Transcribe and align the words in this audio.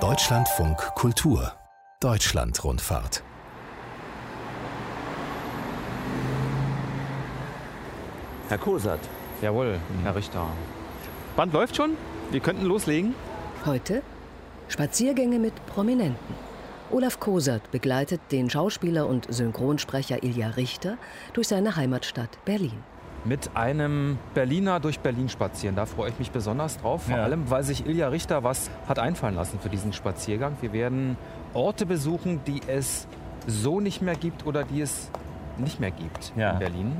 Deutschlandfunk 0.00 0.78
Kultur 0.94 1.52
Deutschlandrundfahrt 2.00 3.22
Herr 8.48 8.56
Kosat. 8.56 8.98
Jawohl, 9.42 9.78
Herr 10.04 10.16
Richter. 10.16 10.46
Band 11.36 11.52
läuft 11.52 11.76
schon? 11.76 11.98
Wir 12.30 12.40
könnten 12.40 12.64
loslegen. 12.64 13.14
Heute 13.66 14.00
Spaziergänge 14.68 15.38
mit 15.38 15.54
Prominenten. 15.66 16.34
Olaf 16.90 17.20
Kosert 17.20 17.70
begleitet 17.72 18.22
den 18.30 18.48
Schauspieler 18.48 19.06
und 19.06 19.26
Synchronsprecher 19.30 20.22
Ilja 20.22 20.48
Richter 20.48 20.96
durch 21.34 21.48
seine 21.48 21.76
Heimatstadt 21.76 22.42
Berlin. 22.46 22.82
Mit 23.24 23.50
einem 23.54 24.18
Berliner 24.34 24.80
durch 24.80 24.98
Berlin 24.98 25.28
spazieren. 25.28 25.76
Da 25.76 25.86
freue 25.86 26.10
ich 26.10 26.18
mich 26.18 26.32
besonders 26.32 26.78
drauf. 26.80 27.04
Vor 27.04 27.16
Ja. 27.16 27.22
allem, 27.22 27.48
weil 27.50 27.62
sich 27.62 27.86
Ilja 27.86 28.08
Richter 28.08 28.42
was 28.42 28.68
hat 28.88 28.98
einfallen 28.98 29.36
lassen 29.36 29.60
für 29.60 29.68
diesen 29.68 29.92
Spaziergang. 29.92 30.56
Wir 30.60 30.72
werden 30.72 31.16
Orte 31.54 31.86
besuchen, 31.86 32.40
die 32.46 32.60
es 32.66 33.06
so 33.46 33.78
nicht 33.78 34.02
mehr 34.02 34.16
gibt 34.16 34.44
oder 34.44 34.64
die 34.64 34.80
es 34.80 35.10
nicht 35.56 35.78
mehr 35.78 35.92
gibt 35.92 36.32
Ja. 36.36 36.50
in 36.52 36.58
Berlin. 36.58 36.96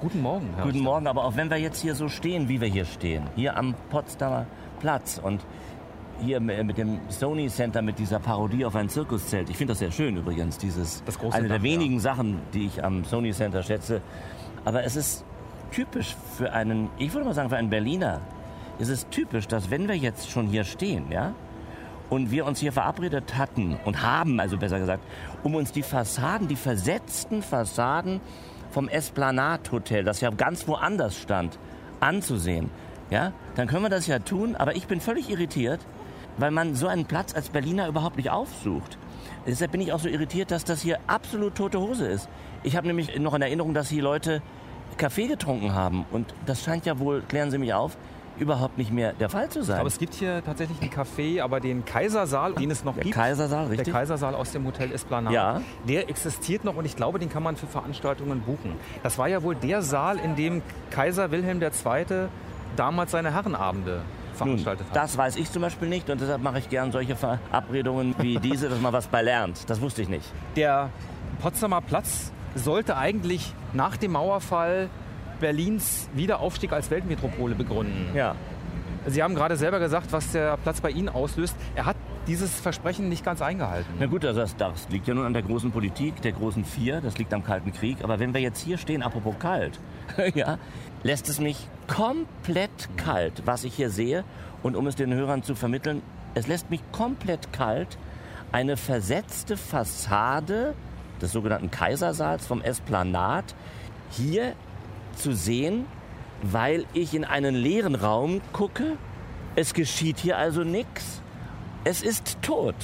Guten 0.00 0.22
Morgen, 0.22 0.48
Herr 0.56 0.64
Guten. 0.64 0.80
Morgen, 0.80 1.06
aber 1.06 1.24
auch 1.24 1.36
wenn 1.36 1.50
wir 1.50 1.56
jetzt 1.58 1.80
hier 1.82 1.94
so 1.94 2.08
stehen, 2.08 2.48
wie 2.48 2.60
wir 2.60 2.68
hier 2.68 2.84
stehen, 2.86 3.24
hier 3.34 3.56
am 3.58 3.74
Potsdamer 3.90 4.46
Platz 4.80 5.20
und 5.22 5.44
hier 6.22 6.40
mit 6.40 6.78
dem 6.78 7.00
Sony 7.08 7.48
Center 7.48 7.82
mit 7.82 7.98
dieser 7.98 8.18
Parodie 8.18 8.64
auf 8.64 8.74
ein 8.76 8.88
Zirkuszelt. 8.88 9.50
Ich 9.50 9.56
finde 9.58 9.72
das 9.72 9.80
sehr 9.80 9.90
schön 9.90 10.16
übrigens, 10.16 10.56
dieses 10.56 11.02
Das 11.04 11.18
große 11.18 11.36
eine 11.36 11.48
der 11.48 11.58
Dach, 11.58 11.64
wenigen 11.64 12.00
Sachen, 12.00 12.40
die 12.54 12.64
ich 12.66 12.82
am 12.82 13.04
Sony 13.04 13.32
Center 13.32 13.62
schätze. 13.62 14.00
Aber 14.64 14.82
es 14.84 14.96
ist 14.96 15.24
typisch 15.70 16.16
für 16.36 16.52
einen, 16.52 16.88
ich 16.98 17.12
würde 17.12 17.26
mal 17.26 17.34
sagen 17.34 17.48
für 17.48 17.56
einen 17.56 17.70
Berliner, 17.70 18.20
es 18.78 18.88
ist 18.88 19.10
typisch, 19.10 19.48
dass 19.48 19.70
wenn 19.70 19.88
wir 19.88 19.96
jetzt 19.96 20.30
schon 20.30 20.46
hier 20.46 20.64
stehen, 20.64 21.10
ja, 21.10 21.32
und 22.10 22.30
wir 22.30 22.46
uns 22.46 22.60
hier 22.60 22.72
verabredet 22.72 23.36
hatten 23.36 23.76
und 23.84 24.02
haben, 24.02 24.38
also 24.38 24.56
besser 24.56 24.78
gesagt, 24.78 25.02
um 25.42 25.54
uns 25.54 25.72
die 25.72 25.82
Fassaden, 25.82 26.48
die 26.48 26.56
versetzten 26.56 27.42
Fassaden 27.42 28.20
vom 28.70 28.88
Esplanade 28.88 29.70
Hotel, 29.72 30.04
das 30.04 30.20
ja 30.20 30.30
ganz 30.30 30.68
woanders 30.68 31.16
stand, 31.16 31.58
anzusehen, 32.00 32.70
ja, 33.10 33.32
dann 33.54 33.68
können 33.68 33.82
wir 33.82 33.90
das 33.90 34.06
ja 34.06 34.18
tun, 34.18 34.56
aber 34.56 34.76
ich 34.76 34.86
bin 34.86 35.00
völlig 35.00 35.30
irritiert, 35.30 35.80
weil 36.38 36.50
man 36.50 36.74
so 36.74 36.86
einen 36.86 37.06
Platz 37.06 37.34
als 37.34 37.48
Berliner 37.48 37.88
überhaupt 37.88 38.16
nicht 38.16 38.30
aufsucht. 38.30 38.98
Deshalb 39.46 39.72
bin 39.72 39.80
ich 39.80 39.92
auch 39.92 40.00
so 40.00 40.08
irritiert, 40.08 40.50
dass 40.50 40.64
das 40.64 40.82
hier 40.82 40.98
absolut 41.06 41.54
tote 41.54 41.80
Hose 41.80 42.06
ist. 42.06 42.28
Ich 42.62 42.76
habe 42.76 42.86
nämlich 42.86 43.16
noch 43.18 43.34
in 43.34 43.42
Erinnerung, 43.42 43.74
dass 43.74 43.88
hier 43.88 44.02
Leute 44.02 44.42
Kaffee 44.96 45.26
getrunken 45.26 45.74
haben 45.74 46.04
und 46.10 46.34
das 46.46 46.62
scheint 46.62 46.86
ja 46.86 46.98
wohl, 46.98 47.22
klären 47.22 47.50
Sie 47.50 47.58
mich 47.58 47.72
auf, 47.74 47.96
überhaupt 48.38 48.76
nicht 48.78 48.92
mehr 48.92 49.12
der 49.14 49.28
Fall 49.30 49.48
zu 49.48 49.62
sein. 49.62 49.78
Aber 49.78 49.88
es 49.88 49.98
gibt 49.98 50.14
hier 50.14 50.42
tatsächlich 50.44 50.80
einen 50.80 50.90
Café, 50.90 51.42
aber 51.42 51.60
den 51.60 51.84
Kaisersaal, 51.84 52.52
den 52.54 52.70
es 52.70 52.84
noch 52.84 52.94
Der 52.94 53.04
gibt. 53.04 53.14
Kaisersaal, 53.14 53.66
richtig? 53.68 53.84
Der 53.84 53.94
Kaisersaal 53.94 54.34
aus 54.34 54.52
dem 54.52 54.66
Hotel 54.66 54.92
Esplanade. 54.92 55.34
Ja. 55.34 55.60
Der 55.88 56.08
existiert 56.10 56.64
noch 56.64 56.76
und 56.76 56.84
ich 56.84 56.96
glaube, 56.96 57.18
den 57.18 57.30
kann 57.30 57.42
man 57.42 57.56
für 57.56 57.66
Veranstaltungen 57.66 58.40
buchen. 58.40 58.72
Das 59.02 59.16
war 59.18 59.28
ja 59.28 59.42
wohl 59.42 59.54
der 59.54 59.82
Saal, 59.82 60.18
in 60.18 60.36
dem 60.36 60.62
Kaiser 60.90 61.30
Wilhelm 61.30 61.62
II. 61.62 61.70
damals 62.76 63.12
seine 63.12 63.32
Herrenabende 63.32 63.96
Nun, 63.96 64.34
veranstaltet 64.34 64.86
hat. 64.88 64.96
das 64.96 65.16
weiß 65.16 65.36
ich 65.36 65.50
zum 65.50 65.62
Beispiel 65.62 65.88
nicht 65.88 66.10
und 66.10 66.20
deshalb 66.20 66.42
mache 66.42 66.58
ich 66.58 66.68
gern 66.68 66.92
solche 66.92 67.16
Verabredungen 67.16 68.14
wie 68.18 68.36
diese, 68.38 68.68
dass 68.68 68.80
man 68.80 68.92
was 68.92 69.06
bei 69.06 69.22
lernt. 69.22 69.68
Das 69.70 69.80
wusste 69.80 70.02
ich 70.02 70.08
nicht. 70.10 70.30
Der 70.56 70.90
Potsdamer 71.40 71.80
Platz 71.80 72.32
sollte 72.56 72.96
eigentlich 72.96 73.52
nach 73.72 73.96
dem 73.96 74.12
Mauerfall 74.12 74.88
Berlins 75.40 76.08
Wiederaufstieg 76.14 76.72
als 76.72 76.90
Weltmetropole 76.90 77.54
begründen. 77.54 78.14
Ja. 78.14 78.34
Sie 79.06 79.22
haben 79.22 79.34
gerade 79.34 79.56
selber 79.56 79.78
gesagt, 79.78 80.12
was 80.12 80.32
der 80.32 80.56
Platz 80.56 80.80
bei 80.80 80.90
Ihnen 80.90 81.08
auslöst. 81.08 81.54
Er 81.76 81.86
hat 81.86 81.96
dieses 82.26 82.58
Versprechen 82.58 83.08
nicht 83.08 83.24
ganz 83.24 83.40
eingehalten. 83.40 83.88
Na 84.00 84.06
gut, 84.06 84.24
also 84.24 84.40
das, 84.40 84.56
das 84.56 84.88
liegt 84.88 85.06
ja 85.06 85.14
nun 85.14 85.24
an 85.24 85.32
der 85.32 85.42
großen 85.42 85.70
Politik, 85.70 86.20
der 86.22 86.32
großen 86.32 86.64
Vier, 86.64 87.00
das 87.00 87.16
liegt 87.18 87.32
am 87.32 87.44
Kalten 87.44 87.72
Krieg. 87.72 88.02
Aber 88.02 88.18
wenn 88.18 88.34
wir 88.34 88.40
jetzt 88.40 88.60
hier 88.60 88.78
stehen, 88.78 89.02
apropos 89.02 89.36
kalt, 89.38 89.78
ja, 90.34 90.58
lässt 91.04 91.28
es 91.28 91.38
mich 91.38 91.68
komplett 91.86 92.88
kalt, 92.96 93.42
was 93.44 93.62
ich 93.62 93.74
hier 93.74 93.90
sehe. 93.90 94.24
Und 94.64 94.74
um 94.74 94.88
es 94.88 94.96
den 94.96 95.14
Hörern 95.14 95.44
zu 95.44 95.54
vermitteln, 95.54 96.02
es 96.34 96.48
lässt 96.48 96.70
mich 96.70 96.80
komplett 96.90 97.52
kalt, 97.52 97.96
eine 98.50 98.76
versetzte 98.76 99.56
Fassade 99.56 100.74
des 101.20 101.32
sogenannten 101.32 101.70
Kaisersaals 101.70 102.46
vom 102.46 102.60
Esplanat 102.62 103.54
hier 104.10 104.52
zu 105.16 105.32
sehen, 105.32 105.86
weil 106.42 106.84
ich 106.92 107.14
in 107.14 107.24
einen 107.24 107.54
leeren 107.54 107.94
Raum 107.94 108.40
gucke. 108.52 108.96
Es 109.54 109.72
geschieht 109.74 110.18
hier 110.18 110.36
also 110.36 110.62
nichts. 110.64 111.22
Es 111.84 112.02
ist 112.02 112.42
tot. 112.42 112.74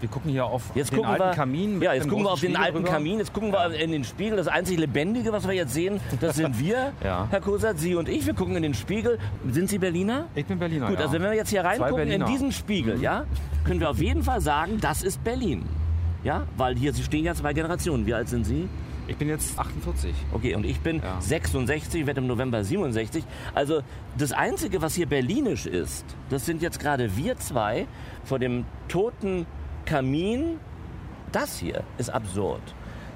Wir 0.00 0.08
gucken 0.08 0.30
hier 0.30 0.44
auf 0.44 0.62
Jetzt 0.76 0.92
den 0.92 1.04
alten 1.04 1.24
wir, 1.24 1.30
Kamin. 1.32 1.82
ja, 1.82 1.92
jetzt 1.92 2.08
gucken 2.08 2.24
wir 2.24 2.30
auf 2.30 2.38
den 2.40 2.50
Spiegel 2.50 2.64
alten 2.64 2.78
drüber. 2.78 2.90
Kamin, 2.90 3.18
jetzt 3.18 3.32
gucken 3.32 3.50
wir 3.52 3.70
in 3.74 3.90
den 3.90 4.04
Spiegel. 4.04 4.36
Das 4.36 4.46
einzig 4.46 4.78
Lebendige, 4.78 5.32
was 5.32 5.44
wir 5.46 5.54
jetzt 5.54 5.74
sehen, 5.74 6.00
das 6.20 6.36
sind 6.36 6.56
wir, 6.60 6.92
Ja. 7.02 7.26
Herr 7.30 7.40
Kosat, 7.40 7.78
Sie 7.80 7.96
und 7.96 8.08
ich. 8.08 8.24
Wir 8.24 8.34
gucken 8.34 8.54
in 8.54 8.62
den 8.62 8.74
Spiegel. 8.74 9.18
Sind 9.50 9.68
Sie 9.68 9.78
Berliner? 9.78 10.26
Ich 10.36 10.46
bin 10.46 10.58
Berliner. 10.58 10.86
Gut, 10.88 10.98
ja. 10.98 11.06
also 11.06 11.14
wenn 11.14 11.22
wir 11.22 11.34
jetzt 11.34 11.50
hier 11.50 11.64
reingucken 11.64 12.08
in. 12.08 12.20
Mhm. 12.22 12.26
diesen 12.26 12.52
Spiegel, 12.52 13.00
ja, 13.02 13.24
können 13.64 13.80
wir 13.80 13.90
auf 13.90 13.98
jeden 13.98 14.22
Fall 14.22 14.40
sagen, 14.40 14.78
das 14.80 15.02
ist 15.02 15.24
Berlin. 15.24 15.66
Ja, 16.24 16.46
weil 16.56 16.76
hier 16.76 16.94
stehen 16.94 17.24
ja 17.24 17.34
zwei 17.34 17.52
Generationen. 17.52 18.06
Wie 18.06 18.14
alt 18.14 18.28
sind 18.28 18.44
Sie? 18.44 18.68
Ich 19.06 19.16
bin 19.16 19.28
jetzt 19.28 19.58
48. 19.58 20.14
Okay, 20.32 20.54
und 20.54 20.66
ich 20.66 20.80
bin 20.80 20.96
Ja. 21.02 21.20
66, 21.20 22.06
werde 22.06 22.20
im 22.20 22.26
November 22.26 22.62
67. 22.62 23.24
Also 23.54 23.80
das 24.18 24.32
Einzige, 24.32 24.82
was 24.82 24.94
hier 24.94 25.06
berlinisch 25.06 25.64
ist, 25.66 26.04
das 26.28 26.44
sind 26.44 26.60
jetzt 26.60 26.78
gerade 26.78 27.16
wir 27.16 27.36
zwei 27.38 27.86
vor 28.24 28.38
dem 28.38 28.64
toten 28.88 29.46
Kamin. 29.86 30.58
Das 31.32 31.58
hier 31.58 31.84
ist 31.96 32.10
absurd. 32.10 32.60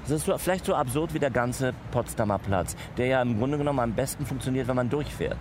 Das 0.02 0.10
ist 0.12 0.26
so, 0.26 0.36
vielleicht 0.38 0.64
so 0.64 0.74
absurd 0.74 1.14
wie 1.14 1.18
der 1.18 1.30
ganze 1.30 1.74
Potsdamer 1.90 2.38
Platz, 2.38 2.74
der 2.96 3.06
ja 3.06 3.22
im 3.22 3.38
Grunde 3.38 3.58
genommen 3.58 3.78
am 3.80 3.92
besten 3.92 4.24
funktioniert, 4.26 4.66
wenn 4.68 4.76
man 4.76 4.88
durchfährt. 4.88 5.38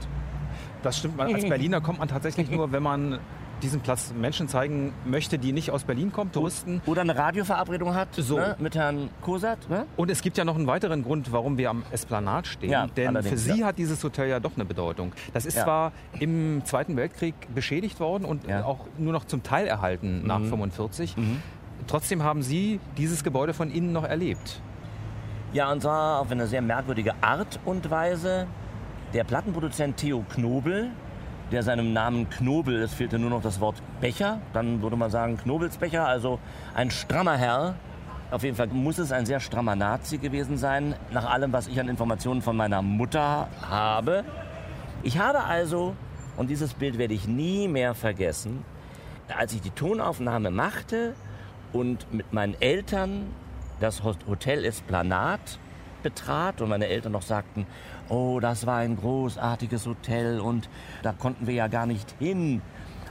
Das 0.84 0.98
stimmt. 0.98 1.20
Als 1.20 1.48
Berliner 1.48 1.80
kommt 1.82 2.00
man 2.00 2.08
tatsächlich 2.08 2.50
nur, 2.52 2.72
wenn 2.74 2.84
man 2.84 3.20
diesen 3.64 3.82
Platz 3.82 4.14
Menschen 4.14 4.48
zeigen 4.48 4.94
möchte, 5.06 5.38
die 5.40 5.52
nicht 5.54 5.72
aus 5.72 5.84
Berlin 5.84 6.12
kommen, 6.12 6.32
Touristen. 6.32 6.82
Oder 6.86 7.02
eine 7.02 7.16
Radioverabredung 7.18 7.94
hat 7.96 8.10
So. 8.16 8.38
ne, 8.38 8.56
mit 8.60 8.76
Herrn 8.76 9.10
Kosat. 9.22 9.70
Ne? 9.70 9.86
Und 9.98 10.10
es 10.12 10.22
gibt 10.22 10.38
ja 10.38 10.46
noch 10.46 10.56
einen 10.56 10.68
weiteren 10.68 11.04
Grund, 11.04 11.32
warum 11.32 11.58
wir 11.58 11.70
am 11.70 11.84
Esplanat 11.92 12.48
stehen. 12.48 12.70
Ja, 12.72 12.88
Denn 12.88 13.22
für 13.24 13.38
Sie 13.38 13.60
ja. 13.60 13.68
hat 13.68 13.78
dieses 13.78 14.04
Hotel 14.04 14.30
ja 14.30 14.40
doch 14.40 14.56
eine 14.56 14.66
Bedeutung. 14.66 15.12
Das 15.34 15.46
ist 15.46 15.56
Ja. 15.58 15.64
zwar 15.64 15.92
im 16.20 16.62
Zweiten 16.66 16.96
Weltkrieg 16.98 17.36
beschädigt 17.54 18.00
worden 18.00 18.26
und. 18.26 18.48
Mhm. 18.48 18.54
auch 18.64 18.86
nur 18.98 19.14
noch 19.14 19.26
zum 19.26 19.44
Teil 19.44 19.68
erhalten 19.68 20.26
nach 20.26 20.40
45. 20.42 21.16
Trotzdem 21.88 22.24
haben 22.24 22.42
Sie 22.42 22.80
dieses 22.98 23.24
Gebäude 23.24 23.54
von 23.54 23.72
innen 23.72 23.92
noch 23.92 24.04
erlebt. 24.04 24.62
Ja, 25.54 25.72
und 25.72 25.82
zwar 25.82 26.20
auf 26.20 26.32
eine 26.32 26.48
sehr 26.48 26.62
merkwürdige 26.62 27.14
Art 27.22 27.60
und 27.66 27.90
Weise. 27.90 28.48
Der 29.14 29.24
Plattenproduzent 29.24 29.98
Theo 29.98 30.24
Knobel, 30.34 30.90
der 31.52 31.64
seinem 31.64 31.92
Namen 31.92 32.30
Knobel, 32.30 32.82
es 32.82 32.94
fehlte 32.94 33.20
nur 33.20 33.30
noch 33.30 33.42
das 33.42 33.60
Wort 33.60 33.76
Becher, 34.00 34.40
dann 34.54 34.82
würde 34.82 34.96
man 34.96 35.12
sagen 35.12 35.38
Knobelsbecher, 35.38 36.08
also 36.08 36.40
ein 36.74 36.92
strammer 36.92 37.38
Herr. 37.38 37.76
Auf 38.32 38.44
jeden 38.44 38.56
Fall 38.56 38.68
muss 38.68 38.98
es 38.98 39.12
ein 39.12 39.26
sehr 39.26 39.42
strammer 39.42 39.76
Nazi 39.76 40.18
gewesen 40.18 40.58
sein, 40.58 40.96
nach 41.12 41.30
allem, 41.30 41.52
was 41.52 41.68
ich 41.68 41.80
an 41.80 41.90
Informationen 41.90 42.42
von 42.42 42.56
meiner 42.56 42.82
Mutter 42.82 43.50
habe. 43.62 44.24
Ich 45.04 45.20
habe 45.20 45.44
also, 45.44 45.94
und 46.38 46.50
dieses 46.50 46.74
Bild 46.74 46.98
werde 46.98 47.14
ich 47.14 47.28
nie 47.28 47.68
mehr 47.68 47.94
vergessen, 47.94 48.64
als 49.38 49.54
ich 49.54 49.62
die 49.62 49.72
Tonaufnahme 49.72 50.52
machte 50.52 51.16
und 51.74 52.14
mit 52.14 52.32
meinen 52.32 52.56
Eltern 52.62 53.26
das 53.82 54.04
Hotel 54.04 54.64
Esplanade 54.64 55.42
betrat 56.04 56.62
und 56.62 56.70
meine 56.70 56.88
Eltern 56.88 57.12
noch 57.12 57.22
sagten, 57.22 57.66
oh, 58.12 58.40
das 58.40 58.66
war 58.66 58.78
ein 58.78 58.98
großartiges 58.98 59.88
Hotel 59.88 60.40
und 60.40 60.70
da 61.02 61.14
konnten 61.14 61.48
wir 61.48 61.54
ja 61.54 61.68
gar 61.68 61.86
nicht 61.86 62.14
hin. 62.20 62.62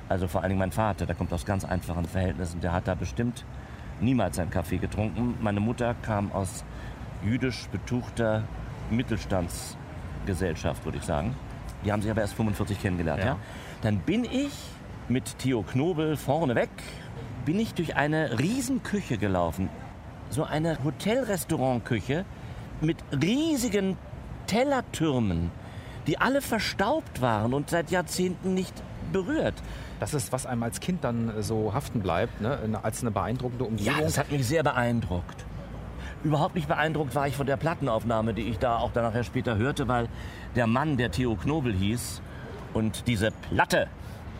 Also 0.09 0.29
vor 0.29 0.43
allen 0.43 0.51
Dingen 0.51 0.59
mein 0.59 0.73
Vater, 0.73 1.07
der 1.07 1.15
kommt 1.15 1.33
aus 1.33 1.45
ganz 1.45 1.65
einfachen 1.65 2.05
Verhältnissen, 2.05 2.61
der 2.61 2.73
hat 2.73 2.87
da 2.87 2.95
bestimmt 2.95 3.45
niemals 4.01 4.39
einen 4.39 4.51
Kaffee 4.51 4.79
getrunken. 4.79 5.37
Meine 5.41 5.61
Mutter 5.61 5.95
kam 6.03 6.33
aus 6.33 6.65
jüdisch 7.25 7.69
betuchter 7.73 8.45
Mittelstandsgesellschaft, 8.91 10.85
würde 10.85 10.99
ich 10.99 11.05
sagen. 11.05 11.35
Die 11.85 11.93
haben 11.93 12.03
sich 12.03 12.11
aber 12.11 12.21
erst 12.21 12.35
45 12.35 12.81
kennengelernt. 12.81 13.21
Ja. 13.21 13.27
Ja. 13.27 13.37
Dann 13.83 13.99
bin 14.01 14.25
ich 14.25 14.53
mit 15.09 15.39
Theo 15.39 15.63
Knobel 15.63 16.17
vorneweg, 16.17 16.71
bin 17.45 17.59
ich 17.59 17.73
durch 17.75 17.97
eine 17.97 18.39
Riesenküche 18.39 19.17
gelaufen. 19.17 19.71
So 20.29 20.45
eine 20.45 20.83
Hotel-Restaurant-Küche 20.85 22.25
mit 22.81 22.99
riesigen 23.13 23.97
Tellertürmen, 24.51 25.51
die 26.09 26.19
alle 26.19 26.41
verstaubt 26.43 27.21
waren 27.21 27.55
und 27.55 27.71
seit 27.71 27.91
Jahrzehnten 27.93 28.53
nicht 28.53 28.75
berührt. 29.13 29.55
Das 30.01 30.13
ist, 30.13 30.33
was 30.33 30.45
einem 30.45 30.65
als 30.65 30.81
Kind 30.81 31.05
dann 31.05 31.37
äh, 31.39 31.43
so 31.43 31.73
haften 31.73 32.01
bleibt, 32.01 32.41
ne? 32.41 32.59
als 32.83 33.01
eine 33.03 33.13
beeindruckende 33.13 33.65
Ja, 33.65 33.71
Umgebung. 33.71 34.01
das 34.03 34.19
hat 34.19 34.33
mich 34.33 34.45
sehr 34.47 34.65
beeindruckt. 34.65 35.45
Überhaupt 36.25 36.57
nicht 36.57 36.67
beeindruckt 36.67 37.15
war 37.15 37.29
ich 37.29 37.37
von 37.37 37.47
der 37.47 37.57
Plattenaufnahme, 37.57 38.35
die 38.35 38.43
ich 38.43 38.59
da 38.59 38.77
auch 38.79 38.93
dann 38.93 39.05
nachher 39.05 39.23
später 39.25 39.57
hörte, 39.57 39.87
weil 39.89 40.09
der 40.57 40.67
Mann, 40.67 40.97
der 40.97 41.11
Theo 41.13 41.37
Knobel 41.37 41.73
hieß, 41.73 42.21
und 42.75 43.07
diese 43.07 43.31
Platte, 43.31 43.87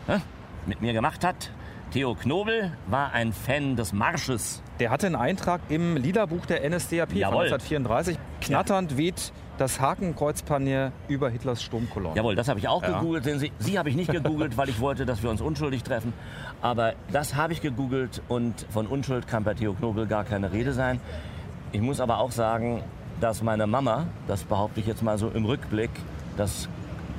hä? 0.07 0.19
mit 0.65 0.81
mir 0.81 0.91
gemacht 0.93 1.23
hat. 1.25 1.51
Theo 1.91 2.15
Knobel 2.15 2.71
war 2.87 3.11
ein 3.13 3.31
Fan 3.33 3.75
des 3.75 3.93
Marsches. 3.93 4.61
Der 4.79 4.89
hatte 4.91 5.07
einen 5.07 5.15
Eintrag 5.15 5.61
im 5.69 5.95
Liederbuch 5.97 6.45
der 6.45 6.69
NSDAP 6.69 7.13
Jawohl. 7.13 7.49
von 7.49 7.53
1934. 7.53 8.17
Knatternd 8.41 8.95
weht 8.97 9.31
das 9.61 9.79
Hakenkreuzpanier 9.79 10.91
über 11.07 11.29
Hitlers 11.29 11.61
Sturmkolonne. 11.61 12.15
Jawohl, 12.15 12.35
das 12.35 12.47
habe 12.47 12.59
ich 12.59 12.67
auch 12.67 12.81
Ja. 12.81 12.99
gegoogelt. 12.99 13.23
Sehen 13.23 13.39
Sie, 13.39 13.51
Sie 13.59 13.77
habe 13.77 13.89
ich 13.89 13.95
nicht 13.95 14.11
gegoogelt, 14.11 14.57
weil 14.57 14.69
ich 14.69 14.79
wollte, 14.79 15.05
dass 15.05 15.21
wir 15.21 15.29
uns 15.29 15.39
unschuldig 15.39 15.83
treffen. 15.83 16.13
Aber 16.61 16.93
das 17.11 17.35
habe 17.35 17.53
ich 17.53 17.61
gegoogelt 17.61 18.21
und 18.27 18.65
von 18.71 18.87
Unschuld 18.87 19.27
kann 19.27 19.43
bei 19.43 19.53
Theo 19.53 19.73
Knobel 19.73 20.07
gar 20.07 20.23
keine 20.23 20.51
Rede 20.51 20.73
sein. 20.73 20.99
Ich 21.71 21.81
muss 21.81 21.99
aber 21.99 22.17
auch 22.19 22.31
sagen, 22.31 22.83
dass 23.19 23.43
meine 23.43 23.67
Mama, 23.67 24.07
das 24.27 24.43
behaupte 24.43 24.79
ich 24.79 24.87
jetzt 24.87 25.03
mal 25.03 25.17
so 25.19 25.29
im 25.29 25.45
Rückblick, 25.45 25.91
das 26.37 26.67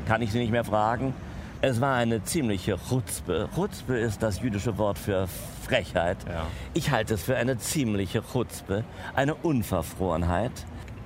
kann 0.08 0.20
ich 0.20 0.32
sie 0.32 0.38
nicht 0.40 0.50
mehr 0.50 0.64
fragen, 0.64 1.14
es 1.60 1.80
war 1.80 1.94
eine 1.94 2.24
ziemliche 2.24 2.76
Chutzpe. 2.88 3.48
Chutzpe 3.54 3.96
ist 3.96 4.20
das 4.20 4.40
jüdische 4.42 4.76
Wort 4.78 4.98
für 4.98 5.28
Frechheit. 5.62 6.16
Ja. 6.28 6.46
Ich 6.74 6.90
halte 6.90 7.14
es 7.14 7.22
für 7.22 7.36
eine 7.36 7.56
ziemliche 7.56 8.20
Chutzpe, 8.32 8.82
eine 9.14 9.36
Unverfrorenheit, 9.36 10.50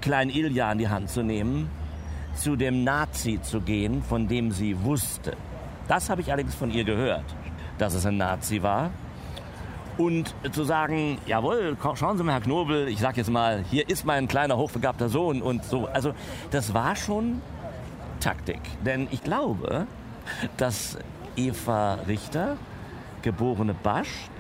Klein 0.07 0.31
Ilja 0.31 0.71
an 0.71 0.79
die 0.79 0.89
Hand 0.89 1.11
zu 1.11 1.25
nehmen, 1.25 1.69
zu 2.37 2.55
dem 2.55 2.85
Nazi 2.85 3.41
zu 3.43 3.61
gehen, 3.61 4.05
von 4.05 4.29
dem 4.29 4.53
sie 4.53 4.85
wusste. 4.85 5.37
Das 5.89 6.09
habe 6.09 6.21
ich 6.21 6.31
allerdings 6.31 6.55
von 6.55 6.71
ihr 6.71 6.85
gehört, 6.85 7.25
dass 7.79 7.93
es 7.93 8.07
ein 8.07 8.17
Nazi 8.17 8.63
war. 8.63 8.91
Und 9.99 10.33
zu 10.53 10.63
sagen, 10.63 11.19
jawohl, 11.27 11.77
schauen 11.97 12.19
Sie 12.19 12.23
mal, 12.23 12.35
Herr 12.35 12.41
Knobel, 12.41 12.87
ich 12.87 13.01
sage 13.01 13.17
jetzt 13.17 13.31
mal, 13.31 13.65
hier 13.69 13.91
ist 13.91 14.07
mein 14.07 14.29
kleiner 14.29 14.57
hochbegabter 14.57 15.09
Sohn 15.09 15.43
und 15.43 15.65
so. 15.65 15.87
Also 15.87 16.13
das 16.53 16.73
war 16.73 16.95
schon 16.95 17.43
Taktik. 18.21 18.61
Denn 18.85 19.09
ich 19.11 19.25
glaube, 19.25 19.89
dass 20.57 20.99
Eva 21.35 21.95
Richter, 22.07 22.59
geborene 23.23 23.75
Basch, 23.75 24.31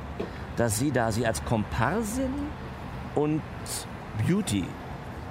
dass 0.57 0.79
sie 0.79 0.93
da 0.93 1.11
sie 1.11 1.27
als 1.27 1.45
Komparsin 1.45 2.31
und 3.17 3.43
Beauty 4.29 4.63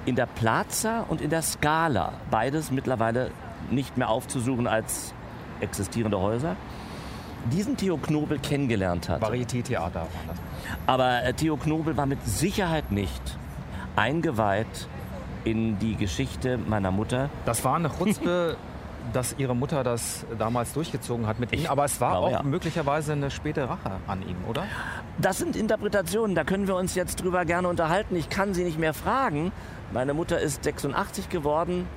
in 0.06 0.16
der 0.16 0.26
Plaza 0.26 1.04
und 1.08 1.20
in 1.20 1.30
der 1.30 1.42
Scala, 1.42 2.12
beides 2.30 2.70
mittlerweile 2.70 3.30
nicht 3.70 3.98
mehr 3.98 4.08
aufzusuchen 4.08 4.66
als 4.66 5.12
existierende 5.60 6.18
Häuser, 6.18 6.56
diesen 7.52 7.76
Theo 7.76 7.96
Knobel 7.96 8.38
kennengelernt 8.38 9.08
hat. 9.08 9.22
Varieté-Theater 9.22 10.00
war 10.00 10.08
das. 10.28 10.36
Aber 10.86 11.22
äh, 11.24 11.32
Theo 11.32 11.56
Knobel 11.56 11.96
war 11.96 12.06
mit 12.06 12.24
Sicherheit 12.24 12.90
nicht 12.90 13.38
eingeweiht 13.94 14.88
in 15.44 15.78
die 15.78 15.96
Geschichte 15.96 16.58
meiner 16.58 16.90
Mutter. 16.90 17.30
Das 17.44 17.64
war 17.64 17.76
eine 17.76 17.88
Chutzpe, 17.88 18.56
dass 19.12 19.36
ihre 19.38 19.54
Mutter 19.54 19.84
das 19.84 20.26
damals 20.38 20.72
durchgezogen 20.72 21.26
hat 21.26 21.38
mit 21.38 21.54
ihm. 21.54 21.66
Aber 21.66 21.84
es 21.84 22.00
war 22.00 22.12
glaube, 22.12 22.26
auch 22.26 22.30
ja. 22.32 22.42
möglicherweise 22.42 23.12
eine 23.12 23.30
späte 23.30 23.68
Rache 23.68 23.92
an 24.06 24.22
ihm, 24.22 24.36
oder? 24.48 24.64
Das 25.18 25.38
sind 25.38 25.54
Interpretationen, 25.54 26.34
da 26.34 26.44
können 26.44 26.66
wir 26.66 26.74
uns 26.74 26.94
jetzt 26.94 27.22
drüber 27.22 27.44
gerne 27.44 27.68
unterhalten. 27.68 28.16
Ich 28.16 28.28
kann 28.28 28.54
sie 28.54 28.64
nicht 28.64 28.78
mehr 28.78 28.94
fragen. 28.94 29.52
Meine 29.96 30.12
Mutter 30.12 30.38
ist 30.38 30.62
86 30.62 31.30
geworden, 31.30 31.88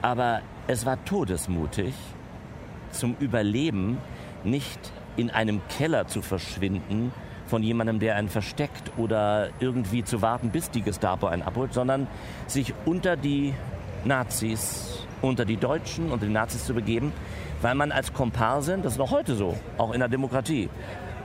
aber 0.00 0.42
es 0.68 0.86
war 0.86 1.04
todesmutig, 1.04 1.92
zum 2.92 3.16
Überleben 3.18 3.98
nicht 4.44 4.78
in 5.16 5.30
einem 5.30 5.60
Keller 5.66 6.06
zu 6.06 6.22
verschwinden 6.22 7.12
von 7.46 7.64
jemandem, 7.64 7.98
der 7.98 8.14
einen 8.14 8.28
versteckt 8.28 8.92
oder 8.96 9.48
irgendwie 9.58 10.04
zu 10.04 10.22
warten, 10.22 10.50
bis 10.50 10.70
die 10.70 10.82
Gestapo 10.82 11.26
einen 11.26 11.42
abholt, 11.42 11.74
sondern 11.74 12.06
sich 12.46 12.74
unter 12.84 13.16
die 13.16 13.54
Nazis, 14.04 15.04
unter 15.20 15.44
die 15.44 15.56
Deutschen, 15.56 16.12
unter 16.12 16.26
die 16.26 16.32
Nazis 16.32 16.64
zu 16.64 16.74
begeben, 16.74 17.12
weil 17.60 17.74
man 17.74 17.90
als 17.90 18.12
Komparsin, 18.12 18.82
das 18.82 18.92
ist 18.92 18.98
noch 18.98 19.10
heute 19.10 19.34
so, 19.34 19.56
auch 19.78 19.90
in 19.90 19.98
der 19.98 20.08
Demokratie, 20.08 20.68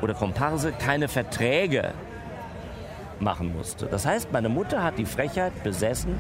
oder 0.02 0.16
Komparse 0.16 0.72
keine 0.72 1.08
Verträge 1.08 1.94
machen 3.22 3.56
musste. 3.56 3.86
Das 3.86 4.06
heißt, 4.06 4.32
meine 4.32 4.50
Mutter 4.50 4.84
hat 4.84 4.98
die 4.98 5.06
Frechheit 5.06 5.64
besessen, 5.64 6.16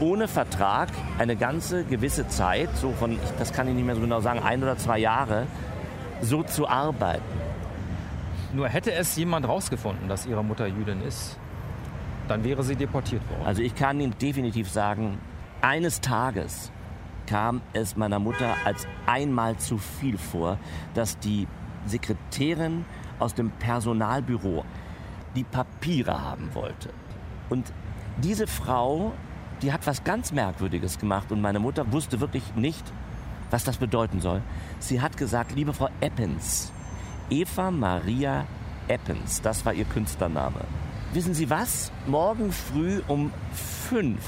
ohne 0.00 0.28
Vertrag 0.28 0.88
eine 1.18 1.36
ganze 1.36 1.84
gewisse 1.84 2.26
Zeit, 2.28 2.68
so 2.76 2.92
von, 2.92 3.18
das 3.38 3.52
kann 3.52 3.68
ich 3.68 3.74
nicht 3.74 3.84
mehr 3.84 3.94
so 3.94 4.00
genau 4.00 4.20
sagen, 4.20 4.40
ein 4.40 4.62
oder 4.62 4.76
zwei 4.76 4.98
Jahre, 4.98 5.46
so 6.20 6.42
zu 6.42 6.68
arbeiten. 6.68 7.22
Nur 8.52 8.68
hätte 8.68 8.92
es 8.92 9.16
jemand 9.16 9.46
rausgefunden, 9.48 10.08
dass 10.08 10.26
ihre 10.26 10.44
Mutter 10.44 10.66
Jüdin 10.66 11.02
ist, 11.02 11.38
dann 12.28 12.44
wäre 12.44 12.62
sie 12.62 12.76
deportiert 12.76 13.22
worden. 13.30 13.46
Also 13.46 13.62
ich 13.62 13.74
kann 13.74 14.00
Ihnen 14.00 14.14
definitiv 14.18 14.70
sagen, 14.70 15.18
eines 15.60 16.00
Tages 16.00 16.70
kam 17.26 17.62
es 17.72 17.96
meiner 17.96 18.18
Mutter 18.18 18.54
als 18.64 18.86
einmal 19.06 19.56
zu 19.56 19.78
viel 19.78 20.18
vor, 20.18 20.58
dass 20.94 21.18
die 21.18 21.46
Sekretärin 21.86 22.84
aus 23.18 23.34
dem 23.34 23.50
Personalbüro 23.50 24.64
die 25.34 25.44
Papiere 25.44 26.22
haben 26.22 26.54
wollte. 26.54 26.90
Und 27.48 27.72
diese 28.22 28.46
Frau, 28.46 29.12
die 29.62 29.72
hat 29.72 29.86
was 29.86 30.04
ganz 30.04 30.32
Merkwürdiges 30.32 30.98
gemacht 30.98 31.32
und 31.32 31.40
meine 31.40 31.58
Mutter 31.58 31.92
wusste 31.92 32.20
wirklich 32.20 32.54
nicht, 32.54 32.84
was 33.50 33.64
das 33.64 33.76
bedeuten 33.76 34.20
soll. 34.20 34.42
Sie 34.78 35.00
hat 35.00 35.16
gesagt, 35.16 35.52
liebe 35.52 35.72
Frau 35.72 35.88
Eppens, 36.00 36.72
Eva 37.30 37.70
Maria 37.70 38.46
Eppens, 38.88 39.40
das 39.42 39.64
war 39.64 39.72
ihr 39.72 39.84
Künstlername. 39.84 40.60
Wissen 41.12 41.34
Sie 41.34 41.50
was? 41.50 41.92
Morgen 42.06 42.52
früh 42.52 43.02
um 43.06 43.30
fünf. 43.52 44.22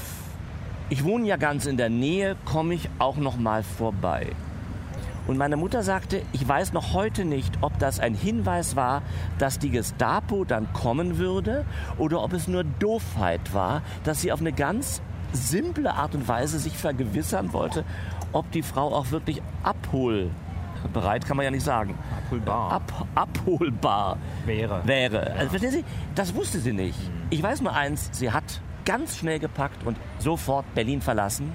Ich 0.89 1.03
wohne 1.03 1.25
ja 1.25 1.35
ganz 1.37 1.65
in 1.65 1.77
der 1.77 1.89
Nähe, 1.89 2.35
komme 2.45 2.75
ich 2.75 2.89
auch 2.99 3.17
noch 3.17 3.37
mal 3.37 3.63
vorbei. 3.63 4.27
Und 5.27 5.37
meine 5.37 5.57
Mutter 5.57 5.81
sagte, 5.83 6.21
ich 6.33 6.47
weiß 6.47 6.73
noch 6.73 6.93
heute 6.93 7.25
nicht, 7.25 7.57
ob 7.61 7.77
das 7.79 7.99
ein 7.99 8.13
Hinweis 8.13 8.75
war, 8.75 9.01
dass 9.39 9.57
die 9.57 9.71
Gestapo 9.71 10.45
dann 10.45 10.71
kommen 10.73 11.17
würde 11.17 11.65
oder 11.97 12.21
ob 12.21 12.33
es 12.33 12.47
nur 12.47 12.63
Doofheit 12.63 13.53
war, 13.53 13.81
dass 14.03 14.21
sie 14.21 14.31
auf 14.31 14.39
eine 14.39 14.53
ganz 14.53 15.01
simple 15.31 15.93
Art 15.93 16.15
und 16.15 16.27
Weise 16.27 16.59
sich 16.59 16.77
vergewissern 16.77 17.53
wollte, 17.53 17.83
ob 18.31 18.51
die 18.51 18.61
Frau 18.61 18.93
auch 18.93 19.11
wirklich 19.11 19.41
abholbereit, 19.63 21.25
kann 21.25 21.37
man 21.37 21.43
ja 21.43 21.51
nicht 21.51 21.63
sagen, 21.63 21.97
Abholbar 22.25 22.71
ab, 22.71 23.07
abholbar 23.15 24.17
wäre. 24.45 24.81
wäre. 24.85 25.33
Also 25.33 25.49
verstehen 25.49 25.71
Sie, 25.71 25.83
das 26.13 26.35
wusste 26.35 26.59
sie 26.59 26.73
nicht. 26.73 26.97
Ich 27.29 27.41
weiß 27.41 27.61
nur 27.61 27.73
eins, 27.73 28.09
sie 28.11 28.31
hat 28.31 28.61
ganz 28.85 29.17
schnell 29.17 29.39
gepackt 29.39 29.85
und 29.85 29.97
sofort 30.19 30.71
Berlin 30.75 31.01
verlassen. 31.01 31.51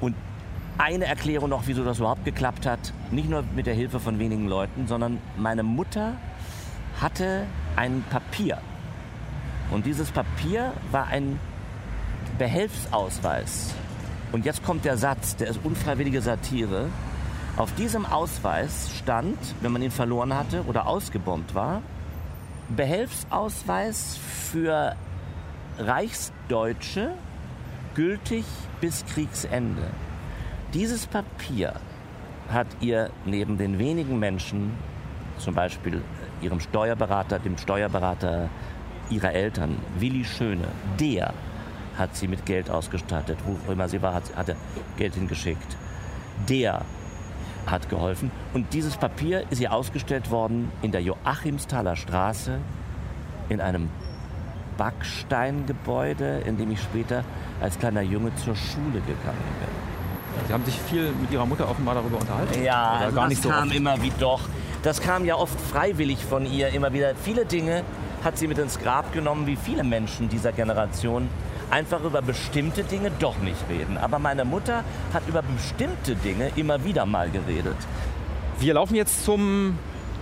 Und 0.00 0.14
eine 0.78 1.06
Erklärung 1.06 1.50
noch, 1.50 1.64
wieso 1.66 1.84
das 1.84 1.98
überhaupt 1.98 2.24
geklappt 2.24 2.64
hat, 2.64 2.92
nicht 3.10 3.28
nur 3.28 3.44
mit 3.54 3.66
der 3.66 3.74
Hilfe 3.74 4.00
von 4.00 4.18
wenigen 4.18 4.48
Leuten, 4.48 4.86
sondern 4.86 5.18
meine 5.36 5.62
Mutter 5.64 6.14
hatte 7.00 7.46
ein 7.76 8.04
Papier. 8.08 8.58
Und 9.70 9.86
dieses 9.86 10.10
Papier 10.10 10.72
war 10.90 11.08
ein 11.08 11.38
Behelfsausweis. 12.38 13.74
Und 14.32 14.44
jetzt 14.44 14.64
kommt 14.64 14.84
der 14.84 14.96
Satz, 14.96 15.36
der 15.36 15.48
ist 15.48 15.60
unfreiwillige 15.64 16.22
Satire. 16.22 16.88
Auf 17.56 17.74
diesem 17.74 18.06
Ausweis 18.06 18.90
stand, 18.96 19.36
wenn 19.60 19.72
man 19.72 19.82
ihn 19.82 19.90
verloren 19.90 20.34
hatte 20.34 20.64
oder 20.66 20.86
ausgebombt 20.86 21.54
war, 21.54 21.82
Behelfsausweis 22.68 24.18
für 24.50 24.94
Reichsdeutsche 25.78 27.14
gültig 27.94 28.44
bis 28.80 29.04
Kriegsende. 29.06 29.88
Dieses 30.74 31.06
Papier 31.06 31.72
hat 32.50 32.66
ihr 32.80 33.08
neben 33.24 33.56
den 33.56 33.78
wenigen 33.78 34.18
Menschen, 34.18 34.74
zum 35.38 35.54
Beispiel 35.54 36.02
ihrem 36.42 36.60
Steuerberater, 36.60 37.38
dem 37.38 37.56
Steuerberater 37.56 38.50
ihrer 39.08 39.32
Eltern, 39.32 39.78
Willi 39.98 40.26
Schöne, 40.26 40.68
der 41.00 41.32
hat 41.96 42.14
sie 42.14 42.28
mit 42.28 42.44
Geld 42.44 42.68
ausgestattet, 42.68 43.38
wo 43.46 43.72
immer 43.72 43.88
sie 43.88 44.02
war, 44.02 44.12
hat, 44.12 44.36
hat 44.36 44.50
er 44.50 44.56
Geld 44.98 45.14
hingeschickt. 45.14 45.76
Der 46.50 46.82
hat 47.66 47.88
geholfen. 47.88 48.30
Und 48.52 48.74
dieses 48.74 48.98
Papier 48.98 49.44
ist 49.48 49.62
ihr 49.62 49.72
ausgestellt 49.72 50.30
worden 50.30 50.70
in 50.82 50.92
der 50.92 51.00
Joachimsthaler 51.00 51.96
Straße 51.96 52.58
in 53.48 53.62
einem 53.62 53.88
Backsteingebäude, 54.76 56.40
in 56.40 56.58
dem 56.58 56.70
ich 56.70 56.82
später 56.82 57.24
als 57.58 57.78
kleiner 57.78 58.02
Junge 58.02 58.34
zur 58.36 58.54
Schule 58.54 59.00
gegangen 59.00 59.48
bin. 59.60 59.87
Sie 60.46 60.52
haben 60.52 60.64
sich 60.64 60.78
viel 60.88 61.12
mit 61.20 61.30
ihrer 61.30 61.46
Mutter 61.46 61.68
offenbar 61.68 61.94
darüber 61.96 62.18
unterhalten. 62.18 62.62
Ja, 62.62 62.98
Oder 63.02 63.12
gar 63.12 63.20
das 63.24 63.28
nicht 63.30 63.42
so 63.42 63.48
kam 63.50 63.68
oft. 63.68 63.76
immer 63.76 64.00
wie 64.02 64.12
doch. 64.18 64.40
Das 64.82 65.00
kam 65.00 65.24
ja 65.24 65.34
oft 65.36 65.60
freiwillig 65.60 66.24
von 66.24 66.46
ihr 66.46 66.68
immer 66.68 66.92
wieder. 66.92 67.12
Viele 67.22 67.44
Dinge 67.44 67.82
hat 68.24 68.38
sie 68.38 68.46
mit 68.46 68.58
ins 68.58 68.78
Grab 68.78 69.12
genommen, 69.12 69.46
wie 69.46 69.56
viele 69.56 69.84
Menschen 69.84 70.28
dieser 70.28 70.52
Generation 70.52 71.28
einfach 71.70 72.02
über 72.02 72.22
bestimmte 72.22 72.82
Dinge 72.84 73.10
doch 73.18 73.38
nicht 73.38 73.58
reden. 73.68 73.98
Aber 73.98 74.18
meine 74.18 74.44
Mutter 74.44 74.84
hat 75.12 75.22
über 75.28 75.42
bestimmte 75.42 76.14
Dinge 76.16 76.50
immer 76.56 76.82
wieder 76.84 77.04
mal 77.06 77.28
geredet. 77.30 77.76
Wir 78.58 78.74
laufen 78.74 78.94
jetzt 78.94 79.24
zum 79.24 79.78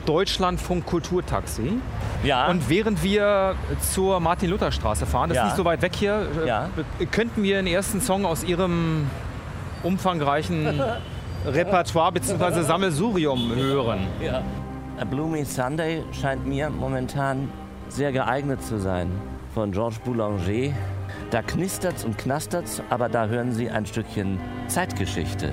Deutschlandfunk 0.06 0.86
Kulturtaxi. 0.86 1.78
Ja, 2.22 2.46
Und 2.48 2.68
während 2.68 3.02
wir 3.02 3.54
zur 3.80 4.20
Martin-Luther-Straße 4.20 5.04
fahren, 5.06 5.28
das 5.30 5.36
Ja. 5.36 5.42
ist 5.42 5.48
nicht 5.50 5.56
so 5.56 5.64
weit 5.64 5.82
weg 5.82 5.92
hier, 5.94 6.26
äh, 6.44 6.48
Ja. 6.48 6.68
könnten 7.10 7.42
wir 7.42 7.56
den 7.56 7.66
ersten 7.66 8.00
Song 8.00 8.24
aus 8.24 8.44
Ihrem 8.44 9.08
umfangreichen 9.82 10.80
Repertoire 11.46 12.12
bzw. 12.12 12.62
Sammelsurium 12.62 13.54
hören. 13.54 14.06
Ja. 14.20 14.42
A 14.98 15.04
Bloomy 15.04 15.44
Sunday 15.44 16.02
scheint 16.12 16.46
mir 16.46 16.70
momentan 16.70 17.50
sehr 17.88 18.12
geeignet 18.12 18.62
zu 18.62 18.78
sein. 18.78 19.10
Von 19.54 19.72
Georges 19.72 19.98
Boulanger. 20.00 20.72
Da 21.30 21.42
knistert's 21.42 22.04
und 22.04 22.18
knastert's, 22.18 22.82
aber 22.90 23.08
da 23.08 23.26
hören 23.26 23.52
Sie 23.52 23.68
ein 23.70 23.86
Stückchen 23.86 24.38
Zeitgeschichte. 24.68 25.52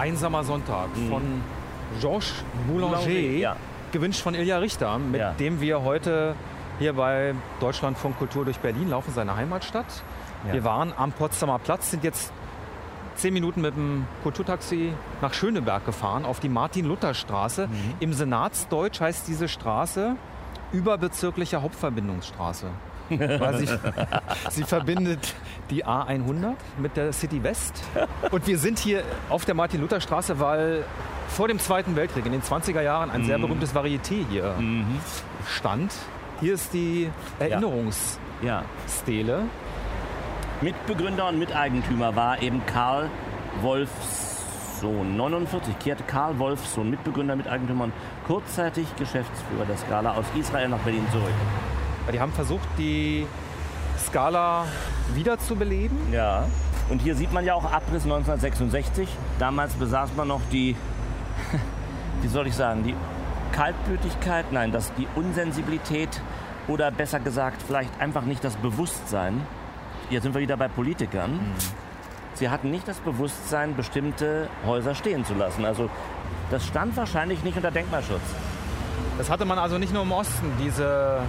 Einsamer 0.00 0.44
Sonntag 0.44 0.88
von 1.10 1.42
Georges 2.00 2.32
Boulanger, 2.66 2.96
Boulanger, 2.96 3.10
ja. 3.10 3.56
gewünscht 3.92 4.22
von 4.22 4.34
Ilja 4.34 4.56
Richter, 4.56 4.98
mit 4.98 5.20
Ja. 5.20 5.32
dem 5.32 5.60
wir 5.60 5.82
heute 5.82 6.34
hier 6.78 6.94
bei 6.94 7.34
Deutschlandfunk 7.60 8.18
Kultur 8.18 8.46
durch 8.46 8.58
Berlin 8.60 8.88
laufen, 8.88 9.12
seine 9.12 9.36
Heimatstadt. 9.36 9.84
Ja. 10.46 10.54
Wir 10.54 10.64
waren 10.64 10.94
am 10.96 11.12
Potsdamer 11.12 11.58
Platz, 11.58 11.90
sind 11.90 12.02
jetzt 12.02 12.32
zehn 13.16 13.34
Minuten 13.34 13.60
mit 13.60 13.76
dem 13.76 14.06
Kulturtaxi 14.22 14.94
nach 15.20 15.34
Schöneberg 15.34 15.84
gefahren, 15.84 16.24
auf 16.24 16.40
die 16.40 16.48
Martin-Luther-Straße. 16.48 17.66
Mhm. 17.66 17.94
Im 18.00 18.14
Senatsdeutsch 18.14 19.00
heißt 19.02 19.28
diese 19.28 19.48
Straße 19.48 20.16
überbezirkliche 20.72 21.60
Hauptverbindungsstraße. 21.60 22.68
Weil 23.40 23.56
sie, 23.66 23.68
sie 24.50 24.62
verbindet 24.64 25.34
die 25.70 25.84
A100 25.84 26.54
mit 26.78 26.96
der 26.96 27.12
City 27.12 27.42
West. 27.42 27.82
Und 28.30 28.46
wir 28.46 28.58
sind 28.58 28.78
hier 28.78 29.02
auf 29.28 29.44
der 29.44 29.54
Martin-Luther-Straße, 29.54 30.38
weil 30.40 30.84
vor 31.28 31.48
dem 31.48 31.58
Zweiten 31.58 31.94
Weltkrieg 31.96 32.26
in 32.26 32.32
den 32.32 32.42
20er 32.42 32.80
Jahren 32.82 33.10
ein 33.10 33.24
sehr 33.24 33.38
Mhm. 33.38 33.42
berühmtes 33.42 33.74
Varieté 33.74 34.24
hier 34.30 34.54
stand. 35.48 35.92
Hier 36.40 36.54
ist 36.54 36.72
die 36.72 37.10
Erinnerungsstele. 37.38 38.18
Ja. 38.42 38.64
Mitbegründer 40.62 41.28
und 41.28 41.38
Miteigentümer 41.38 42.16
war 42.16 42.42
eben 42.42 42.62
Karl 42.66 43.08
Wolfsohn. 43.62 45.16
49 45.16 45.78
kehrte 45.78 46.02
Karl 46.04 46.38
Wolfsohn, 46.38 46.90
Mitbegründer, 46.90 47.36
Miteigentümer 47.36 47.84
und 47.84 47.92
kurzzeitig 48.26 48.86
Geschäftsführer 48.96 49.64
der 49.66 49.76
Skala 49.76 50.12
aus 50.14 50.24
Israel 50.38 50.68
nach 50.70 50.78
Berlin 50.78 51.06
zurück. 51.12 51.32
Die 52.12 52.20
haben 52.20 52.32
versucht, 52.32 52.68
die 52.78 53.26
Skala 53.98 54.66
wiederzubeleben. 55.14 55.96
Ja. 56.12 56.46
Und 56.88 57.00
hier 57.00 57.14
sieht 57.14 57.32
man 57.32 57.44
ja 57.44 57.54
auch 57.54 57.64
Abriss 57.64 58.02
1966. 58.02 59.08
Damals 59.38 59.74
besaß 59.74 60.10
man 60.16 60.28
noch 60.28 60.40
die, 60.50 60.74
wie 62.22 62.28
soll 62.28 62.46
ich 62.46 62.54
sagen, 62.54 62.82
die 62.82 62.94
Kaltblütigkeit, 63.52 64.52
nein, 64.52 64.72
das, 64.72 64.92
die 64.94 65.06
Unsensibilität 65.14 66.20
oder 66.68 66.90
besser 66.90 67.20
gesagt 67.20 67.62
vielleicht 67.62 68.00
einfach 68.00 68.22
nicht 68.22 68.44
das 68.44 68.56
Bewusstsein. 68.56 69.40
Jetzt 70.08 70.24
sind 70.24 70.34
wir 70.34 70.40
wieder 70.40 70.56
bei 70.56 70.68
Politikern. 70.68 71.38
Sie 72.34 72.48
hatten 72.48 72.70
nicht 72.70 72.86
das 72.88 72.98
Bewusstsein, 72.98 73.76
bestimmte 73.76 74.48
Häuser 74.64 74.94
stehen 74.94 75.24
zu 75.24 75.34
lassen. 75.34 75.64
Also 75.64 75.90
das 76.50 76.66
stand 76.66 76.96
wahrscheinlich 76.96 77.44
nicht 77.44 77.56
unter 77.56 77.70
Denkmalschutz. 77.70 78.20
Das 79.18 79.30
hatte 79.30 79.44
man 79.44 79.58
also 79.58 79.78
nicht 79.78 79.92
nur 79.92 80.02
im 80.02 80.12
Osten, 80.12 80.50
diese 80.58 81.20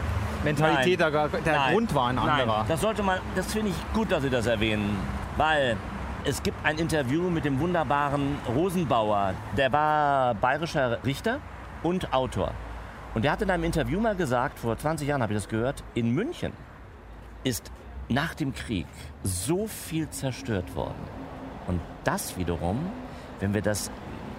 Mentalität, 0.44 1.00
Nein. 1.00 1.12
der, 1.12 1.28
der 1.28 1.54
Nein. 1.54 1.74
Grund 1.74 1.96
war 1.96 2.08
ein 2.10 2.18
anderer. 2.18 2.58
Nein, 2.60 2.66
das 2.68 2.82
sollte 2.82 3.04
man, 3.04 3.20
das 3.36 3.54
finde 3.54 3.70
ich 3.70 3.94
gut, 3.94 4.12
dass 4.12 4.24
Sie 4.24 4.30
das 4.30 4.48
erwähnen, 4.48 4.98
weil 5.38 5.78
es 6.24 6.42
gibt 6.44 6.64
ein 6.66 6.78
Interview 6.78 7.30
mit 7.30 7.46
dem 7.46 7.60
wunderbaren 7.60 8.38
Rosenbauer. 8.56 9.34
Der 9.58 9.72
war 9.72 10.36
bayerischer 10.36 11.04
Richter 11.04 11.40
und 11.84 12.14
Autor. 12.14 12.52
Und 13.14 13.24
der 13.24 13.32
hat 13.32 13.42
in 13.42 13.50
einem 13.50 13.64
Interview 13.64 14.00
mal 14.00 14.16
gesagt, 14.16 14.60
vor 14.60 14.78
20 14.78 15.08
Jahren 15.08 15.22
habe 15.22 15.34
ich 15.34 15.40
das 15.40 15.50
gehört, 15.50 15.84
in 15.96 16.12
München 16.12 16.54
ist 17.44 17.72
nach 18.08 18.34
dem 18.36 18.54
Krieg 18.54 18.88
so 19.24 19.68
viel 19.68 20.10
zerstört 20.10 20.76
worden. 20.76 21.04
Und 21.68 21.82
das 22.04 22.38
wiederum, 22.38 22.80
wenn 23.40 23.54
wir 23.54 23.62
das 23.62 23.92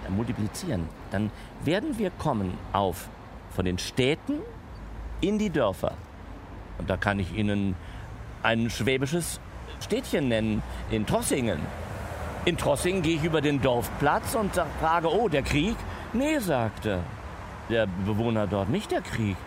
multiplizieren, 0.09 0.87
dann 1.11 1.31
werden 1.63 1.97
wir 1.97 2.11
kommen 2.11 2.57
auf 2.71 3.09
von 3.51 3.65
den 3.65 3.77
Städten 3.77 4.39
in 5.27 5.37
die 5.39 5.49
Dörfer. 5.49 5.93
Und 6.77 6.89
da 6.89 6.97
kann 6.97 7.19
ich 7.19 7.33
Ihnen 7.35 7.75
ein 8.43 8.69
schwäbisches 8.69 9.39
Städtchen 9.79 10.27
nennen, 10.27 10.61
in 10.91 11.05
Trossingen. 11.05 11.59
In 12.45 12.57
Trossingen 12.57 13.01
gehe 13.01 13.15
ich 13.15 13.23
über 13.23 13.41
den 13.41 13.61
Dorfplatz 13.61 14.35
und 14.35 14.53
frage, 14.81 15.11
oh, 15.11 15.29
der 15.29 15.43
Krieg? 15.43 15.75
Nee, 16.13 16.39
sagte 16.39 16.99
der 17.69 17.87
Bewohner 18.05 18.47
dort, 18.47 18.69
nicht 18.69 18.91
der 18.91 19.01
Krieg. 19.01 19.37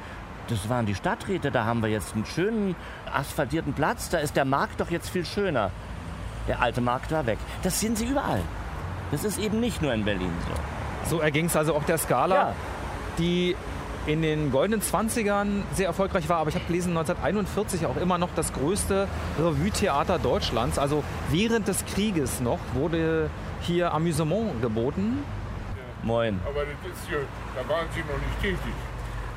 Das 0.49 0.68
waren 0.68 0.87
die 0.87 0.95
Stadträte, 0.95 1.50
da 1.50 1.64
haben 1.64 1.83
wir 1.83 1.90
jetzt 1.90 2.14
einen 2.14 2.25
schönen 2.25 2.76
asphaltierten 3.12 3.73
Platz, 3.75 4.09
da 4.09 4.18
ist 4.18 4.37
der 4.37 4.45
Markt 4.45 4.80
doch 4.80 4.90
jetzt 4.90 5.11
viel 5.11 5.25
schöner. 5.25 5.71
Der 6.49 6.61
alte 6.62 6.80
Markt 6.80 7.11
war 7.11 7.26
weg. 7.26 7.38
Das 7.62 7.80
sind 7.80 7.99
sie 7.99 8.06
überall. 8.06 8.40
Das 9.11 9.25
ist 9.25 9.38
eben 9.38 9.61
nicht 9.61 9.83
nur 9.83 9.92
in 9.92 10.04
Berlin 10.04 10.30
so. 11.04 11.16
So 11.16 11.21
erging 11.23 11.47
es 11.47 11.56
also 11.56 11.75
auch 11.75 11.85
der 11.85 11.99
Skala, 11.99 12.35
Ja. 12.35 12.52
die 13.18 13.56
in 14.07 14.23
den 14.23 14.53
goldenen 14.53 14.81
20ern 14.81 15.63
sehr 15.75 15.87
erfolgreich 15.89 16.29
war, 16.29 16.39
aber 16.39 16.49
ich 16.51 16.55
habe 16.55 16.65
gelesen, 16.67 16.91
1941 16.97 17.87
auch 17.87 17.97
immer 17.97 18.19
noch 18.19 18.29
das 18.37 18.53
größte 18.53 19.09
Revue-Theater 19.39 20.19
Deutschlands. 20.19 20.79
Also 20.79 21.03
während 21.31 21.67
des 21.69 21.85
Krieges 21.87 22.41
noch 22.41 22.59
wurde 22.75 23.29
hier 23.63 23.93
Amüsement 23.93 24.63
geboten. 24.63 25.19
Moin. 26.03 26.39
Aber 26.45 26.61
das 26.61 26.93
ist 27.03 27.11
ja, 27.11 27.19
da 27.61 27.69
waren 27.69 27.87
Sie 27.93 28.01
noch 28.01 28.19
nicht 28.19 28.41
tätig. 28.41 28.75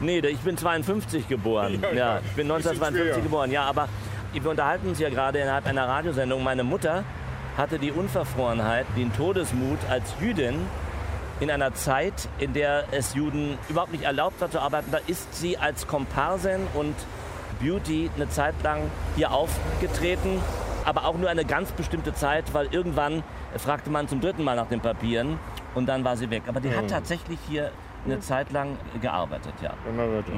Nee, 0.02 0.20
ich 0.20 0.40
bin 0.40 0.56
52 0.56 1.28
geboren. 1.28 1.80
Ja, 1.82 1.90
Ja, 1.90 1.96
ja. 1.96 2.18
ich 2.20 2.32
bin 2.36 2.48
Bisschen 2.48 2.52
1952 2.52 3.14
schwer. 3.16 3.24
geboren. 3.24 3.52
Ja, 3.52 3.64
aber 3.64 3.90
wir 4.34 4.50
unterhalten 4.50 4.88
uns 4.90 5.00
ja 5.00 5.10
gerade 5.10 5.40
innerhalb 5.40 5.66
einer 5.66 5.88
Radiosendung. 5.88 6.44
Meine 6.44 6.64
Mutter 6.64 7.04
hatte 7.58 7.80
die 7.80 7.92
Unverfrorenheit, 7.92 8.86
den 8.96 9.12
Todesmut 9.14 9.80
als 9.90 10.14
Jüdin 10.22 10.56
in 11.40 11.50
einer 11.50 11.74
Zeit, 11.74 12.28
in 12.38 12.54
der 12.54 12.86
es 12.92 13.14
Juden 13.14 13.58
überhaupt 13.70 13.92
nicht 13.92 14.04
erlaubt 14.04 14.42
war 14.42 14.50
zu 14.52 14.60
arbeiten. 14.60 14.92
Da 14.92 15.00
ist 15.08 15.36
sie 15.36 15.58
als 15.58 15.88
Komparsin 15.88 16.68
und 16.74 16.96
Beauty 17.62 18.10
eine 18.16 18.30
Zeit 18.30 18.56
lang 18.64 18.90
hier 19.16 19.32
aufgetreten, 19.32 20.42
aber 20.86 21.06
auch 21.06 21.18
nur 21.18 21.30
eine 21.30 21.46
ganz 21.46 21.72
bestimmte 21.72 22.14
Zeit, 22.14 22.54
weil 22.54 22.68
irgendwann 22.72 23.24
fragte 23.58 23.90
man 23.90 24.08
zum 24.08 24.22
dritten 24.22 24.44
Mal 24.44 24.56
nach 24.56 24.68
den 24.68 24.82
Papieren 24.82 25.40
und 25.76 25.88
dann 25.88 26.04
war 26.04 26.18
sie 26.18 26.30
weg. 26.30 26.44
Aber 26.48 26.60
die 26.60 26.76
hat 26.76 26.90
tatsächlich 26.90 27.40
hier 27.48 27.72
eine 28.06 28.20
Zeit 28.20 28.52
lang 28.52 28.78
gearbeitet, 29.02 29.54
ja. 29.62 29.74
Donnerwetter. 29.86 30.32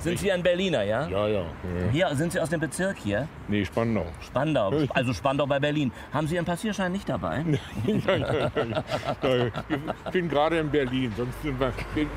Sind 0.00 0.18
Sie 0.18 0.32
ein 0.32 0.42
Berliner, 0.42 0.82
ja? 0.82 1.06
Ja, 1.08 1.28
ja. 1.28 1.40
ja. 1.40 1.44
Hier, 1.92 2.14
sind 2.16 2.32
Sie 2.32 2.40
aus 2.40 2.48
dem 2.48 2.60
Bezirk 2.60 2.96
hier? 2.96 3.28
Nee, 3.48 3.64
Spandau. 3.66 4.06
Spandau, 4.20 4.72
also 4.94 5.12
Spandau 5.12 5.46
bei 5.46 5.58
Berlin. 5.58 5.92
Haben 6.12 6.26
Sie 6.26 6.36
Ihren 6.36 6.46
Passierschein 6.46 6.90
nicht 6.92 7.08
dabei? 7.08 7.44
Ich 10.06 10.10
bin 10.12 10.28
gerade 10.28 10.58
in 10.58 10.70
Berlin. 10.70 11.12
Sonst 11.16 11.34
wir, 11.42 11.72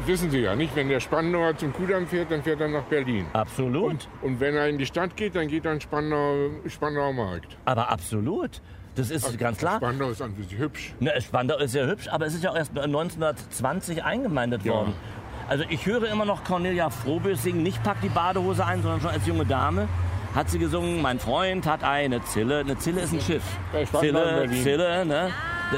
wissen 0.05 0.31
Sie 0.31 0.39
ja 0.39 0.55
nicht, 0.55 0.75
wenn 0.75 0.89
der 0.89 0.99
Spandauer 0.99 1.57
zum 1.57 1.73
Kudamm 1.73 2.07
fährt, 2.07 2.31
dann 2.31 2.41
fährt 2.41 2.61
er 2.61 2.69
nach 2.69 2.83
Berlin. 2.83 3.25
Absolut. 3.33 4.07
Und 4.21 4.39
wenn 4.39 4.55
er 4.55 4.67
in 4.67 4.77
die 4.77 4.85
Stadt 4.85 5.15
geht, 5.15 5.35
dann 5.35 5.47
geht 5.47 5.65
er 5.65 5.73
in 5.73 5.81
Spandau, 5.81 6.49
Spandauer 6.67 7.13
Markt. 7.13 7.57
Aber 7.65 7.89
absolut. 7.91 8.61
Das 8.95 9.09
ist 9.09 9.37
ganz 9.39 9.57
klar. 9.57 9.77
Spandau 9.77 10.09
ist 10.09 10.21
an 10.21 10.35
sich 10.35 10.57
hübsch. 10.57 10.93
Ne, 10.99 11.11
Spandau 11.19 11.57
ist 11.57 11.73
ja 11.73 11.85
hübsch, 11.85 12.07
aber 12.09 12.27
es 12.27 12.35
ist 12.35 12.43
ja 12.43 12.51
auch 12.51 12.55
erst 12.55 12.77
1920 12.77 14.03
eingemeindet 14.03 14.63
Ja. 14.63 14.73
worden. 14.73 14.93
Also 15.47 15.63
ich 15.69 15.85
höre 15.85 16.09
immer 16.09 16.25
noch 16.25 16.43
Cornelia 16.43 16.89
Frohbös 16.89 17.43
singen, 17.43 17.63
nicht 17.63 17.81
pack 17.83 17.97
die 18.01 18.09
Badehose 18.09 18.65
ein, 18.65 18.81
sondern 18.81 19.01
schon 19.01 19.09
als 19.11 19.25
junge 19.27 19.45
Dame 19.45 19.87
hat 20.35 20.49
sie 20.49 20.57
gesungen, 20.57 20.99
mein 21.01 21.19
Freund 21.19 21.67
hat 21.67 21.83
eine 21.83 22.23
Zille. 22.25 22.61
Eine 22.61 22.75
Zille 22.79 23.01
ist 23.01 23.13
ein 23.13 23.21
Schiff. 23.21 23.43
Zille. 23.99 24.49
Zille, 24.63 25.05
ne? 25.05 25.29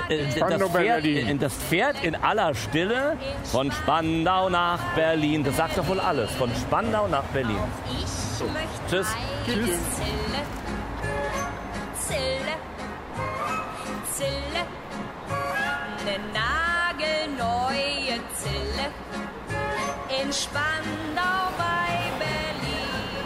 Äh, 0.09 0.25
Das 0.27 0.39
bei 0.39 0.57
fährt, 0.79 1.03
Berlin. 1.03 1.39
das 1.39 1.53
fährt 1.53 2.01
in 2.03 2.15
aller 2.15 2.53
Stille 2.55 3.17
von 3.43 3.69
Spandau 3.71 4.49
nach 4.49 4.79
Berlin. 4.95 5.43
Das 5.43 5.57
sagt 5.57 5.77
doch 5.77 5.87
wohl 5.87 5.99
alles. 5.99 6.31
Von 6.31 6.49
Spandau 6.55 7.07
nach 7.07 7.23
Berlin. 7.33 7.57
Ich 7.89 8.41
möchte 8.41 8.69
Tschüss. 8.89 9.07
eine 9.45 9.55
Zille. 9.65 10.41
Zille. 11.99 12.55
Zille. 14.13 14.61
Eine 15.99 16.17
nagelneue 16.33 18.19
Zille. 18.35 18.54
Spandau 20.35 21.47
bei 21.57 22.11
Berlin. 22.19 23.25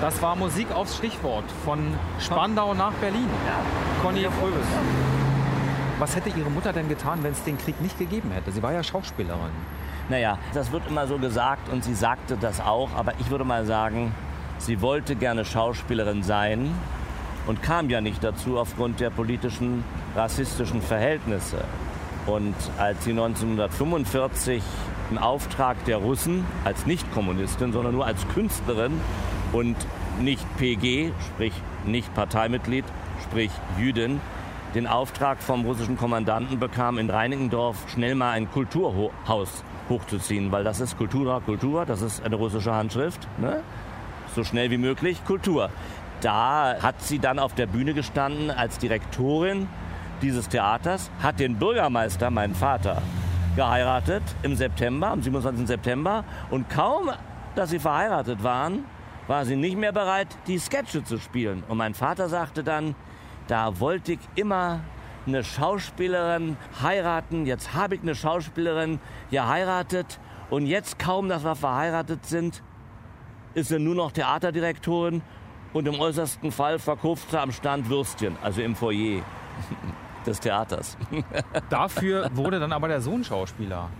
Das 0.00 0.22
war 0.22 0.36
Musik 0.36 0.70
aufs 0.70 0.96
Stichwort 0.96 1.44
von 1.64 1.80
Spandau 2.20 2.72
nach 2.72 2.92
Berlin. 2.94 3.28
Cornelia 4.00 4.30
Fröbis. 4.30 4.66
Was 5.98 6.14
hätte 6.14 6.28
Ihre 6.28 6.48
Mutter 6.48 6.72
denn 6.72 6.88
getan, 6.88 7.24
wenn 7.24 7.32
es 7.32 7.42
den 7.42 7.58
Krieg 7.58 7.80
nicht 7.80 7.98
gegeben 7.98 8.30
hätte? 8.30 8.52
Sie 8.52 8.62
war 8.62 8.72
ja 8.72 8.84
Schauspielerin. 8.84 9.50
Naja, 10.08 10.38
das 10.54 10.70
wird 10.70 10.86
immer 10.88 11.08
so 11.08 11.18
gesagt 11.18 11.68
und 11.68 11.82
sie 11.82 11.94
sagte 11.94 12.36
das 12.36 12.60
auch, 12.60 12.90
aber 12.94 13.14
ich 13.18 13.28
würde 13.30 13.44
mal 13.44 13.66
sagen, 13.66 14.14
sie 14.58 14.80
wollte 14.80 15.16
gerne 15.16 15.44
Schauspielerin 15.44 16.22
sein 16.22 16.72
und 17.48 17.60
kam 17.60 17.90
ja 17.90 18.00
nicht 18.00 18.22
dazu 18.22 18.56
aufgrund 18.56 19.00
der 19.00 19.10
politischen, 19.10 19.82
rassistischen 20.14 20.80
Verhältnisse. 20.80 21.64
Und 22.26 22.54
als 22.78 23.02
sie 23.02 23.10
1945 23.10 24.62
im 25.10 25.18
Auftrag 25.18 25.84
der 25.84 25.98
Russen 25.98 26.46
als 26.64 26.86
Nicht-Kommunistin, 26.86 27.72
sondern 27.72 27.94
nur 27.94 28.06
als 28.06 28.26
Künstlerin 28.28 28.92
und 29.52 29.76
nicht 30.20 30.44
PG, 30.56 31.12
sprich 31.26 31.52
nicht 31.84 32.12
Parteimitglied, 32.14 32.84
sprich 33.24 33.50
Jüdin, 33.78 34.20
den 34.74 34.86
Auftrag 34.86 35.42
vom 35.42 35.64
russischen 35.64 35.96
Kommandanten 35.96 36.60
bekam, 36.60 36.98
in 36.98 37.10
Reinickendorf 37.10 37.76
schnell 37.88 38.14
mal 38.14 38.30
ein 38.30 38.50
Kulturhaus 38.50 39.64
hochzuziehen, 39.88 40.52
weil 40.52 40.62
das 40.62 40.80
ist 40.80 40.96
Kultura, 40.96 41.40
Kultur, 41.40 41.84
das 41.84 42.02
ist 42.02 42.24
eine 42.24 42.36
russische 42.36 42.72
Handschrift, 42.72 43.26
ne? 43.38 43.62
so 44.34 44.44
schnell 44.44 44.70
wie 44.70 44.78
möglich 44.78 45.24
Kultur. 45.24 45.70
Da 46.20 46.76
hat 46.80 47.02
sie 47.02 47.18
dann 47.18 47.38
auf 47.38 47.54
der 47.54 47.66
Bühne 47.66 47.94
gestanden 47.94 48.50
als 48.50 48.78
Direktorin 48.78 49.68
dieses 50.22 50.48
Theaters, 50.48 51.10
hat 51.22 51.40
den 51.40 51.56
Bürgermeister, 51.56 52.30
meinen 52.30 52.54
Vater, 52.54 53.02
geheiratet 53.56 54.22
im 54.42 54.54
September, 54.54 55.08
am 55.08 55.22
27. 55.22 55.66
September 55.66 56.24
und 56.50 56.68
kaum, 56.70 57.10
dass 57.54 57.70
sie 57.70 57.78
verheiratet 57.78 58.42
waren, 58.42 58.84
war 59.26 59.44
sie 59.44 59.56
nicht 59.56 59.76
mehr 59.76 59.92
bereit, 59.92 60.28
die 60.46 60.58
Sketche 60.58 61.04
zu 61.04 61.18
spielen. 61.18 61.62
Und 61.68 61.78
mein 61.78 61.94
Vater 61.94 62.28
sagte 62.28 62.64
dann, 62.64 62.94
da 63.46 63.80
wollte 63.80 64.12
ich 64.12 64.20
immer 64.34 64.80
eine 65.26 65.44
Schauspielerin 65.44 66.56
heiraten. 66.82 67.46
Jetzt 67.46 67.74
habe 67.74 67.96
ich 67.96 68.02
eine 68.02 68.14
Schauspielerin 68.14 69.00
geheiratet. 69.30 70.18
Und 70.50 70.66
jetzt 70.66 70.98
kaum, 70.98 71.28
dass 71.28 71.44
wir 71.44 71.54
verheiratet 71.54 72.26
sind, 72.26 72.62
ist 73.54 73.68
sie 73.68 73.78
nur 73.78 73.94
noch 73.94 74.12
Theaterdirektorin. 74.12 75.22
Und 75.72 75.86
im 75.86 76.00
äußersten 76.00 76.50
Fall 76.50 76.78
verkauft 76.78 77.30
sie 77.30 77.40
am 77.40 77.52
Stand 77.52 77.88
Würstchen, 77.88 78.36
also 78.42 78.60
im 78.60 78.74
Foyer 78.74 79.22
des 80.26 80.40
Theaters. 80.40 80.96
Dafür 81.70 82.30
wurde 82.34 82.60
dann 82.60 82.72
aber 82.72 82.88
der 82.88 83.00
Sohn 83.00 83.24
Schauspieler. 83.24 83.90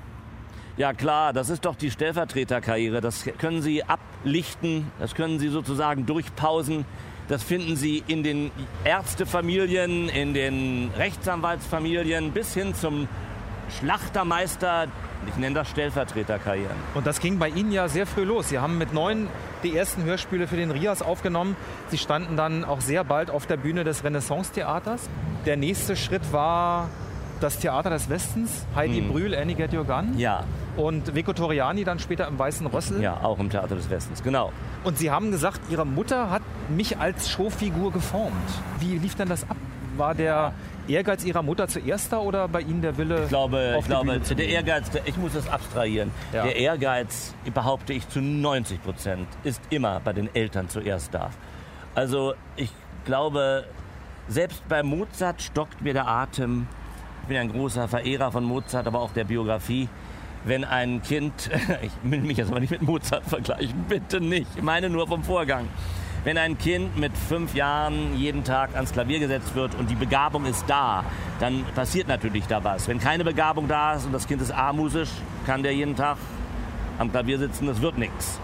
Ja 0.76 0.94
klar, 0.94 1.32
das 1.32 1.50
ist 1.50 1.64
doch 1.64 1.74
die 1.74 1.90
Stellvertreterkarriere. 1.90 3.00
Das 3.00 3.24
können 3.38 3.60
Sie 3.60 3.84
ablichten, 3.84 4.90
das 4.98 5.14
können 5.14 5.38
Sie 5.38 5.48
sozusagen 5.48 6.06
durchpausen. 6.06 6.86
Das 7.28 7.42
finden 7.42 7.76
Sie 7.76 8.02
in 8.06 8.22
den 8.22 8.50
Ärztefamilien, 8.84 10.08
in 10.08 10.34
den 10.34 10.90
Rechtsanwaltsfamilien 10.96 12.32
bis 12.32 12.54
hin 12.54 12.74
zum 12.74 13.08
Schlachtermeister. 13.78 14.88
Ich 15.28 15.36
nenne 15.36 15.54
das 15.54 15.68
Stellvertreterkarrieren. 15.68 16.74
Und 16.94 17.06
das 17.06 17.20
ging 17.20 17.38
bei 17.38 17.50
Ihnen 17.50 17.72
ja 17.72 17.88
sehr 17.88 18.06
früh 18.06 18.24
los. 18.24 18.48
Sie 18.48 18.58
haben 18.58 18.78
mit 18.78 18.94
neun 18.94 19.28
die 19.62 19.76
ersten 19.76 20.02
Hörspiele 20.02 20.46
für 20.48 20.56
den 20.56 20.70
Rias 20.70 21.02
aufgenommen. 21.02 21.56
Sie 21.88 21.98
standen 21.98 22.36
dann 22.36 22.64
auch 22.64 22.80
sehr 22.80 23.04
bald 23.04 23.30
auf 23.30 23.46
der 23.46 23.58
Bühne 23.58 23.84
des 23.84 24.02
Renaissance-Theaters. 24.02 25.10
Der 25.46 25.56
nächste 25.56 25.96
Schritt 25.96 26.32
war 26.32 26.88
das 27.40 27.58
Theater 27.58 27.88
des 27.90 28.08
Westens. 28.10 28.66
Heidi 28.74 29.00
Brühl, 29.00 29.34
Annie 29.34 29.54
Get 29.54 29.72
Your 29.72 29.84
Gun. 29.84 30.18
Ja, 30.18 30.44
Und 30.76 31.14
Vico 31.14 31.32
Toriani 31.32 31.84
dann 31.84 31.98
später 31.98 32.28
im 32.28 32.38
Weißen 32.38 32.66
Rössel. 32.66 33.00
ja, 33.02 33.18
auch 33.22 33.38
im 33.38 33.48
Theater 33.48 33.74
des 33.76 33.88
Westens, 33.88 34.22
genau. 34.22 34.52
Und 34.84 34.98
Sie 34.98 35.10
haben 35.10 35.30
gesagt, 35.30 35.60
Ihre 35.70 35.86
Mutter 35.86 36.30
hat 36.30 36.42
mich 36.68 36.98
als 36.98 37.30
Showfigur 37.30 37.92
geformt. 37.92 38.34
Wie 38.78 38.98
lief 38.98 39.14
denn 39.14 39.28
das 39.28 39.48
ab? 39.48 39.56
War 39.96 40.14
der 40.14 40.52
Ehrgeiz 40.86 41.24
Ihrer 41.24 41.42
Mutter 41.42 41.66
zuerst 41.68 42.12
da 42.12 42.18
oder 42.18 42.46
bei 42.48 42.60
Ihnen 42.60 42.82
der 42.82 42.96
Wille? 42.98 43.22
Ich 43.24 43.28
glaube, 43.28 43.74
auf 43.76 43.84
ich 43.84 43.90
glaube 43.90 44.18
der? 44.20 44.48
Ehrgeiz, 44.48 44.90
ich 45.04 45.16
muss 45.16 45.32
das 45.32 45.48
abstrahieren. 45.48 46.10
Ja. 46.32 46.44
Der 46.44 46.56
Ehrgeiz, 46.56 47.34
behaupte 47.54 47.92
ich 47.94 48.08
zu 48.08 48.20
90 48.20 48.82
Prozent, 48.82 49.26
ist 49.44 49.60
immer 49.70 50.00
bei 50.00 50.12
den 50.12 50.34
Eltern 50.34 50.68
zuerst 50.68 51.14
da. 51.14 51.30
Also 51.94 52.34
ich 52.56 52.70
glaube, 53.04 53.64
selbst 54.30 54.66
bei 54.68 54.82
Mozart 54.84 55.42
stockt 55.42 55.82
mir 55.82 55.92
der 55.92 56.06
Atem. 56.06 56.66
Ich 57.22 57.28
bin 57.28 57.36
ein 57.36 57.50
großer 57.50 57.88
Verehrer 57.88 58.30
von 58.30 58.44
Mozart, 58.44 58.86
aber 58.86 59.00
auch 59.00 59.12
der 59.12 59.24
Biografie. 59.24 59.88
Wenn 60.44 60.64
ein 60.64 61.02
Kind, 61.02 61.50
ich 61.82 61.90
will 62.02 62.20
mich 62.20 62.38
jetzt 62.38 62.50
aber 62.50 62.60
nicht 62.60 62.70
mit 62.70 62.82
Mozart 62.82 63.24
vergleichen, 63.26 63.84
bitte 63.88 64.20
nicht, 64.20 64.46
ich 64.56 64.62
meine 64.62 64.88
nur 64.88 65.06
vom 65.08 65.24
Vorgang. 65.24 65.68
Wenn 66.22 66.38
ein 66.38 66.58
Kind 66.58 66.96
mit 66.96 67.16
fünf 67.16 67.54
Jahren 67.54 68.16
jeden 68.16 68.44
Tag 68.44 68.74
ans 68.74 68.92
Klavier 68.92 69.18
gesetzt 69.18 69.54
wird 69.54 69.74
und 69.74 69.90
die 69.90 69.94
Begabung 69.94 70.44
ist 70.44 70.64
da, 70.68 71.02
dann 71.40 71.64
passiert 71.74 72.08
natürlich 72.08 72.46
da 72.46 72.62
was. 72.62 72.86
Wenn 72.88 73.00
keine 73.00 73.24
Begabung 73.24 73.68
da 73.68 73.94
ist 73.94 74.04
und 74.04 74.12
das 74.12 74.28
Kind 74.28 74.42
ist 74.42 74.52
amusisch, 74.52 75.10
kann 75.46 75.62
der 75.62 75.74
jeden 75.74 75.96
Tag 75.96 76.18
am 76.98 77.10
Klavier 77.10 77.38
sitzen, 77.38 77.66
das 77.66 77.80
wird 77.80 77.98
nichts. 77.98 78.38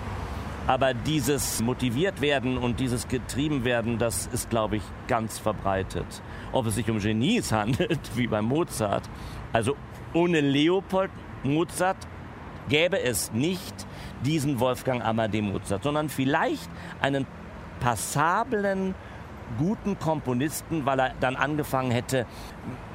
Aber 0.67 0.95
dieses 0.95 1.63
motiviert 1.63 2.21
werden 2.21 2.59
und 2.59 2.81
dieses 2.81 3.07
getrieben 3.07 3.65
werden, 3.65 3.99
das 3.99 4.27
ist, 4.33 4.51
glaube 4.51 4.77
ich, 4.77 4.83
ganz 5.07 5.39
verbreitet. 5.39 6.07
Ob 6.53 6.67
es 6.67 6.75
sich 6.75 6.91
um 6.91 6.99
Genies 6.99 7.53
handelt, 7.53 8.01
wie 8.17 8.27
bei 8.27 8.43
Mozart. 8.43 9.09
Also 9.53 9.77
ohne 10.13 10.41
Leopold 10.41 11.11
Mozart 11.45 11.97
gäbe 12.69 13.01
es 13.01 13.33
nicht 13.33 13.87
diesen 14.25 14.59
Wolfgang 14.59 15.05
Amadee 15.05 15.43
Mozart, 15.43 15.85
sondern 15.85 16.09
vielleicht 16.09 16.69
einen 17.01 17.27
passablen, 17.79 18.95
guten 19.59 19.99
Komponisten, 19.99 20.85
weil 20.85 20.99
er 20.99 21.15
dann 21.21 21.37
angefangen 21.37 21.93
hätte 21.93 22.27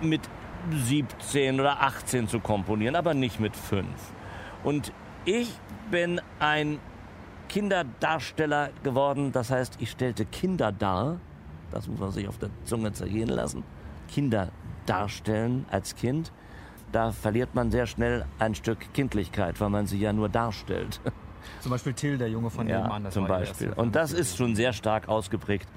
mit 0.02 0.22
17 0.72 1.60
oder 1.60 1.82
18 1.82 2.28
zu 2.28 2.40
komponieren, 2.42 2.96
aber 2.96 3.14
nicht 3.14 3.40
mit 3.40 3.56
5. 3.56 3.86
Und 4.64 4.92
Ich 5.24 5.52
bin 5.92 6.20
ein 6.40 6.80
Kinderdarsteller 7.52 8.70
geworden. 8.84 9.32
Das 9.34 9.52
heißt, 9.52 9.76
ich 9.80 9.92
stellte 9.92 10.24
Kinder 10.26 10.72
dar. 10.72 11.20
Das 11.72 11.86
muss 11.88 12.00
man 12.00 12.12
sich 12.12 12.28
auf 12.28 12.38
der 12.38 12.50
Zunge 12.64 12.94
zergehen 12.94 13.28
lassen. 13.30 13.64
Kinder 14.08 14.50
darstellen 14.86 15.66
als 15.70 15.96
Kind. 15.96 16.32
Da 16.94 17.12
verliert 17.12 17.54
man 17.54 17.70
sehr 17.70 17.88
schnell 17.88 18.26
ein 18.40 18.56
Stück 18.56 18.94
Kindlichkeit, 18.94 19.60
weil 19.60 19.70
man 19.70 19.86
sie 19.86 20.00
ja 20.00 20.14
nur 20.14 20.30
darstellt. 20.30 21.02
Zum 21.60 21.72
Beispiel 21.72 21.94
Till, 21.94 22.18
der 22.18 22.30
Junge 22.30 22.50
von 22.50 22.68
Ja, 22.70 22.78
nebenan. 22.84 23.04
das 23.06 23.14
zum 23.16 23.28
Beispiel. 23.28 23.74
Und 23.74 23.96
das 23.96 24.14
ist 24.14 24.38
schon 24.38 24.56
sehr 24.56 24.74
stark 24.74 25.10
ausgeprägt 25.10 25.68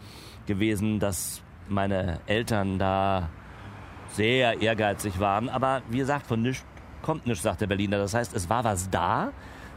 gewesen, 0.46 1.00
dass 1.00 1.42
meine 1.68 2.20
Eltern 2.26 2.78
da 2.78 3.30
sehr 4.10 4.60
ehrgeizig 4.60 5.18
waren. 5.20 5.48
Aber 5.48 5.82
wie 5.88 5.98
gesagt, 5.98 6.26
von 6.26 6.42
nichts 6.42 6.64
kommt 7.02 7.26
nichts, 7.26 7.42
sagt 7.42 7.62
der 7.62 7.66
Berliner. 7.66 7.96
Das 7.98 8.12
heißt, 8.14 8.34
es 8.34 8.48
war 8.50 8.62
was 8.62 8.90
da. 8.90 9.32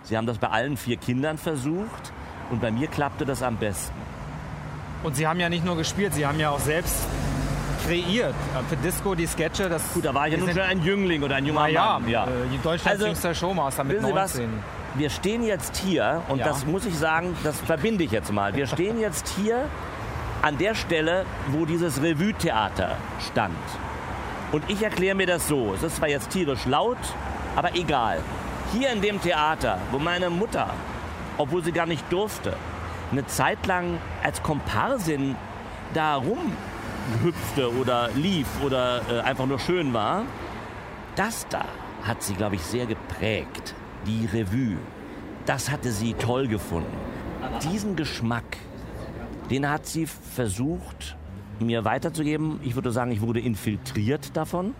Sie 0.07 0.15
haben 0.17 0.25
das 0.25 0.37
bei 0.37 0.47
allen 0.47 0.77
vier 0.77 0.97
Kindern 0.97 1.37
versucht. 1.37 2.13
Und 2.49 2.61
bei 2.61 2.71
mir 2.71 2.87
klappte 2.87 3.25
das 3.25 3.43
am 3.43 3.57
besten. 3.57 3.93
Und 5.03 5.15
Sie 5.15 5.27
haben 5.27 5.39
ja 5.39 5.49
nicht 5.49 5.65
nur 5.65 5.75
gespielt, 5.75 6.13
Sie 6.13 6.25
haben 6.25 6.39
ja 6.39 6.49
auch 6.49 6.59
selbst 6.59 7.05
kreiert. 7.85 8.33
Für 8.69 8.77
Disco 8.77 9.15
die 9.15 9.27
Sketche, 9.27 9.69
das 9.69 9.93
Gut, 9.93 10.05
da 10.05 10.13
war 10.13 10.27
ich 10.27 10.33
ja 10.33 10.39
nun 10.39 10.49
schon 10.49 10.61
ein 10.61 10.81
Jüngling 10.81 11.23
oder 11.23 11.35
ein 11.35 11.45
junger 11.45 11.67
ja, 11.67 11.99
Mann. 11.99 12.09
Ja. 12.09 12.23
Äh, 12.25 12.27
Deutschlands 12.63 12.85
Also, 12.87 13.05
jüngster 13.05 13.33
Showmaster 13.35 13.83
mit 13.83 13.97
Wissen 13.97 14.07
Sie 14.07 14.15
was? 14.15 14.35
19. 14.35 14.59
Wir 14.95 15.09
stehen 15.09 15.43
jetzt 15.43 15.77
hier, 15.77 16.21
und 16.29 16.39
Ja. 16.39 16.45
das 16.45 16.65
muss 16.65 16.85
ich 16.85 16.97
sagen, 16.97 17.35
das 17.43 17.59
verbinde 17.59 18.03
ich 18.03 18.11
jetzt 18.11 18.31
mal. 18.31 18.55
Wir 18.55 18.65
stehen 18.65 18.99
jetzt 18.99 19.27
hier 19.27 19.65
an 20.41 20.57
der 20.57 20.73
Stelle, 20.73 21.25
wo 21.49 21.65
dieses 21.65 22.01
Revue-Theater 22.01 22.95
stand. 23.31 23.55
Und 24.51 24.63
ich 24.69 24.81
erkläre 24.81 25.15
mir 25.15 25.27
das 25.27 25.47
so. 25.47 25.73
Es 25.73 25.83
ist 25.83 25.97
zwar 25.97 26.07
jetzt 26.07 26.29
tierisch 26.29 26.65
laut, 26.65 26.97
aber 27.55 27.75
egal. 27.75 28.21
Hier 28.73 28.91
in 28.91 29.01
dem 29.01 29.21
Theater, 29.21 29.79
wo 29.91 29.99
meine 29.99 30.29
Mutter, 30.29 30.73
obwohl 31.37 31.63
sie 31.63 31.71
gar 31.71 31.85
nicht 31.85 32.11
durfte, 32.11 32.57
eine 33.11 33.25
Zeit 33.25 33.65
lang 33.65 33.97
als 34.23 34.43
Komparsin 34.43 35.37
da 35.93 36.15
rumhüpfte 36.15 37.73
oder 37.73 38.09
lief 38.09 38.47
oder 38.65 39.01
äh, 39.09 39.21
einfach 39.21 39.45
nur 39.45 39.59
schön 39.59 39.93
war, 39.93 40.23
das 41.15 41.47
da 41.47 41.63
hat 42.03 42.21
sie, 42.21 42.33
glaube 42.33 42.55
ich, 42.55 42.61
sehr 42.61 42.85
geprägt. 42.85 43.73
Die 44.05 44.25
Revue. 44.25 44.77
Das 45.45 45.71
hatte 45.71 45.91
sie 45.91 46.13
toll 46.13 46.47
gefunden. 46.47 46.97
Diesen 47.63 47.95
Geschmack, 47.95 48.57
den 49.49 49.69
hat 49.69 49.85
sie 49.85 50.05
versucht, 50.05 51.17
mir 51.59 51.85
weiterzugeben. 51.85 52.59
Ich 52.63 52.75
würde 52.75 52.91
sagen, 52.91 53.11
ich 53.11 53.21
wurde 53.21 53.39
infiltriert 53.39 54.35
davon. 54.35 54.75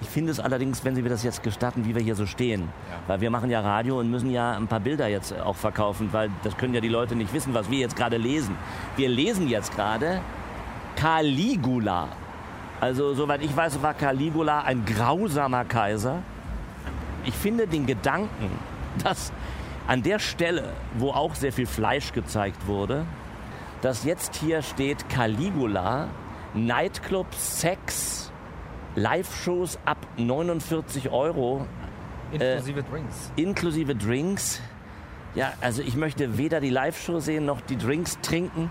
Ich 0.00 0.08
finde 0.08 0.30
es 0.30 0.38
allerdings, 0.38 0.84
wenn 0.84 0.94
Sie 0.94 1.02
mir 1.02 1.08
das 1.08 1.24
jetzt 1.24 1.42
gestatten, 1.42 1.84
wie 1.84 1.94
wir 1.94 2.02
hier 2.02 2.14
so 2.14 2.24
stehen. 2.24 2.68
Weil 3.08 3.20
wir 3.20 3.30
machen 3.30 3.50
ja 3.50 3.60
Radio 3.60 3.98
und 3.98 4.10
müssen 4.10 4.30
ja 4.30 4.52
ein 4.52 4.68
paar 4.68 4.80
Bilder 4.80 5.08
jetzt 5.08 5.38
auch 5.40 5.56
verkaufen, 5.56 6.08
weil 6.12 6.30
das 6.44 6.56
können 6.56 6.74
ja 6.74 6.80
die 6.80 6.88
Leute 6.88 7.16
nicht 7.16 7.32
wissen, 7.32 7.52
was 7.52 7.68
wir 7.70 7.78
jetzt 7.78 7.96
gerade 7.96 8.16
lesen. 8.16 8.56
Wir 8.96 9.08
lesen 9.08 9.48
jetzt 9.48 9.74
gerade 9.74 10.20
Caligula. 10.94 12.08
Also, 12.80 13.14
soweit 13.14 13.42
ich 13.42 13.56
weiß, 13.56 13.82
war 13.82 13.94
Caligula 13.94 14.62
ein 14.62 14.84
grausamer 14.84 15.64
Kaiser. 15.64 16.22
Ich 17.24 17.34
finde 17.34 17.66
den 17.66 17.86
Gedanken, 17.86 18.50
dass 19.02 19.32
an 19.88 20.02
der 20.02 20.20
Stelle, 20.20 20.72
wo 20.96 21.10
auch 21.10 21.34
sehr 21.34 21.52
viel 21.52 21.66
Fleisch 21.66 22.12
gezeigt 22.12 22.66
wurde, 22.68 23.04
dass 23.80 24.04
jetzt 24.04 24.36
hier 24.36 24.62
steht 24.62 25.08
Caligula, 25.08 26.08
Nightclub, 26.54 27.26
Sex, 27.34 28.30
Live-Shows 28.96 29.78
ab 29.84 29.98
49 30.16 31.10
Euro, 31.10 31.66
Inklusive 32.32 32.82
Drinks. 32.82 33.32
inklusive 33.36 33.94
Drinks. 33.94 34.60
Ja, 35.34 35.52
also 35.60 35.82
ich 35.82 35.96
möchte 35.96 36.36
weder 36.38 36.60
die 36.60 36.70
Live-Show 36.70 37.20
sehen 37.20 37.46
noch 37.46 37.60
die 37.60 37.76
Drinks 37.76 38.18
trinken. 38.22 38.70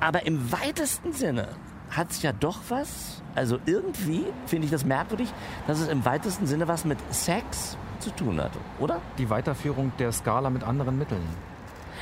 Aber 0.00 0.26
im 0.26 0.50
weitesten 0.52 1.12
Sinne 1.12 1.48
hat 1.90 2.10
es 2.10 2.22
ja 2.22 2.32
doch 2.32 2.58
was. 2.68 3.22
Also 3.34 3.58
irgendwie 3.66 4.24
finde 4.46 4.66
ich 4.66 4.70
das 4.70 4.84
merkwürdig, 4.84 5.32
dass 5.66 5.80
es 5.80 5.88
im 5.88 6.04
weitesten 6.04 6.46
Sinne 6.46 6.68
was 6.68 6.84
mit 6.84 6.98
Sex 7.12 7.76
zu 8.00 8.10
tun 8.10 8.40
hat, 8.40 8.52
oder? 8.78 9.00
Die 9.18 9.28
Weiterführung 9.30 9.92
der 9.98 10.12
Skala 10.12 10.50
mit 10.50 10.62
anderen 10.62 10.98
Mitteln. 10.98 11.22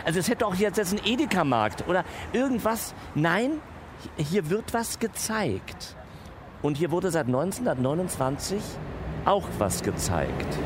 Also 0.05 0.19
es 0.19 0.29
hätte 0.29 0.47
auch 0.47 0.55
jetzt 0.55 0.77
jetzt 0.77 0.93
ein 0.93 1.01
Edeka-Markt 1.05 1.89
oder 1.89 2.05
irgendwas. 2.33 2.95
Nein, 3.15 3.53
hier 4.17 4.51
wird 4.51 4.75
was 4.75 4.99
gezeigt. 4.99 5.97
Und 6.63 6.77
hier 6.77 6.91
wurde 6.91 7.11
seit 7.11 7.27
1929 7.27 8.61
auch 9.25 9.45
was 9.59 9.83
gezeigt. 9.83 10.59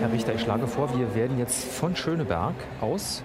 Herr 0.00 0.12
Richter, 0.12 0.34
ich 0.34 0.40
schlage 0.42 0.66
vor, 0.66 0.96
wir 0.98 1.14
werden 1.14 1.38
jetzt 1.38 1.64
von 1.64 1.96
Schöneberg 1.96 2.54
aus 2.80 3.22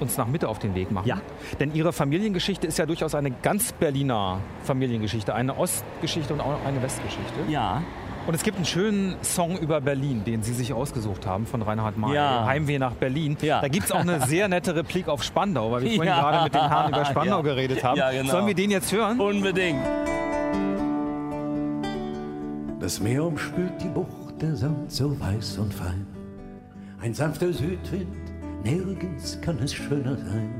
uns 0.00 0.16
nach 0.16 0.26
Mitte 0.26 0.48
auf 0.48 0.58
den 0.58 0.74
Weg 0.74 0.90
machen. 0.90 1.08
Ja. 1.08 1.20
Denn 1.58 1.74
Ihre 1.74 1.92
Familiengeschichte 1.92 2.66
ist 2.66 2.78
ja 2.78 2.86
durchaus 2.86 3.14
eine 3.14 3.30
ganz 3.30 3.72
Berliner 3.72 4.40
Familiengeschichte. 4.62 5.34
Eine 5.34 5.56
Ostgeschichte 5.56 6.34
und 6.34 6.40
auch 6.40 6.64
eine 6.64 6.82
Westgeschichte. 6.82 7.40
Ja. 7.48 7.82
Und 8.28 8.34
es 8.34 8.42
gibt 8.42 8.58
einen 8.58 8.66
schönen 8.66 9.14
Song 9.22 9.56
über 9.58 9.80
Berlin, 9.80 10.22
den 10.22 10.42
Sie 10.42 10.52
sich 10.52 10.74
ausgesucht 10.74 11.26
haben 11.26 11.46
von 11.46 11.62
Reinhard 11.62 11.96
May. 11.96 12.14
Ja. 12.14 12.44
Heimweh 12.44 12.78
nach 12.78 12.92
Berlin. 12.92 13.38
Ja. 13.40 13.62
Da 13.62 13.68
gibt 13.68 13.86
es 13.86 13.90
auch 13.92 14.00
eine 14.00 14.20
sehr 14.26 14.48
nette 14.48 14.76
Replik 14.76 15.08
auf 15.08 15.24
Spandau, 15.24 15.72
weil 15.72 15.80
wir 15.82 15.92
vorhin 15.92 16.12
Ja. 16.12 16.20
gerade 16.20 16.44
mit 16.44 16.52
den 16.54 16.68
Herren 16.68 16.88
über 16.92 17.04
Spandau 17.06 17.36
Ja. 17.38 17.42
geredet 17.42 17.82
haben. 17.82 17.96
Ja, 17.96 18.10
genau. 18.12 18.30
Sollen 18.30 18.46
wir 18.46 18.54
den 18.54 18.70
jetzt 18.70 18.92
hören? 18.92 19.18
Unbedingt. 19.18 19.80
Das 22.80 23.00
Meer 23.00 23.24
umspült 23.24 23.72
die 23.82 23.88
Bucht, 23.88 24.42
der 24.42 24.54
Sand 24.56 24.92
so 24.92 25.18
weiß 25.18 25.56
und 25.58 25.72
fein. 25.72 26.06
Ein 27.00 27.14
sanfter 27.14 27.50
Südwind, 27.50 28.14
nirgends 28.62 29.40
kann 29.40 29.58
es 29.64 29.72
schöner 29.72 30.16
sein. 30.18 30.50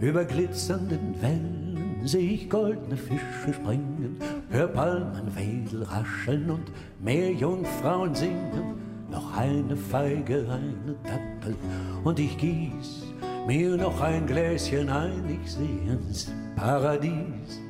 Über 0.00 0.24
glitzernden 0.24 1.20
Wellen 1.20 1.61
seh 2.04 2.34
ich 2.34 2.50
goldene 2.50 2.96
Fische 2.96 3.52
springen, 3.52 4.16
hör 4.50 4.68
Palmenwedel 4.68 5.84
rascheln 5.84 6.50
und 6.50 6.72
Meerjungfrauen 7.00 8.14
singen. 8.14 8.80
Noch 9.10 9.36
eine 9.36 9.76
Feige, 9.76 10.46
eine 10.50 10.94
Dattel 11.04 11.54
und 12.02 12.18
ich 12.18 12.38
gieß 12.38 13.04
mir 13.46 13.76
noch 13.76 14.00
ein 14.00 14.26
Gläschen 14.26 14.88
ein, 14.88 15.38
ich 15.42 15.52
seh 15.52 15.90
ins 15.90 16.30
Paradies 16.56 17.60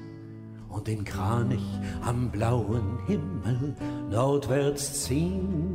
und 0.69 0.87
den 0.87 1.05
Kranich 1.05 1.67
am 2.03 2.31
blauen 2.31 2.99
Himmel 3.07 3.75
nordwärts 4.11 5.05
ziehen. 5.05 5.75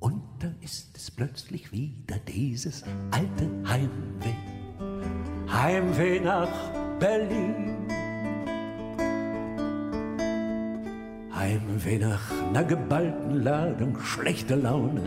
Und 0.00 0.22
da 0.38 0.48
ist 0.60 0.96
es 0.96 1.10
plötzlich 1.10 1.72
wieder 1.72 2.18
dieses 2.26 2.84
alte 3.10 3.48
Heimweh, 3.68 4.34
Heimweh 5.52 6.18
nach 6.18 6.48
Berlin. 6.98 7.76
Heimweh 11.34 11.98
nach 11.98 12.22
einer 12.48 12.64
geballten 12.64 13.42
Ladung 13.42 14.00
schlechter 14.00 14.56
Laune, 14.56 15.02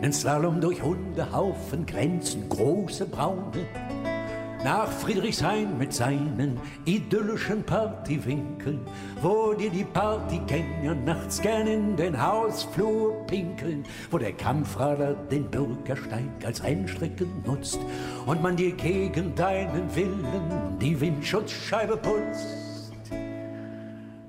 nen 0.00 0.12
Slalom 0.12 0.60
durch 0.60 0.82
Hundehaufen, 0.82 1.84
Grenzen, 1.84 2.48
große 2.48 3.06
Braune, 3.06 3.66
nach 4.64 4.90
Friedrichshain 4.90 5.78
mit 5.78 5.92
seinen 5.92 6.58
idyllischen 6.84 7.62
Partywinkeln, 7.62 8.80
wo 9.22 9.52
dir 9.54 9.70
die 9.70 9.84
Partygänger 9.84 10.94
nachts 10.94 11.40
gern 11.40 11.66
in 11.66 11.96
den 11.96 12.20
Hausflur 12.20 13.26
pinkeln, 13.26 13.84
wo 14.10 14.18
der 14.18 14.32
Kampfradler 14.32 15.14
den 15.14 15.50
Bürgersteig 15.50 16.44
als 16.44 16.62
Rennstrecke 16.62 17.26
nutzt 17.44 17.78
und 18.26 18.42
man 18.42 18.56
dir 18.56 18.72
gegen 18.72 19.34
deinen 19.34 19.94
Willen 19.94 20.78
die 20.80 21.00
Windschutzscheibe 21.00 21.96
putzt. 21.96 22.92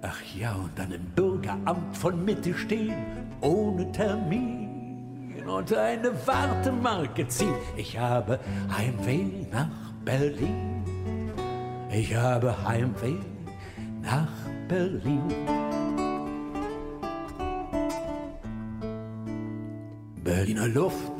Ach 0.01 0.21
ja, 0.37 0.53
und 0.53 0.77
dann 0.77 0.91
im 0.91 1.05
Bürgeramt 1.15 1.97
von 1.97 2.23
Mitte 2.23 2.53
stehen, 2.53 2.95
ohne 3.41 3.91
Termin 3.91 4.67
und 5.47 5.73
eine 5.73 6.11
Wartemarke 6.27 7.27
ziehen. 7.27 7.55
Ich 7.75 7.97
habe 7.97 8.39
Heimweh 8.75 9.47
nach 9.51 9.86
Berlin. 10.07 10.85
Ich 11.91 12.15
habe 12.15 12.55
Heimweh 12.65 13.19
nach 14.01 14.31
Berlin. 14.69 15.27
Berliner 20.23 20.69
Luft 20.69 21.11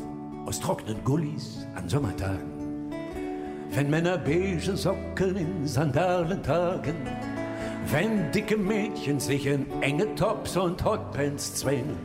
aus 0.46 0.62
trockenen 0.62 1.04
Gullis 1.04 1.68
an 1.76 1.90
Sommertagen. 1.90 2.94
Wenn 3.72 3.90
Männer 3.90 4.18
beige 4.18 4.78
Socken 4.78 5.36
in 5.36 5.68
Sandalen 5.68 6.42
tragen. 6.42 6.96
Wenn 7.92 8.32
dicke 8.32 8.56
Mädchen 8.56 9.20
sich 9.20 9.48
in 9.48 9.66
enge 9.82 10.16
Tops 10.16 10.56
und 10.56 10.82
Hotpants 10.86 11.56
zwängen 11.56 11.98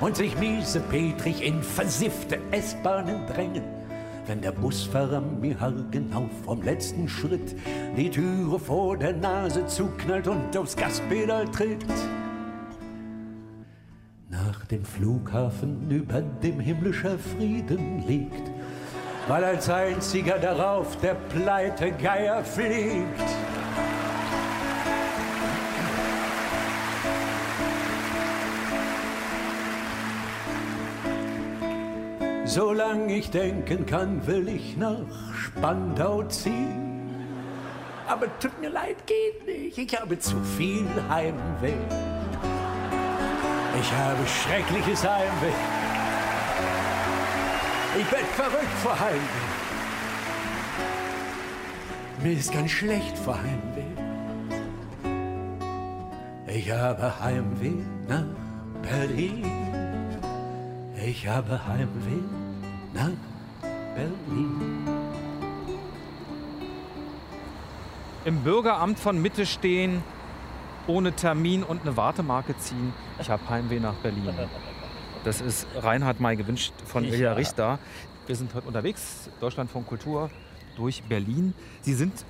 und 0.00 0.16
sich 0.16 0.34
miese 0.38 0.80
Petrich 0.80 1.42
in 1.46 1.62
versiffte 1.62 2.38
S-Bahnen 2.52 3.26
drängen. 3.26 3.81
Wenn 4.26 4.40
der 4.40 4.52
Busfahrer 4.52 5.20
mir 5.20 5.58
haargenau 5.58 6.28
vom 6.44 6.62
letzten 6.62 7.08
Schritt 7.08 7.56
die 7.96 8.10
Türe 8.10 8.58
vor 8.58 8.96
der 8.96 9.12
Nase 9.14 9.66
zuknallt 9.66 10.28
und 10.28 10.56
aufs 10.56 10.76
Gaspedal 10.76 11.46
tritt. 11.48 11.84
den 14.72 14.84
Flughafen 14.86 15.90
über 15.90 16.22
dem 16.22 16.58
himmlischer 16.58 17.18
Frieden 17.18 18.02
liegt, 18.06 18.50
weil 19.28 19.44
als 19.44 19.68
einziger 19.68 20.38
darauf 20.38 20.96
der 21.00 21.14
Pleitegeier 21.14 22.42
fliegt. 22.42 23.51
Solange 32.54 33.16
ich 33.16 33.30
denken 33.30 33.86
kann, 33.86 34.26
will 34.26 34.46
ich 34.46 34.76
nach 34.76 35.06
Spandau 35.34 36.22
ziehen. 36.24 37.08
Aber 38.06 38.26
tut 38.40 38.60
mir 38.60 38.68
leid, 38.68 39.06
geht 39.06 39.46
nicht. 39.46 39.78
Ich 39.78 39.98
habe 39.98 40.18
zu 40.18 40.36
viel 40.58 40.86
Heimweh. 41.08 41.72
Ich 43.80 43.90
habe 43.90 44.26
schreckliches 44.26 45.02
Heimweh. 45.02 45.56
Ich 47.98 48.06
bin 48.08 48.26
verrückt 48.36 48.78
vor 48.82 49.00
Heimweh. 49.00 49.48
Mir 52.22 52.32
ist 52.32 52.52
ganz 52.52 52.70
schlecht 52.70 53.16
vor 53.16 53.38
Heimweh. 53.38 53.94
Ich 56.48 56.70
habe 56.70 57.18
Heimweh 57.18 57.82
nach 58.06 58.26
Berlin. 58.82 59.50
Ich 61.02 61.26
habe 61.26 61.66
Heimweh 61.66 62.41
nach 62.94 63.10
Berlin. 63.94 64.86
Im 68.24 68.38
Bürgeramt 68.42 68.98
von 68.98 69.20
Mitte 69.20 69.46
stehen, 69.46 70.02
ohne 70.86 71.12
Termin 71.12 71.62
und 71.62 71.82
eine 71.82 71.96
Wartemarke 71.96 72.56
ziehen. 72.58 72.92
Ich 73.20 73.28
habe 73.30 73.48
Heimweh 73.48 73.80
nach 73.80 73.94
Berlin. 73.94 74.30
Das 75.24 75.40
ist 75.40 75.66
Reinhard 75.76 76.20
May 76.20 76.36
gewünscht 76.36 76.72
von 76.84 77.04
Ilja 77.04 77.30
Ja. 77.30 77.32
Richter. 77.34 77.78
Wir 78.26 78.36
sind 78.36 78.54
heute 78.54 78.66
unterwegs, 78.68 79.28
Deutschland 79.40 79.70
von 79.70 79.84
Kultur 79.86 80.30
durch 80.76 81.02
Berlin. 81.04 81.54
Sie 81.80 81.94
sind 81.94 82.24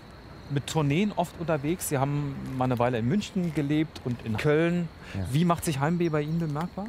mit 0.51 0.67
Tourneen 0.67 1.13
oft 1.17 1.39
unterwegs. 1.39 1.89
Sie 1.89 1.99
haben 1.99 2.35
mal 2.57 2.65
eine 2.65 2.79
Weile 2.79 2.99
in 2.99 3.09
München 3.09 3.55
gelebt 3.55 4.01
und 4.05 4.23
in 4.25 4.37
Köln. 4.37 4.89
Wie 5.31 5.45
macht 5.45 5.65
sich 5.65 5.81
Heimweh 5.81 6.09
bei 6.09 6.23
Ihnen 6.23 6.39
bemerkbar? 6.39 6.87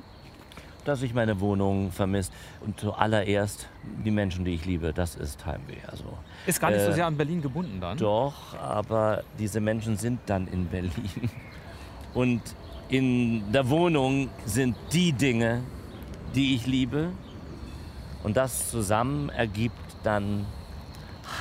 Dass 0.86 1.02
ich 1.02 1.14
meine 1.14 1.40
Wohnung 1.40 1.92
vermisst 1.92 2.34
und 2.62 2.80
zuallererst 2.80 3.68
die 4.06 4.12
Menschen, 4.12 4.46
die 4.46 4.56
ich 4.56 4.66
liebe, 4.66 4.94
das 4.94 5.16
ist 5.16 5.46
Heimweh. 5.46 5.78
Also 5.90 6.06
Ist 6.46 6.60
gar 6.60 6.72
nicht 6.72 6.82
so 6.84 6.90
Äh, 6.92 6.94
sehr 6.94 7.06
an 7.06 7.18
Berlin 7.18 7.42
gebunden 7.42 7.80
dann. 7.82 7.98
doch, 7.98 8.58
aber 8.60 9.24
diese 9.40 9.60
Menschen 9.62 9.98
sind 9.98 10.20
dann 10.26 10.48
in 10.48 10.68
Berlin 10.68 11.30
und 12.14 12.42
in 12.90 13.52
der 13.52 13.70
Wohnung 13.70 14.30
sind 14.46 14.76
die 14.92 15.14
Dinge, 15.14 15.62
die 16.36 16.56
ich 16.56 16.66
liebe 16.68 17.10
und 18.24 18.38
das 18.38 18.70
zusammen 18.70 19.30
ergibt 19.30 19.78
dann 20.04 20.46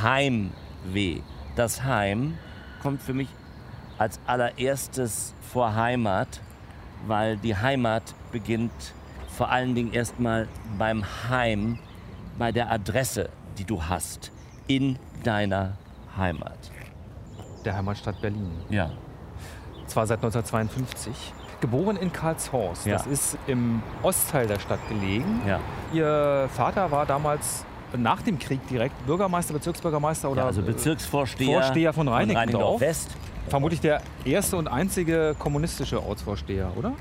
Heimweh. 0.03 1.21
Das 1.57 1.83
Heim 1.85 2.39
kommt 2.83 3.03
für 3.03 3.13
mich 3.13 3.29
als 3.99 4.19
allererstes 4.27 5.35
vor 5.53 5.75
Heimat, 5.75 6.41
weil 7.07 7.37
die 7.37 7.55
Heimat 7.57 8.03
beginnt 8.33 8.73
vor 9.43 9.51
allen 9.51 9.75
Dingen 9.75 9.93
erstmal 9.93 10.47
beim 10.79 11.03
Heim, 11.29 11.77
bei 12.39 12.53
der 12.53 12.71
Adresse, 12.71 13.29
die 13.59 13.65
du 13.65 13.83
hast, 13.83 14.31
in 14.69 15.01
deiner 15.25 15.73
Heimat. 16.17 16.71
Der 17.65 17.77
Heimatstadt 17.77 18.21
Berlin. 18.21 18.53
Ja. 18.71 18.93
Zwar 19.87 20.07
seit 20.07 20.19
1952. 20.19 21.35
Geboren 21.61 21.97
in 21.97 22.13
Karlshorst. 22.13 22.87
Ja. 22.87 22.93
Das 22.93 23.09
ist 23.09 23.37
im 23.49 23.83
Ostteil 24.05 24.47
der 24.47 24.61
Stadt 24.61 24.79
gelegen. 24.89 25.43
Ja. 25.45 25.59
Ihr 25.93 26.49
Vater 26.55 26.93
war 26.93 27.05
damals 27.05 27.65
nach 27.97 28.23
dem 28.23 28.39
Krieg 28.39 28.65
direkt 28.69 28.95
Bürgermeister, 29.07 29.55
Bezirksbürgermeister 29.55 30.31
oder 30.31 30.43
ja 30.43 30.47
also 30.47 30.61
äh, 30.61 30.67
Bezirksvorsteher 30.67 31.61
Vorsteher 31.61 31.93
von 31.93 32.07
Reinickendorf. 32.07 32.81
West. 32.81 33.11
vermutlich 33.49 33.81
der 33.81 34.03
erste 34.25 34.57
und 34.57 34.69
einzige 34.69 35.35
kommunistische 35.37 36.01
Ortsvorsteher, 36.01 36.71
oder? 36.77 36.93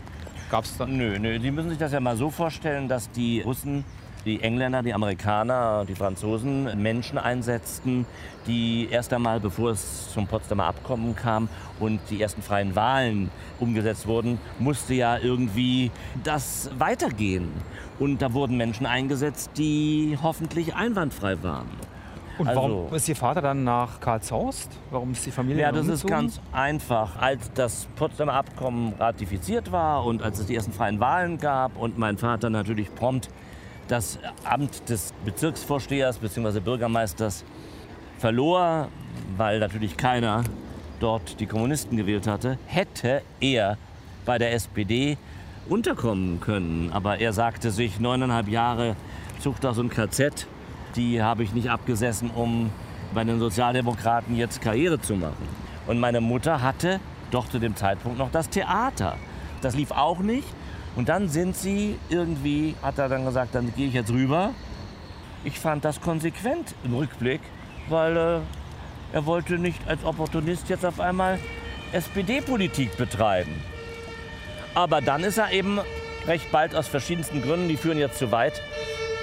Gab 0.51 0.65
es 0.65 0.75
da? 0.75 0.85
Nö, 0.85 1.17
nö, 1.17 1.39
Sie 1.39 1.49
müssen 1.49 1.69
sich 1.69 1.79
das 1.79 1.93
ja 1.93 2.01
mal 2.01 2.17
so 2.17 2.29
vorstellen, 2.29 2.89
dass 2.89 3.09
die 3.09 3.39
Russen, 3.39 3.85
die 4.25 4.43
Engländer, 4.43 4.83
die 4.83 4.93
Amerikaner, 4.93 5.85
die 5.87 5.95
Franzosen 5.95 6.81
Menschen 6.81 7.17
einsetzten, 7.17 8.05
die 8.47 8.89
erst 8.91 9.13
einmal, 9.13 9.39
bevor 9.39 9.71
es 9.71 10.11
zum 10.11 10.27
Potsdamer 10.27 10.65
Abkommen 10.65 11.15
kam 11.15 11.47
und 11.79 12.01
die 12.09 12.21
ersten 12.21 12.41
freien 12.41 12.75
Wahlen 12.75 13.31
umgesetzt 13.61 14.07
wurden, 14.07 14.39
musste 14.59 14.93
ja 14.93 15.17
irgendwie 15.17 15.89
das 16.21 16.69
weitergehen. 16.77 17.47
Und 17.97 18.21
da 18.21 18.33
wurden 18.33 18.57
Menschen 18.57 18.85
eingesetzt, 18.85 19.51
die 19.55 20.17
hoffentlich 20.21 20.75
einwandfrei 20.75 21.41
waren. 21.43 21.69
Und 22.37 22.47
Also- 22.47 22.61
warum 22.61 22.93
ist 22.95 23.07
Ihr 23.09 23.15
Vater 23.15 23.41
dann 23.41 23.63
nach 23.63 23.99
Karlshorst? 23.99 24.69
Warum 24.89 25.11
ist 25.11 25.25
die 25.25 25.31
Familie 25.31 25.61
Ja, 25.63 25.71
das 25.71 25.87
ist 25.87 26.07
ganz 26.07 26.39
einfach. 26.51 27.21
Als 27.21 27.51
das 27.53 27.87
Potsdamer 27.95 28.33
Abkommen 28.33 28.93
ratifiziert 28.99 29.71
war 29.71 30.05
und 30.05 30.21
als 30.23 30.39
es 30.39 30.45
die 30.47 30.55
ersten 30.55 30.71
freien 30.71 30.99
Wahlen 30.99 31.37
gab 31.37 31.77
und 31.77 31.97
mein 31.97 32.17
Vater 32.17 32.49
natürlich 32.49 32.93
prompt 32.95 33.29
das 33.87 34.19
Amt 34.45 34.89
des 34.89 35.13
Bezirksvorstehers 35.25 36.17
bzw. 36.19 36.59
Bürgermeisters 36.61 37.43
verlor, 38.17 38.87
weil 39.37 39.59
natürlich 39.59 39.97
keiner 39.97 40.43
dort 40.99 41.39
die 41.39 41.45
Kommunisten 41.47 41.97
gewählt 41.97 42.27
hatte, 42.27 42.57
hätte 42.67 43.21
er 43.39 43.77
bei 44.25 44.37
der 44.37 44.53
SPD 44.53 45.17
unterkommen 45.67 46.39
können. 46.39 46.91
Aber 46.93 47.19
er 47.19 47.33
sagte 47.33 47.71
sich, 47.71 47.99
neuneinhalb 47.99 48.47
Jahre 48.47 48.95
Zuchthaus 49.39 49.77
und 49.79 49.89
KZ, 49.89 50.47
die 50.95 51.21
habe 51.21 51.43
ich 51.43 51.53
nicht 51.53 51.69
abgesessen, 51.69 52.29
um 52.31 52.71
bei 53.13 53.23
den 53.23 53.39
Sozialdemokraten 53.39 54.35
jetzt 54.35 54.61
Karriere 54.61 54.99
zu 54.99 55.15
machen. 55.15 55.47
Und 55.87 55.99
meine 55.99 56.21
Mutter 56.21 56.61
hatte 56.61 56.99
doch 57.31 57.49
zu 57.49 57.59
dem 57.59 57.75
Zeitpunkt 57.75 58.17
noch 58.17 58.31
das 58.31 58.49
Theater. 58.49 59.17
Das 59.61 59.75
lief 59.75 59.91
auch 59.91 60.19
nicht. 60.19 60.47
Und 60.95 61.09
dann 61.09 61.29
sind 61.29 61.55
sie 61.55 61.97
irgendwie, 62.09 62.75
hat 62.81 62.97
er 62.97 63.09
dann 63.09 63.25
gesagt, 63.25 63.55
dann 63.55 63.73
gehe 63.75 63.87
ich 63.87 63.93
jetzt 63.93 64.11
rüber. 64.11 64.51
Ich 65.43 65.59
fand 65.59 65.85
das 65.85 66.01
konsequent 66.01 66.75
im 66.83 66.93
Rückblick, 66.95 67.41
weil 67.89 68.17
äh, 68.17 68.39
er 69.13 69.25
wollte 69.25 69.57
nicht 69.57 69.87
als 69.87 70.03
Opportunist 70.03 70.69
jetzt 70.69 70.85
auf 70.85 70.99
einmal 70.99 71.39
SPD-Politik 71.93 72.97
betreiben. 72.97 73.51
Aber 74.73 75.01
dann 75.01 75.23
ist 75.23 75.37
er 75.37 75.51
eben 75.51 75.79
recht 76.27 76.51
bald 76.51 76.75
aus 76.75 76.87
verschiedensten 76.87 77.41
Gründen, 77.41 77.67
die 77.67 77.77
führen 77.77 77.97
jetzt 77.97 78.19
zu 78.19 78.31
weit. 78.31 78.61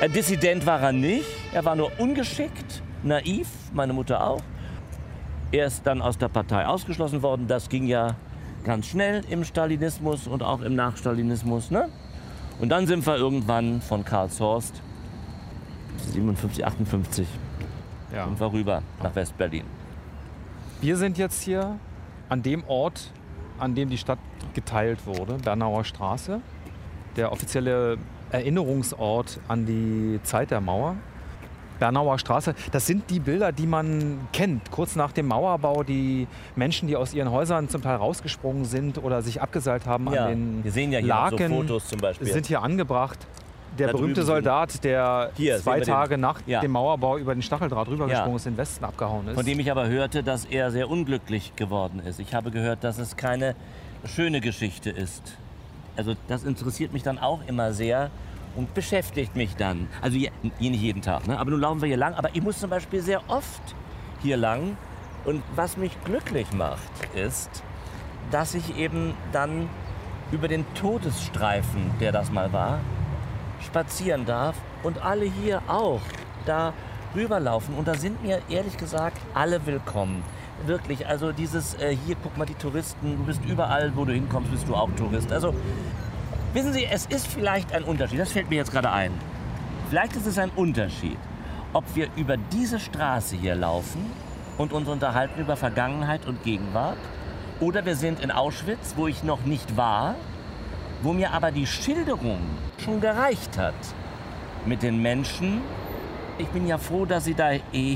Ein 0.01 0.13
Dissident 0.13 0.65
war 0.65 0.81
er 0.81 0.93
nicht, 0.93 1.27
er 1.53 1.65
war 1.65 1.75
nur 1.75 1.91
ungeschickt, 1.99 2.83
naiv, 3.03 3.49
meine 3.73 3.93
Mutter 3.93 4.25
auch. 4.25 4.41
Er 5.51 5.67
ist 5.67 5.85
dann 5.87 6.01
aus 6.01 6.17
der 6.19 6.29
Partei 6.29 6.67
ausgeschlossen 6.67 7.23
worden. 7.23 7.49
Das 7.49 7.69
ging 7.69 7.87
ja 7.87 8.15
ganz 8.65 8.87
schnell 8.87 9.25
im 9.29 9.43
Stalinismus 9.45 10.29
und 10.29 10.43
auch 10.43 10.61
im 10.61 10.77
Nachstalinismus. 10.77 11.71
Ne? 11.73 11.89
Und 12.61 12.69
dann 12.69 12.87
sind 12.87 13.05
wir 13.07 13.17
irgendwann 13.17 13.81
von 13.81 14.05
Karlshorst, 14.05 14.81
57, 16.13 16.65
58, 16.65 17.27
Ja. 18.15 18.27
sind 18.27 18.39
wir 18.39 18.53
rüber 18.53 18.83
nach 19.03 19.15
West-Berlin. 19.17 19.65
Wir 20.81 20.97
sind 20.97 21.19
jetzt 21.19 21.43
hier 21.43 21.77
an 22.29 22.43
dem 22.43 22.63
Ort, 22.69 23.11
an 23.59 23.75
dem 23.75 23.91
die 23.91 23.99
Stadt 23.99 24.19
geteilt 24.55 25.07
wurde, 25.07 25.35
Bernauer 25.43 25.83
Straße. 25.85 26.41
Der 27.17 27.33
offizielle 27.33 27.99
Erinnerungsort 28.31 29.41
an 29.49 29.67
die 29.67 30.21
Zeit 30.23 30.51
der 30.51 30.61
Mauer. 30.61 30.97
Bernauer 31.79 32.19
Straße, 32.19 32.55
das 32.73 32.87
sind 32.89 33.09
die 33.09 33.21
Bilder, 33.21 33.53
die 33.53 33.67
man 33.67 34.19
kennt. 34.33 34.71
Kurz 34.73 34.97
nach 34.97 35.13
dem 35.13 35.29
Mauerbau, 35.29 35.85
die 35.85 36.27
Menschen, 36.57 36.89
die 36.89 36.97
aus 36.97 37.15
ihren 37.15 37.31
Häusern 37.31 37.69
zum 37.69 37.83
Teil 37.83 37.97
rausgesprungen 37.97 38.65
sind 38.65 38.99
oder 39.03 39.23
sich 39.23 39.41
abgeseilt 39.41 39.87
haben 39.87 40.13
Ja, 40.13 40.25
an 40.27 40.31
den 40.31 40.65
wir 40.65 40.73
sehen 40.73 40.91
ja 40.91 40.99
hier 40.99 41.07
noch 41.15 41.31
so 41.31 41.37
Laken, 41.37 41.53
Fotos 41.57 41.87
zum 41.87 42.01
Beispiel. 42.01 42.27
sind 42.33 42.47
hier 42.47 42.63
angebracht. 42.63 43.19
Der 43.79 43.89
Da 43.89 43.93
berühmte 43.93 44.25
Soldat, 44.25 44.83
der 44.83 45.31
Hier, 45.37 45.59
zwei 45.59 45.79
Tage 45.79 46.19
nach 46.19 46.41
Ja. 46.47 46.61
dem 46.63 46.73
Mauerbau 46.73 47.17
über 47.17 47.33
den 47.33 47.43
Stacheldraht 47.43 47.87
rübergesprungen 47.87 48.33
Ja. 48.33 48.37
ist, 48.37 48.47
in 48.47 48.55
den 48.55 48.59
Westen 48.59 48.85
abgehauen 48.85 49.29
ist. 49.29 49.35
Von 49.37 49.47
dem 49.47 49.61
ich 49.61 49.71
aber 49.71 49.87
hörte, 49.87 50.25
dass 50.25 50.47
er 50.47 50.73
sehr 50.73 50.91
unglücklich 50.91 51.55
geworden 51.55 52.01
ist. 52.05 52.19
Ich 52.19 52.35
habe 52.35 52.51
gehört, 52.51 52.83
dass 52.83 52.99
es 52.99 53.17
keine 53.17 53.55
schöne 54.05 54.41
Geschichte 54.41 54.91
ist. 54.91 55.37
Also 55.99 56.15
das 56.29 56.45
interessiert 56.45 56.93
mich 56.93 57.03
dann 57.03 57.19
auch 57.19 57.41
immer 57.49 57.73
sehr 57.73 58.11
und 58.55 58.73
beschäftigt 58.73 59.35
mich 59.35 59.57
dann. 59.57 59.89
Also 60.01 60.17
je 60.17 60.31
nicht 60.61 60.81
jeden 60.81 61.03
Tag, 61.03 61.27
ne? 61.27 61.39
aber 61.39 61.51
nun 61.51 61.61
laufen 61.61 61.81
wir 61.81 61.89
hier 61.89 61.97
lang. 61.97 62.15
Aber 62.15 62.35
ich 62.35 62.43
muss 62.43 62.61
zum 62.61 62.71
Beispiel 62.71 63.03
sehr 63.03 63.21
oft 63.29 63.63
hier 64.23 64.37
lang. 64.37 64.77
Und 65.25 65.43
was 65.57 65.77
mich 65.77 65.93
glücklich 66.05 66.53
macht, 66.53 66.89
ist, 67.17 67.65
dass 68.31 68.55
ich 68.55 68.79
eben 68.79 69.15
dann 69.33 69.69
über 70.31 70.47
den 70.47 70.65
Todesstreifen, 70.75 71.91
der 71.99 72.13
das 72.13 72.31
mal 72.31 72.53
war, 72.53 72.79
spazieren 73.67 74.25
darf 74.25 74.55
und 74.85 75.03
alle 75.03 75.25
hier 75.25 75.63
auch 75.67 76.01
da 76.47 76.73
rüberlaufen. 77.17 77.75
Und 77.75 77.89
da 77.89 77.95
sind 77.95 78.23
mir 78.23 78.41
ehrlich 78.49 78.77
gesagt 78.77 79.19
alle 79.35 79.67
willkommen. 79.67 80.23
Wirklich, 80.67 81.07
also 81.07 81.33
dieses, 81.33 81.75
äh, 81.75 81.97
hier 82.07 82.17
guck 82.23 82.37
mal 82.37 82.45
die 82.45 82.55
Touristen, 82.55 83.17
du 83.17 83.25
bist 83.25 83.45
überall, 83.45 83.93
wo 83.95 84.05
du 84.05 84.13
hinkommst, 84.13 84.51
bist 84.51 84.69
du 84.69 84.75
auch 84.75 84.91
Tourist. 84.97 85.33
Also 85.33 85.55
Wissen 86.55 86.73
Sie, 86.73 86.87
es 86.87 87.05
ist 87.05 87.27
vielleicht 87.27 87.75
ein 87.75 87.85
Unterschied, 87.85 88.19
das 88.19 88.33
fällt 88.33 88.49
mir 88.49 88.57
jetzt 88.57 88.73
gerade 88.73 88.91
ein. 88.91 89.13
Vielleicht 89.91 90.17
ist 90.17 90.27
es 90.27 90.39
ein 90.39 90.51
Unterschied, 90.57 91.19
ob 91.75 91.85
wir 91.95 92.09
über 92.17 92.39
diese 92.39 92.81
Straße 92.81 93.37
hier 93.37 93.55
laufen 93.55 94.01
und 94.57 94.73
uns 94.73 94.89
unterhalten 94.89 95.39
über 95.39 95.57
Vergangenheit 95.57 96.27
und 96.27 96.43
Gegenwart 96.45 96.97
oder 97.61 97.85
wir 97.85 97.97
sind 97.97 98.21
in 98.21 98.31
Auschwitz, 98.31 98.95
wo 98.97 99.07
ich 99.07 99.23
noch 99.23 99.45
nicht 99.45 99.77
war, 99.77 100.15
wo 101.03 101.13
mir 101.13 101.33
aber 101.33 101.51
die 101.51 101.67
Schilderung 101.67 102.41
schon 102.83 103.03
gereicht 103.03 103.59
hat 103.59 103.75
mit 104.65 104.83
den 104.83 105.03
Menschen. 105.03 105.61
Ich 106.39 106.49
bin 106.49 106.67
ja 106.67 106.79
froh, 106.79 107.05
dass 107.05 107.25
sie 107.25 107.35
da 107.35 107.53
eh 107.53 107.95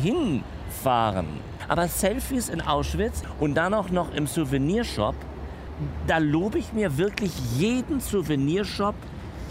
hinfahren. 0.73 1.27
Aber 1.69 1.89
Selfies 1.89 2.49
in 2.49 2.61
Auschwitz 2.61 3.23
und 3.41 3.55
dann 3.55 3.75
auch 3.75 3.91
noch 3.91 4.13
im 4.15 4.27
Souvenirshop, 4.27 5.15
da 6.07 6.19
lobe 6.19 6.59
ich 6.59 6.73
mir 6.73 6.99
wirklich 6.99 7.33
jeden 7.57 8.01
Souvenirshop 8.01 8.95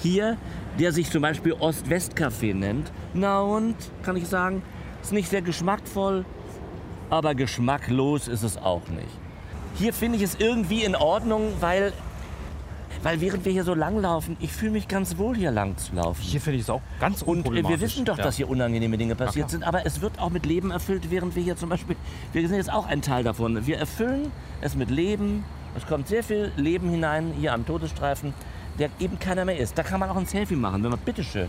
hier, 0.01 0.37
der 0.79 0.91
sich 0.91 1.09
zum 1.09 1.21
Beispiel 1.21 1.53
Ost-West-Café 1.53 2.53
nennt. 2.53 2.91
Na 3.13 3.41
und, 3.41 3.75
kann 4.03 4.15
ich 4.15 4.27
sagen, 4.27 4.61
ist 5.01 5.13
nicht 5.13 5.29
sehr 5.29 5.41
geschmackvoll, 5.41 6.25
aber 7.09 7.35
geschmacklos 7.35 8.27
ist 8.27 8.43
es 8.43 8.57
auch 8.57 8.87
nicht. 8.87 9.19
Hier 9.75 9.93
finde 9.93 10.17
ich 10.17 10.23
es 10.23 10.35
irgendwie 10.35 10.83
in 10.83 10.95
Ordnung, 10.95 11.53
weil, 11.59 11.93
weil 13.03 13.19
während 13.21 13.45
wir 13.45 13.51
hier 13.51 13.63
so 13.63 13.73
langlaufen, 13.73 14.37
ich 14.39 14.51
fühle 14.51 14.71
mich 14.71 14.87
ganz 14.87 15.17
wohl 15.17 15.35
hier 15.35 15.51
lang 15.51 15.77
zu 15.77 15.95
laufen. 15.95 16.21
Hier 16.21 16.39
finde 16.41 16.57
ich 16.57 16.63
es 16.63 16.69
auch 16.69 16.81
ganz 16.99 17.21
Und 17.21 17.45
äh, 17.47 17.67
wir 17.67 17.79
wissen 17.79 18.05
doch, 18.05 18.17
Ja. 18.17 18.23
dass 18.23 18.37
hier 18.37 18.49
unangenehme 18.49 18.97
Dinge 18.97 19.15
passiert 19.15 19.49
sind, 19.49 19.63
aber 19.63 19.85
es 19.85 20.01
wird 20.01 20.19
auch 20.19 20.29
mit 20.29 20.45
Leben 20.45 20.71
erfüllt, 20.71 21.09
während 21.09 21.35
wir 21.35 21.43
hier 21.43 21.55
zum 21.57 21.69
Beispiel, 21.69 21.95
wir 22.33 22.47
sind 22.47 22.57
jetzt 22.57 22.71
auch 22.71 22.87
ein 22.87 23.01
Teil 23.01 23.23
davon. 23.23 23.65
Wir 23.65 23.77
erfüllen 23.77 24.31
es 24.61 24.75
mit 24.75 24.89
Leben. 24.91 25.43
Es 25.75 25.85
kommt 25.87 26.07
sehr 26.07 26.23
viel 26.23 26.51
Leben 26.57 26.89
hinein 26.89 27.31
hier 27.39 27.53
am 27.53 27.65
Todesstreifen, 27.65 28.33
der 28.77 28.89
eben 28.99 29.19
keiner 29.19 29.45
mehr 29.45 29.57
ist. 29.57 29.77
Da 29.77 29.83
kann 29.83 29.99
man 29.99 30.09
auch 30.09 30.17
ein 30.17 30.25
Selfie 30.25 30.55
machen, 30.55 30.83
wenn 30.83 30.89
man, 30.91 30.99
bitteschön. 30.99 31.47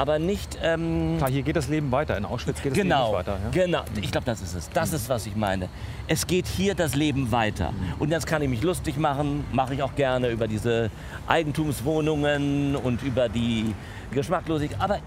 Aber 0.00 0.18
nicht, 0.18 0.56
ähm, 0.62 1.16
Klar, 1.18 1.28
hier 1.30 1.42
geht 1.42 1.56
das 1.56 1.68
Leben 1.68 1.92
weiter. 1.92 2.16
In 2.16 2.24
Auschwitz 2.24 2.62
geht 2.62 2.72
das 2.72 2.78
Genau, 2.78 3.08
Leben 3.08 3.18
weiter. 3.18 3.38
Ja? 3.44 3.50
genau. 3.64 3.82
Ich 4.00 4.10
glaube, 4.10 4.24
das 4.24 4.40
ist 4.40 4.54
es. 4.54 4.70
Das 4.70 4.94
ist, 4.94 5.10
was 5.10 5.26
ich 5.26 5.36
meine. 5.36 5.68
Es 6.06 6.26
geht 6.26 6.46
hier 6.46 6.74
das 6.74 6.94
Leben 6.94 7.30
weiter. 7.32 7.74
Und 7.98 8.10
jetzt 8.10 8.26
kann 8.26 8.40
ich 8.40 8.48
mich 8.48 8.62
lustig 8.62 8.96
machen, 8.96 9.44
mache 9.52 9.74
ich 9.74 9.82
auch 9.82 9.94
gerne 9.96 10.30
über 10.30 10.48
diese 10.48 10.90
Eigentumswohnungen 11.26 12.76
und 12.76 13.02
über 13.02 13.28
die 13.28 13.74
Geschmacklosigkeit. 14.10 14.80
Aber, 14.80 15.00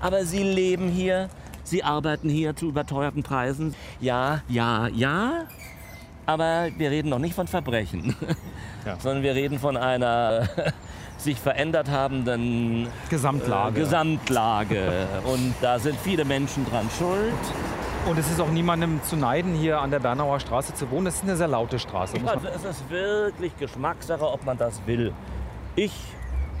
aber 0.00 0.24
sie 0.24 0.44
leben 0.44 0.88
hier, 0.88 1.28
sie 1.64 1.82
arbeiten 1.82 2.28
hier 2.28 2.54
zu 2.54 2.68
überteuerten 2.68 3.24
Preisen. 3.24 3.74
Ja, 4.00 4.42
ja, 4.48 4.86
ja. 4.94 5.46
Aber 6.24 6.68
wir 6.78 6.92
reden 6.92 7.08
noch 7.08 7.18
nicht 7.18 7.34
von 7.34 7.48
Verbrechen, 7.48 8.14
Ja. 8.86 8.96
sondern 9.00 9.24
wir 9.24 9.34
reden 9.34 9.58
von 9.58 9.76
einer 9.76 10.48
sich 11.16 11.40
verändert 11.40 11.90
habenden 11.90 12.88
Gesamtlage. 13.08 13.76
äh, 13.76 13.80
Gesamtlage. 13.84 14.92
Und 15.24 15.54
da 15.60 15.78
sind 15.78 15.98
viele 16.00 16.24
Menschen 16.24 16.64
dran 16.68 16.88
schuld. 16.98 17.32
Und 18.08 18.18
es 18.18 18.30
ist 18.30 18.40
auch 18.40 18.50
niemandem 18.50 19.02
zu 19.02 19.16
neiden, 19.16 19.54
hier 19.54 19.80
an 19.80 19.90
der 19.90 19.98
Bernauer 19.98 20.38
Straße 20.38 20.74
zu 20.74 20.88
wohnen. 20.90 21.06
Das 21.06 21.16
ist 21.16 21.24
eine 21.24 21.36
sehr 21.36 21.48
laute 21.48 21.78
Straße. 21.78 22.18
Muss 22.20 22.30
Also 22.30 22.48
es 22.48 22.64
ist 22.64 22.90
wirklich 22.90 23.56
Geschmackssache, 23.56 24.24
ob 24.24 24.44
man 24.44 24.56
das 24.56 24.80
will. 24.86 25.12
Ich 25.74 25.92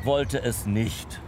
wollte 0.02 0.42
es 0.42 0.66
nicht. 0.66 1.20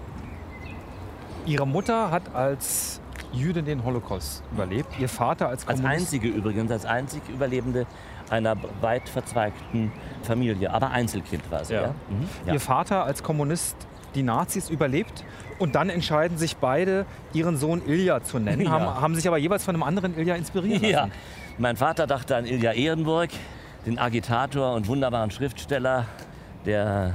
Ihre 1.46 1.66
Mutter 1.66 2.10
hat 2.10 2.34
als 2.34 3.00
Jüdin 3.32 3.64
den 3.64 3.84
Holocaust 3.84 4.42
überlebt. 4.52 4.88
Ihr 4.98 5.08
Vater 5.08 5.48
als 5.48 5.66
Als 5.66 5.80
Kommunist. 5.80 6.02
einzige 6.02 6.28
übrigens, 6.28 6.70
als 6.70 6.84
einzig 6.86 7.22
Überlebende 7.28 7.86
einer 8.30 8.56
weit 8.80 9.08
verzweigten 9.08 9.92
Familie. 10.22 10.72
Aber 10.72 10.90
Einzelkind 10.90 11.50
war 11.50 11.64
sie, 11.64 11.74
ja. 11.74 11.82
Ja. 11.82 11.88
Mhm. 11.88 12.28
ja. 12.46 12.52
Ihr 12.54 12.60
Vater 12.60 13.04
als 13.04 13.22
Kommunist 13.22 13.76
die 14.14 14.22
Nazis 14.22 14.70
überlebt. 14.70 15.24
Und 15.58 15.74
dann 15.74 15.90
entscheiden 15.90 16.38
sich 16.38 16.56
beide, 16.56 17.04
ihren 17.32 17.56
Sohn 17.56 17.82
Ilja 17.86 18.22
zu 18.22 18.38
nennen. 18.38 18.70
Haben, 18.70 18.86
haben 18.86 19.14
sich 19.14 19.26
aber 19.26 19.38
jeweils 19.38 19.64
von 19.64 19.74
einem 19.74 19.82
anderen 19.82 20.16
Ilja 20.16 20.34
inspirieren 20.36 20.80
lassen. 20.82 20.92
Ja, 20.92 21.08
mein 21.58 21.76
Vater 21.76 22.06
dachte 22.06 22.36
an 22.36 22.46
Ilja 22.46 22.72
Ehrenburg, 22.72 23.30
den 23.84 23.98
Agitator 23.98 24.74
und 24.74 24.86
wunderbaren 24.86 25.30
Schriftsteller, 25.30 26.06
der 26.64 27.14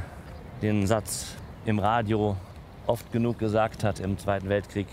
den 0.61 0.85
Satz 0.87 1.35
im 1.65 1.79
Radio 1.79 2.35
oft 2.85 3.11
genug 3.13 3.39
gesagt 3.39 3.83
hat 3.83 3.99
im 3.99 4.17
Zweiten 4.17 4.49
Weltkrieg, 4.49 4.87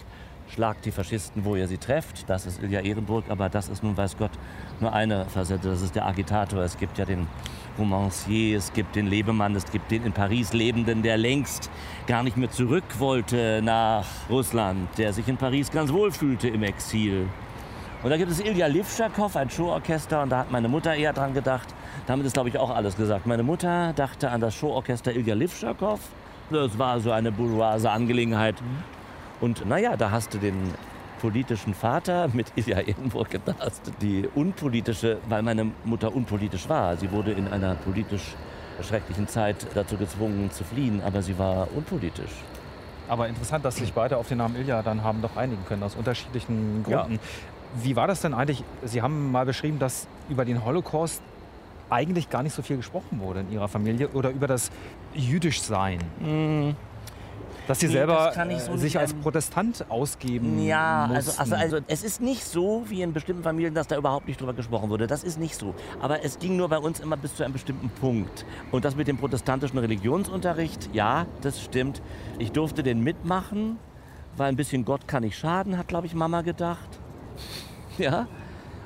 schlagt 0.51 0.85
die 0.85 0.91
Faschisten, 0.91 1.45
wo 1.45 1.57
ihr 1.57 1.69
sie 1.69 1.79
trefft. 1.79 2.29
Das 2.29 2.47
ist 2.47 2.63
Ilja 2.63 2.81
Ehrenburg, 2.81 3.25
aber 3.29 3.49
das 3.49 3.69
ist 3.69 3.83
nun, 3.83 3.97
weiß 3.97 4.17
Gott, 4.17 4.33
nur 4.81 4.93
eine 4.93 5.25
Facette. 5.27 5.69
Das 5.69 5.83
ist 5.83 5.95
der 5.95 6.07
Agitator. 6.07 6.63
Es 6.63 6.77
gibt 6.77 6.99
ja 6.99 7.05
den 7.05 7.27
Romancier, 7.79 8.59
es 8.59 8.73
gibt 8.73 8.97
den 8.97 9.07
Lebemann, 9.07 9.55
es 9.55 9.71
gibt 9.71 9.91
den 9.91 10.05
in 10.05 10.13
Paris 10.13 10.53
Lebenden, 10.53 11.03
der 11.03 11.17
längst 11.17 11.71
gar 12.07 12.23
nicht 12.23 12.37
mehr 12.37 12.51
zurück 12.51 12.85
wollte 12.99 13.61
nach 13.63 14.05
Russland, 14.29 14.89
der 14.99 15.13
sich 15.13 15.29
in 15.29 15.37
Paris 15.37 15.71
ganz 15.71 15.93
wohl 15.93 16.11
fühlte 16.11 16.49
im 16.49 16.63
Exil. 16.63 17.29
Und 18.03 18.11
da 18.11 18.17
gibt 18.17 18.31
es 18.31 18.41
Ilja 18.41 18.67
Livschakow, 18.67 19.35
ein 19.37 19.51
Showorchester, 19.51 20.23
und 20.23 20.31
da 20.31 20.39
hat 20.39 20.51
meine 20.51 20.69
Mutter 20.69 20.95
eher 20.95 21.13
dran 21.13 21.35
gedacht. 21.35 21.69
Damit 22.07 22.27
ist, 22.27 22.33
glaube 22.33 22.49
ich, 22.49 22.59
auch 22.59 22.71
alles 22.71 22.97
gesagt. 22.97 23.27
Meine 23.27 23.43
Mutter 23.43 23.93
dachte 23.93 24.31
an 24.31 24.41
das 24.41 24.55
Showorchester 24.55 25.13
Ilja 25.15 25.35
Livschakow. 25.35 26.01
Das 26.51 26.79
war 26.79 26.99
so 26.99 27.13
eine 27.13 27.31
bourgeoise 27.31 27.91
Angelegenheit. 27.91 28.57
Und 29.41 29.67
naja, 29.67 29.97
da 29.97 30.11
hast 30.11 30.35
du 30.35 30.39
den 30.39 30.75
politischen 31.21 31.75
Vater 31.75 32.29
mit 32.33 32.53
Ilja 32.57 32.81
Ehrenburg, 32.81 33.29
du 33.33 33.91
die 34.01 34.29
unpolitische, 34.35 35.19
weil 35.29 35.43
meine 35.43 35.71
Mutter 35.85 36.15
unpolitisch 36.15 36.69
war. 36.69 36.97
Sie 36.97 37.11
wurde 37.11 37.33
in 37.33 37.49
einer 37.49 37.75
politisch 37.75 38.35
schrecklichen 38.83 39.29
Zeit 39.29 39.67
dazu 39.75 39.97
gezwungen 39.97 40.51
zu 40.51 40.65
fliehen, 40.65 41.03
aber 41.05 41.23
sie 41.23 41.39
war 41.39 41.69
unpolitisch. 41.75 42.31
Aber 43.09 43.29
interessant, 43.29 43.65
dass 43.65 43.77
sich 43.77 43.93
beide 43.93 44.17
auf 44.17 44.29
den 44.29 44.39
Namen 44.39 44.57
Ilja 44.57 44.83
dann 44.83 45.03
haben 45.03 45.21
doch 45.21 45.37
einigen 45.37 45.65
können, 45.67 45.83
aus 45.83 45.97
unterschiedlichen 45.97 46.85
Ja. 46.89 47.03
Gründen. 47.03 47.21
Wie 47.83 47.95
war 47.97 48.07
das 48.07 48.21
denn 48.21 48.35
eigentlich? 48.35 48.65
Sie 48.85 49.03
haben 49.03 49.31
mal 49.31 49.45
beschrieben, 49.45 49.79
dass 49.79 50.07
über 50.29 50.45
den 50.45 50.65
Holocaust 50.65 51.21
eigentlich 51.91 52.31
gar 52.31 52.43
nicht 52.43 52.55
so 52.55 52.63
viel 52.63 52.77
gesprochen 52.77 53.21
wurde 53.21 53.41
in 53.41 53.53
Ihrer 53.53 53.69
Familie 53.69 54.09
oder 54.09 54.31
über 54.31 54.47
das 54.47 54.71
Jüdischsein. 55.15 55.99
Dass 57.71 57.79
Sie 57.79 57.87
Nee, 57.87 57.93
selber 57.93 58.33
das 58.35 58.67
so 58.67 58.77
sich 58.77 58.99
als 58.99 59.15
Protestant 59.15 59.89
ausgeben 59.89 60.61
Ja, 60.61 61.05
also, 61.05 61.31
also, 61.39 61.55
also 61.55 61.79
es 61.87 62.03
ist 62.03 62.21
nicht 62.21 62.45
so 62.45 62.83
wie 62.89 63.01
in 63.01 63.13
bestimmten 63.13 63.45
Familien, 63.45 63.75
dass 63.75 63.87
da 63.87 63.97
überhaupt 63.97 64.27
nicht 64.27 64.41
drüber 64.41 64.55
gesprochen 64.55 64.91
wurde. 64.91 65.07
Das 65.07 65.23
ist 65.23 65.39
nicht 65.39 65.55
so. 65.55 65.73
Aber 66.01 66.25
es 66.25 66.41
ging 66.41 66.57
nur 66.57 66.69
bei 66.69 66.79
uns 66.79 66.99
immer 66.99 67.17
bis 67.17 67.37
zu 67.37 67.45
einem 67.45 67.53
bestimmten 67.53 67.89
Punkt. 67.89 68.45
Und 68.73 68.85
das 68.85 68.97
mit 68.97 69.07
dem 69.07 69.19
protestantischen 69.19 69.79
Religionsunterricht, 69.79 70.91
ja, 70.93 71.27
das 71.43 71.63
stimmt. 71.63 72.03
Ich 72.41 72.51
durfte 72.51 72.83
den 72.83 73.05
mitmachen, 73.05 73.79
weil 74.37 74.49
ein 74.49 74.57
bisschen 74.57 74.85
Gott 74.85 75.07
kann 75.07 75.23
nicht 75.23 75.39
schaden, 75.39 75.79
hat, 75.79 75.87
glaube 75.87 76.09
ich, 76.09 76.15
Mama 76.15 76.43
gedacht. 76.43 76.89
Ja. 77.99 78.27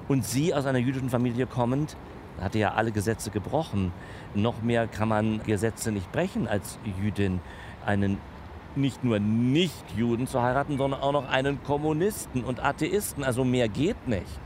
Und 0.09 0.27
sie 0.27 0.53
aus 0.53 0.67
einer 0.67 0.79
jüdischen 0.79 1.09
Familie 1.09 1.47
kommend, 1.47 1.97
hatte 2.39 2.59
ja 2.59 2.75
alle 2.75 2.93
Gesetze 2.93 3.31
gebrochen. 3.31 3.93
Noch 4.35 4.61
mehr 4.61 4.89
kann 4.89 5.09
man 5.09 5.43
Gesetze 5.45 5.91
nicht 5.91 6.13
brechen 6.13 6.47
als 6.49 6.79
Jüdin. 7.01 7.41
Einen 7.87 8.19
nicht 8.77 9.05
nur 9.05 9.19
Nicht-Juden 9.19 10.27
zu 10.27 10.43
heiraten, 10.43 10.79
sondern 10.79 11.01
auch 11.01 11.13
noch 11.13 11.29
einen 11.29 11.63
Kommunisten 11.63 12.45
und 12.45 12.63
Atheisten. 12.65 13.25
Also 13.25 13.45
mehr 13.45 13.69
geht 13.69 14.09
nicht. 14.09 14.41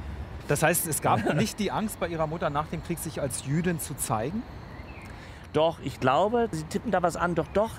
Das 0.49 0.63
heißt, 0.63 0.87
es 0.87 1.03
gab 1.03 1.35
nicht 1.37 1.59
die 1.59 1.71
Angst 1.71 2.01
bei 2.01 2.09
Ihrer 2.09 2.27
Mutter 2.27 2.51
nach 2.51 2.67
dem 2.67 2.83
Krieg, 2.83 2.99
sich 2.99 3.21
als 3.21 3.47
Jüdin 3.47 3.81
zu 3.81 3.95
zeigen? 3.95 4.43
Doch, 5.53 5.79
ich 5.83 6.01
glaube, 6.01 6.49
Sie 6.53 6.65
tippen 6.65 6.91
da 6.91 7.03
was 7.03 7.17
an. 7.17 7.35
Doch, 7.35 7.49
doch, 7.55 7.71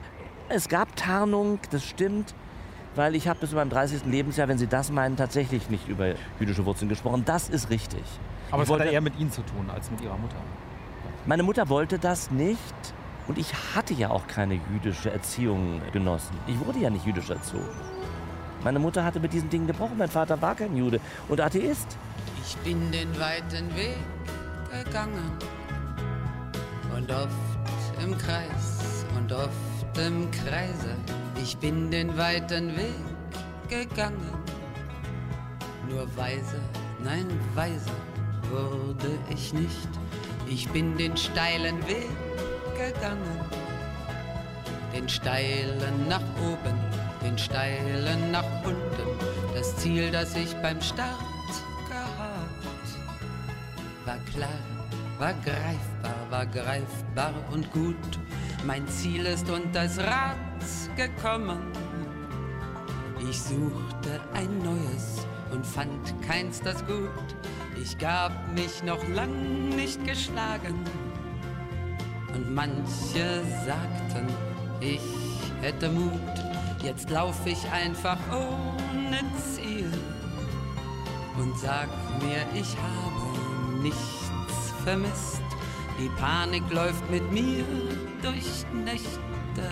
es 0.49 0.69
gab 0.69 0.95
Tarnung, 0.95 1.59
das 1.71 1.83
stimmt. 1.83 2.33
Weil 2.95 3.15
ich 3.15 3.27
habe 3.27 3.39
bis 3.39 3.51
zu 3.51 3.55
meinem 3.55 3.69
30. 3.69 4.05
Lebensjahr, 4.05 4.47
wenn 4.47 4.57
Sie 4.57 4.67
das 4.67 4.91
meinen, 4.91 5.15
tatsächlich 5.15 5.69
nicht 5.69 5.87
über 5.87 6.15
jüdische 6.39 6.65
Wurzeln 6.65 6.89
gesprochen. 6.89 7.23
Das 7.25 7.47
ist 7.47 7.69
richtig. 7.69 8.03
Aber 8.51 8.63
es 8.63 8.69
hat 8.69 8.79
ja 8.79 8.85
eher 8.85 9.01
mit 9.01 9.17
Ihnen 9.19 9.31
zu 9.31 9.41
tun 9.43 9.69
als 9.69 9.91
mit 9.91 10.01
Ihrer 10.01 10.17
Mutter. 10.17 10.35
Meine 11.25 11.43
Mutter 11.43 11.69
wollte 11.69 11.99
das 11.99 12.31
nicht. 12.31 12.59
Und 13.29 13.37
ich 13.37 13.53
hatte 13.75 13.93
ja 13.93 14.09
auch 14.09 14.25
keine 14.25 14.59
jüdische 14.73 15.11
Erziehung 15.11 15.83
genossen. 15.93 16.35
Ich 16.47 16.59
wurde 16.65 16.79
ja 16.79 16.89
nicht 16.89 17.05
jüdisch 17.05 17.29
erzogen. 17.29 17.69
Meine 18.63 18.79
Mutter 18.79 19.05
hatte 19.05 19.19
mit 19.19 19.31
diesen 19.31 19.51
Dingen 19.51 19.67
gebrochen. 19.67 19.99
Mein 19.99 20.09
Vater 20.09 20.41
war 20.41 20.55
kein 20.55 20.75
Jude 20.75 20.99
und 21.27 21.39
Atheist. 21.39 21.95
Ich 22.43 22.57
bin 22.57 22.91
den 22.91 23.07
weiten 23.19 23.69
Weg 23.75 23.99
gegangen 24.83 25.31
und 26.97 27.11
oft 27.11 28.03
im 28.03 28.17
Kreis 28.17 29.05
und 29.15 29.31
oft 29.31 29.97
im 29.99 30.29
Kreise. 30.31 30.95
Ich 31.39 31.55
bin 31.57 31.91
den 31.91 32.17
weiten 32.17 32.75
Weg 32.75 32.95
gegangen, 33.69 34.33
nur 35.87 36.07
weise, 36.17 36.59
nein 37.03 37.27
weise 37.53 37.91
wurde 38.49 39.19
ich 39.29 39.53
nicht. 39.53 39.89
Ich 40.47 40.67
bin 40.69 40.97
den 40.97 41.15
steilen 41.15 41.77
Weg 41.87 42.09
gegangen, 42.79 43.39
den 44.93 45.09
steilen 45.09 46.07
nach 46.07 46.23
oben, 46.41 46.77
den 47.21 47.37
steilen 47.37 48.31
nach 48.31 48.47
unten. 48.63 49.07
Das 49.53 49.75
Ziel, 49.77 50.09
das 50.11 50.35
ich 50.35 50.55
beim 50.57 50.81
Start 50.81 51.19
gehabt, 51.89 52.89
war 54.05 54.17
klar, 54.33 54.61
war 55.17 55.33
greifbar, 55.43 56.19
war 56.29 56.45
greifbar 56.45 57.33
und 57.51 57.69
gut. 57.71 58.19
Mein 58.65 58.87
Ziel 58.87 59.25
ist 59.25 59.49
unter 59.49 59.83
das 59.83 59.97
Rad 59.99 60.37
gekommen. 60.95 61.59
Ich 63.29 63.41
suchte 63.41 64.21
ein 64.33 64.59
neues 64.59 65.27
und 65.51 65.65
fand 65.65 66.21
keins 66.25 66.61
das 66.61 66.85
gut. 66.85 67.09
Ich 67.81 67.97
gab 67.97 68.31
mich 68.53 68.83
noch 68.83 69.05
lang 69.09 69.69
nicht 69.69 70.05
geschlagen. 70.05 70.85
Und 72.33 72.53
manche 72.53 73.43
sagten, 73.65 74.27
ich 74.79 75.01
hätte 75.61 75.89
Mut. 75.89 76.19
Jetzt 76.83 77.09
lauf 77.09 77.35
ich 77.45 77.69
einfach 77.71 78.17
ohne 78.31 79.19
Ziel 79.53 79.91
und 81.37 81.57
sag 81.57 81.87
mir, 82.21 82.45
ich 82.53 82.75
habe 82.77 83.81
nichts 83.81 84.73
vermisst. 84.83 85.41
Die 85.99 86.09
Panik 86.19 86.63
läuft 86.71 87.09
mit 87.09 87.29
mir 87.31 87.65
durch 88.21 88.65
Nächte 88.73 89.69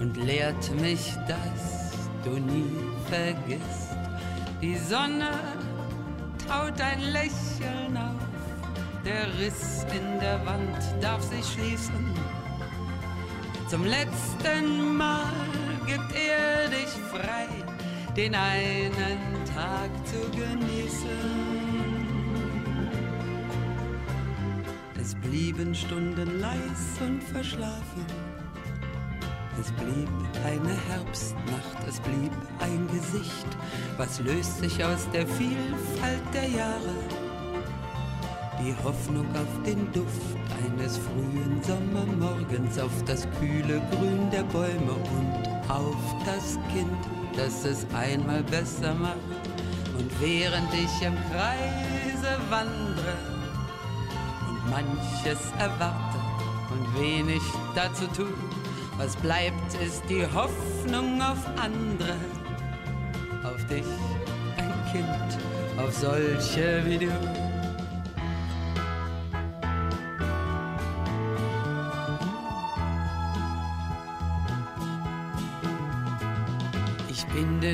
und 0.00 0.16
lehrt 0.16 0.70
mich, 0.80 1.12
dass 1.28 2.08
du 2.24 2.30
nie 2.30 2.70
vergisst. 3.10 3.96
Die 4.62 4.76
Sonne 4.76 5.30
taut 6.48 6.80
ein 6.80 7.00
Lächeln 7.00 7.96
auf, 7.96 8.33
der 9.04 9.26
Riss 9.38 9.84
in 9.94 10.18
der 10.18 10.44
Wand 10.46 10.78
darf 11.00 11.22
sich 11.22 11.44
schließen. 11.44 12.14
Zum 13.68 13.84
letzten 13.84 14.96
Mal 14.96 15.32
gibt 15.86 16.12
er 16.14 16.68
dich 16.68 16.88
frei, 17.10 17.48
den 18.16 18.34
einen 18.34 19.44
Tag 19.54 19.90
zu 20.06 20.20
genießen. 20.30 21.54
Es 25.00 25.14
blieben 25.16 25.74
Stunden 25.74 26.40
leis 26.40 27.00
und 27.00 27.22
verschlafen. 27.22 28.06
Es 29.60 29.70
blieb 29.72 30.08
eine 30.44 30.74
Herbstnacht, 30.88 31.88
es 31.88 32.00
blieb 32.00 32.32
ein 32.58 32.88
Gesicht. 32.88 33.46
Was 33.96 34.20
löst 34.20 34.58
sich 34.58 34.84
aus 34.84 35.08
der 35.12 35.26
Vielfalt 35.26 36.22
der 36.34 36.48
Jahre? 36.48 37.23
Die 38.64 38.74
Hoffnung 38.82 39.26
auf 39.32 39.62
den 39.66 39.92
Duft 39.92 40.38
eines 40.64 40.96
frühen 40.96 41.60
Sommermorgens, 41.62 42.78
auf 42.78 43.04
das 43.04 43.28
kühle 43.38 43.82
Grün 43.90 44.30
der 44.30 44.42
Bäume 44.44 44.92
und 44.92 45.70
auf 45.70 45.96
das 46.24 46.58
Kind, 46.72 46.96
das 47.36 47.66
es 47.66 47.86
einmal 47.92 48.42
besser 48.44 48.94
macht. 48.94 49.18
Und 49.98 50.10
während 50.18 50.72
ich 50.72 51.06
im 51.06 51.14
Kreise 51.30 52.38
wandre 52.48 53.18
und 54.48 54.70
manches 54.70 55.40
erwarte 55.58 56.18
und 56.72 57.02
wenig 57.02 57.42
dazu 57.74 58.06
tue, 58.16 58.32
was 58.96 59.14
bleibt, 59.16 59.74
ist 59.84 60.02
die 60.08 60.24
Hoffnung 60.24 61.20
auf 61.20 61.46
andere, 61.62 62.16
auf 63.42 63.62
dich, 63.66 63.84
ein 64.56 64.72
Kind, 64.90 65.38
auf 65.78 65.92
solche 65.92 66.82
wie 66.86 66.96
du. 66.96 67.43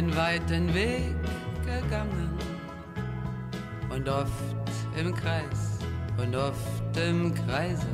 Den 0.00 0.16
weiten 0.16 0.72
Weg 0.72 1.14
gegangen 1.66 2.30
und 3.90 4.08
oft 4.08 4.30
im 4.98 5.14
Kreis 5.14 5.78
und 6.16 6.34
oft 6.34 6.96
im 6.96 7.34
Kreise. 7.34 7.86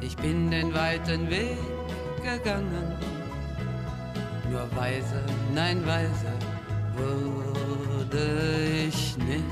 Ich 0.00 0.16
bin 0.16 0.50
den 0.50 0.74
weiten 0.74 1.30
Weg 1.30 1.56
gegangen. 2.16 2.96
Nur 4.50 4.68
weise, 4.74 5.22
nein 5.54 5.86
weise 5.86 6.32
wurde 6.96 8.26
ich 8.88 9.16
nicht. 9.18 9.44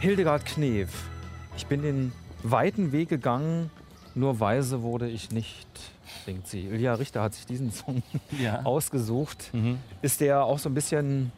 Hildegard 0.00 0.44
Knef. 0.44 0.90
Ich 1.56 1.66
bin 1.66 1.80
den 1.80 2.12
weiten 2.44 2.92
Weg 2.92 3.08
gegangen, 3.08 3.70
nur 4.14 4.38
weise 4.38 4.82
wurde 4.82 5.08
ich 5.08 5.30
nicht, 5.32 5.66
singt 6.24 6.46
sie. 6.46 6.60
Ilja 6.66 6.94
Richter 6.94 7.22
hat 7.22 7.34
sich 7.34 7.46
diesen 7.46 7.72
Song 7.72 8.02
Ja. 8.40 8.60
ausgesucht. 8.64 9.50
Ist 10.02 10.20
der 10.20 10.44
auch 10.44 10.58
so 10.60 10.68
ein 10.68 10.74
bisschen 10.74 11.32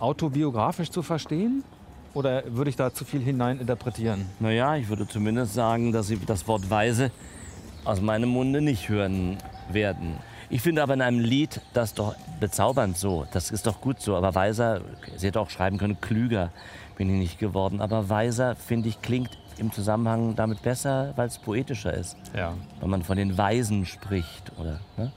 autobiografisch 0.00 0.90
zu 0.90 1.02
verstehen? 1.02 1.62
Oder 2.12 2.42
würde 2.52 2.70
ich 2.70 2.76
da 2.76 2.92
zu 2.92 3.04
viel 3.04 3.20
hineininterpretieren? 3.20 4.26
Naja, 4.40 4.74
ich 4.74 4.88
würde 4.88 5.06
zumindest 5.06 5.54
sagen, 5.54 5.92
dass 5.92 6.08
Sie 6.08 6.18
das 6.26 6.48
Wort 6.48 6.68
Weise 6.68 7.12
aus 7.84 8.00
meinem 8.00 8.30
Munde 8.30 8.60
nicht 8.60 8.88
hören 8.88 9.36
werden. 9.70 10.16
Ich 10.48 10.62
finde 10.62 10.82
aber 10.82 10.94
in 10.94 11.02
einem 11.02 11.20
Lied 11.20 11.60
das 11.72 11.94
doch 11.94 12.16
bezaubernd 12.40 12.96
so. 12.98 13.26
Das 13.32 13.52
ist 13.52 13.68
doch 13.68 13.80
gut 13.80 14.00
so. 14.00 14.16
Aber 14.16 14.34
weiser, 14.34 14.80
Sie 15.16 15.28
hätte 15.28 15.38
auch 15.38 15.50
schreiben 15.50 15.78
können, 15.78 16.00
klüger 16.00 16.50
bin 16.96 17.08
ich 17.10 17.16
nicht 17.20 17.38
geworden. 17.38 17.80
Aber 17.80 18.08
weiser, 18.08 18.56
finde 18.56 18.88
ich, 18.88 19.00
klingt 19.00 19.30
im 19.58 19.72
Zusammenhang 19.72 20.34
damit 20.36 20.62
besser, 20.62 21.12
weil 21.16 21.28
es 21.28 21.38
poetischer 21.38 21.94
ist. 21.94 22.16
Ja. 22.36 22.54
Wenn 22.80 22.90
man 22.90 23.02
von 23.02 23.16
den 23.16 23.36
Weisen 23.36 23.86
spricht. 23.86 24.52
Oder, 24.58 24.80
ne? 24.96 25.12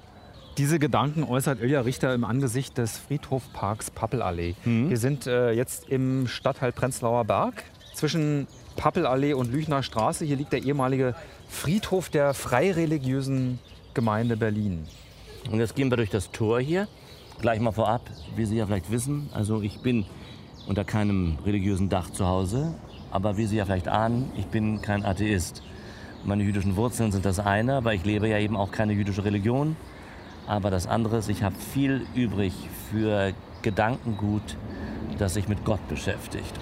Diese 0.58 0.78
Gedanken 0.78 1.24
äußert 1.24 1.62
Ilja 1.62 1.82
Richter 1.82 2.14
im 2.14 2.24
Angesicht 2.24 2.78
des 2.78 2.98
Friedhofparks 2.98 3.90
Pappelallee. 3.90 4.56
Wir 4.64 4.98
sind 4.98 5.26
äh, 5.26 5.52
jetzt 5.52 5.90
im 5.90 6.28
Stadtteil 6.28 6.72
Prenzlauer 6.72 7.26
Berg 7.26 7.64
zwischen 7.96 8.48
Pappelallee 8.76 9.34
und 9.34 9.52
Lüchner 9.52 9.82
Straße. 9.82 10.26
Hier 10.26 10.36
liegt 10.36 10.54
der 10.54 10.64
ehemalige 10.64 11.16
Friedhof 11.48 12.10
der 12.10 12.36
freireligiösen 12.36 13.60
Gemeinde 13.94 14.38
Berlin. 14.38 14.86
Und 15.52 15.60
jetzt 15.60 15.76
gehen 15.76 15.90
wir 15.90 15.98
durch 15.98 16.10
das 16.10 16.32
Tor 16.32 16.60
hier. 16.60 16.88
Gleich 17.42 17.60
mal 17.60 17.72
vorab, 17.72 18.02
wie 18.36 18.46
Sie 18.46 18.58
ja 18.58 18.66
vielleicht 18.66 18.92
wissen, 18.92 19.30
also 19.34 19.62
ich 19.62 19.80
bin 19.80 20.06
unter 20.68 20.84
keinem 20.84 21.38
religiösen 21.46 21.90
Dach 21.90 22.10
zu 22.10 22.26
Hause. 22.26 22.74
Aber 23.14 23.38
wie 23.38 23.46
Sie 23.46 23.58
ja 23.58 23.66
vielleicht 23.66 23.88
ahnen, 23.88 24.32
ich 24.36 24.48
bin 24.48 24.82
kein 24.82 25.06
Atheist. 25.06 25.62
Meine 26.24 26.42
jüdischen 26.42 26.76
Wurzeln 26.76 27.12
sind 27.12 27.26
das 27.26 27.38
eine, 27.38 27.76
aber 27.76 27.94
ich 27.94 28.04
lebe 28.04 28.28
ja 28.28 28.40
eben 28.40 28.58
auch 28.58 28.72
keine 28.72 28.94
jüdische 28.94 29.24
Religion. 29.24 29.76
Aber 30.48 30.72
das 30.72 30.88
andere 30.88 31.18
ist, 31.18 31.30
ich 31.30 31.44
habe 31.44 31.54
viel 31.54 32.08
übrig 32.16 32.54
für 32.90 33.34
Gedankengut, 33.62 34.58
das 35.20 35.36
sich 35.36 35.48
mit 35.48 35.64
Gott 35.64 35.88
beschäftigt. 35.90 36.60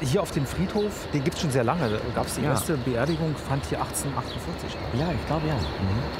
Hier 0.00 0.22
auf 0.22 0.30
dem 0.30 0.46
Friedhof, 0.46 1.06
den 1.12 1.22
gibt 1.24 1.36
es 1.36 1.42
schon 1.42 1.50
sehr 1.50 1.64
lange. 1.64 1.88
Da 1.88 1.98
gab 2.14 2.26
es 2.26 2.34
die 2.34 2.42
Ja. 2.42 2.50
erste 2.50 2.76
Beerdigung, 2.76 3.34
fand 3.36 3.64
hier 3.66 3.80
1848 3.80 4.70
statt. 4.70 4.80
Ja, 4.98 5.08
ich 5.12 5.26
glaube 5.26 5.46
ja. 5.48 5.56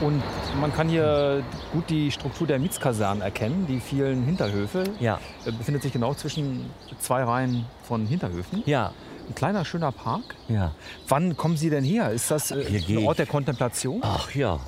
Und 0.06 0.22
man 0.60 0.72
kann 0.72 0.88
hier 0.88 1.42
gut 1.72 1.88
die 1.90 2.10
Struktur 2.10 2.46
der 2.46 2.58
Mietskasernen 2.58 3.22
erkennen, 3.22 3.66
die 3.68 3.80
vielen 3.80 4.24
Hinterhöfe. 4.24 4.84
Ja. 5.00 5.18
Äh, 5.44 5.52
Befindet 5.52 5.82
sich 5.82 5.92
genau 5.92 6.14
zwischen 6.14 6.70
zwei 6.98 7.24
Reihen 7.24 7.66
von 7.82 8.06
Hinterhöfen. 8.06 8.62
Ja, 8.66 8.92
Ein 9.28 9.34
kleiner, 9.34 9.64
schöner 9.64 9.90
Park. 9.90 10.36
ja. 10.48 10.70
Wann 11.08 11.36
kommen 11.36 11.56
Sie 11.56 11.68
denn 11.70 11.82
her? 11.82 12.10
Ist 12.12 12.30
das 12.30 12.52
äh, 12.52 12.64
ein 12.88 13.04
Ort 13.06 13.18
der 13.18 13.26
Kontemplation? 13.26 14.00
Ach 14.02 14.32
ja. 14.34 14.60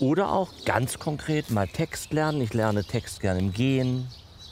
Oder 0.00 0.30
auch 0.30 0.48
ganz 0.66 0.98
konkret 0.98 1.50
mal 1.50 1.66
Text 1.66 2.12
lernen. 2.12 2.40
Ich 2.42 2.52
lerne 2.54 2.84
Text 2.84 3.20
gerne 3.20 3.40
im 3.40 3.52
Gehen. 3.52 4.06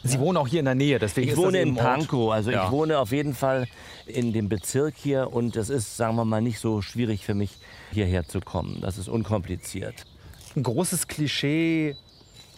Sie 0.06 0.18
wohnen 0.18 0.36
auch 0.36 0.48
hier 0.48 0.60
in 0.60 0.64
der 0.66 0.74
Nähe, 0.74 0.98
deswegen 0.98 1.30
Ich 1.30 1.36
wohne 1.36 1.60
in. 1.60 1.74
Pankow, 1.74 2.30
also 2.32 2.50
Ja. 2.50 2.64
ich 2.66 2.70
wohne 2.70 2.98
auf 2.98 3.12
jeden 3.12 3.34
Fall 3.34 3.66
in 4.06 4.32
dem 4.32 4.48
Bezirk 4.48 4.94
hier 4.96 5.32
und 5.32 5.56
es 5.56 5.68
ist, 5.70 5.96
sagen 5.96 6.16
wir 6.16 6.24
mal, 6.24 6.40
nicht 6.40 6.58
so 6.58 6.82
schwierig 6.82 7.24
für 7.24 7.34
mich, 7.34 7.50
hierher 7.92 8.26
zu 8.26 8.40
kommen. 8.40 8.78
Das 8.80 8.98
ist 8.98 9.08
unkompliziert. 9.08 9.94
Ein 10.54 10.62
großes 10.62 11.08
Klischee 11.08 11.94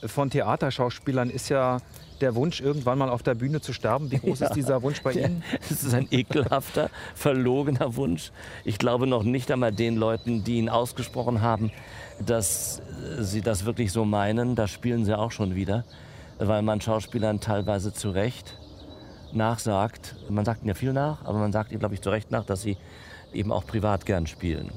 von 0.05 0.30
Theaterschauspielern 0.30 1.30
ist 1.30 1.49
ja 1.49 1.78
der 2.20 2.34
Wunsch, 2.34 2.61
irgendwann 2.61 2.99
mal 2.99 3.11
auf 3.11 3.22
der 3.22 3.34
Bühne 3.34 3.61
zu 3.61 3.72
sterben. 3.72 4.11
Wie 4.11 4.18
groß 4.18 4.40
ist 4.42 4.55
dieser 4.55 4.82
Wunsch 4.82 5.03
bei 5.03 5.12
Ihnen? 5.12 5.42
Es 5.70 5.82
ist 5.84 5.94
ein 5.94 6.09
ekelhafter, 6.11 6.90
verlogener 7.14 7.94
Wunsch. 7.96 8.30
Ich 8.64 8.78
glaube 8.78 9.07
noch 9.07 9.22
nicht 9.22 9.51
einmal 9.51 9.72
den 9.72 9.96
Leuten, 9.96 10.42
die 10.44 10.59
ihn 10.59 10.68
ausgesprochen 10.68 11.40
haben, 11.42 11.70
dass 12.24 12.82
sie 13.20 13.40
das 13.40 13.64
wirklich 13.64 13.92
so 13.92 14.05
meinen. 14.05 14.55
Da 14.57 14.66
spielen 14.66 15.05
sie 15.05 15.16
auch 15.16 15.30
schon 15.30 15.55
wieder, 15.55 15.84
weil 16.39 16.62
man 16.62 16.80
Schauspielern 16.80 17.41
teilweise 17.41 17.93
zu 17.93 18.11
Recht 18.11 18.59
nachsagt. 19.32 20.16
Man 20.28 20.45
sagt 20.45 20.62
ihnen 20.62 20.68
ja 20.68 20.74
viel 20.74 20.93
nach, 20.93 21.24
aber 21.24 21.39
man 21.39 21.53
sagt 21.53 21.70
ihnen, 21.70 21.80
glaube 21.80 21.95
ich, 21.95 22.01
zu 22.01 22.11
Recht 22.11 22.30
nach, 22.30 22.45
dass 22.45 22.62
sie 22.62 22.76
eben 23.32 23.53
auch 23.53 23.66
privat 23.66 24.07
gern 24.07 24.26
spielen. 24.26 24.70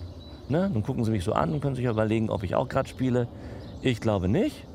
Ne? 0.49 0.69
Nun 0.69 0.83
gucken 0.83 1.05
sie 1.05 1.11
mich 1.11 1.23
so 1.23 1.33
an 1.33 1.53
und 1.53 1.61
können 1.61 1.75
sich 1.75 1.85
überlegen, 1.85 2.29
ob 2.29 2.43
ich 2.43 2.55
auch 2.55 2.67
gerade 2.67 2.89
spiele. 2.89 3.27
Ich 3.81 4.01
glaube 4.01 4.27
nicht, 4.27 4.65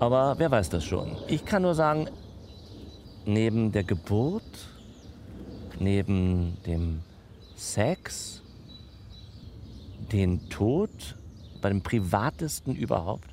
aber 0.00 0.34
wer 0.38 0.50
weiß 0.50 0.70
das 0.70 0.84
schon. 0.84 1.16
Ich 1.28 1.44
kann 1.44 1.62
nur 1.62 1.74
sagen, 1.74 2.08
neben 3.24 3.70
der 3.70 3.84
Geburt 3.84 4.42
neben 5.80 6.56
dem 6.66 7.00
Sex, 7.56 8.42
den 10.12 10.48
Tod, 10.50 11.16
bei 11.60 11.68
dem 11.68 11.82
privatesten 11.82 12.74
überhaupt, 12.74 13.29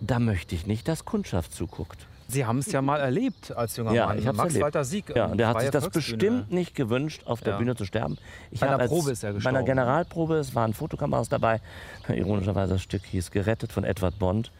da 0.00 0.18
möchte 0.18 0.54
ich 0.54 0.66
nicht, 0.66 0.88
dass 0.88 1.04
Kundschaft 1.04 1.52
zuguckt. 1.52 2.06
Sie 2.28 2.46
haben 2.46 2.58
es 2.58 2.70
ja 2.70 2.80
mal 2.80 3.00
erlebt 3.00 3.50
als 3.56 3.76
junger 3.76 3.92
Ja, 3.92 4.06
Mann. 4.06 4.18
ich 4.18 4.24
Max 4.24 4.38
erlebt. 4.38 4.62
Walter 4.62 4.84
Sieg. 4.84 5.08
Ja, 5.16 5.24
ähm, 5.24 5.32
und 5.32 5.38
der 5.38 5.48
hat 5.48 5.60
sich 5.62 5.70
das 5.70 5.88
bestimmt 5.90 6.52
nicht 6.52 6.76
gewünscht, 6.76 7.22
auf 7.24 7.40
der 7.40 7.54
Ja. 7.54 7.58
Bühne 7.58 7.74
zu 7.74 7.84
sterben. 7.84 8.18
Ich 8.52 8.60
Bei 8.60 8.68
einer 8.68 8.86
Probe 8.86 9.10
ist 9.10 9.24
er 9.24 9.30
Bei 9.30 9.32
einer 9.32 9.38
gestorben. 9.38 9.64
Generalprobe, 9.66 10.34
es 10.36 10.54
waren 10.54 10.72
Fotokameras 10.72 11.28
dabei. 11.28 11.60
Ironischerweise 12.08 12.74
das 12.74 12.82
Stück 12.82 13.04
hieß 13.04 13.32
Gerettet 13.32 13.72
von 13.72 13.82
Edward 13.82 14.18
Bond. 14.20 14.52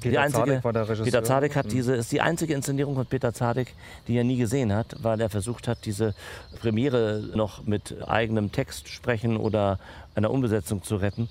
Peter 0.00 0.26
Zadek 0.28 0.64
war 0.64 0.72
der 0.72 0.82
Regisseur. 0.88 1.04
Peter 1.04 1.22
Zadek 1.22 1.54
hat 1.54 1.66
Mhm. 1.66 1.70
diese, 1.70 1.94
ist 1.94 2.10
die 2.10 2.20
einzige 2.20 2.54
Inszenierung 2.54 2.96
von 2.96 3.06
Peter 3.06 3.32
Zadek, 3.32 3.74
die 4.08 4.16
er 4.16 4.24
nie 4.24 4.36
gesehen 4.36 4.72
hat, 4.72 4.96
weil 5.00 5.20
er 5.20 5.30
versucht 5.30 5.68
hat, 5.68 5.84
diese 5.84 6.14
Premiere 6.60 7.22
noch 7.36 7.64
mit 7.64 7.96
eigenem 8.08 8.50
Text 8.50 8.88
sprechen 8.88 9.36
oder 9.36 9.78
einer 10.16 10.32
Umbesetzung 10.32 10.82
zu 10.82 10.96
retten. 10.96 11.28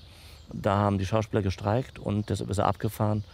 Da 0.54 0.76
haben 0.76 0.98
die 0.98 1.06
Schauspieler 1.06 1.42
gestreikt 1.42 1.98
und 1.98 2.28
deshalb 2.30 2.50
ist 2.50 2.58
er 2.58 2.66
abgefahren, 2.66 3.24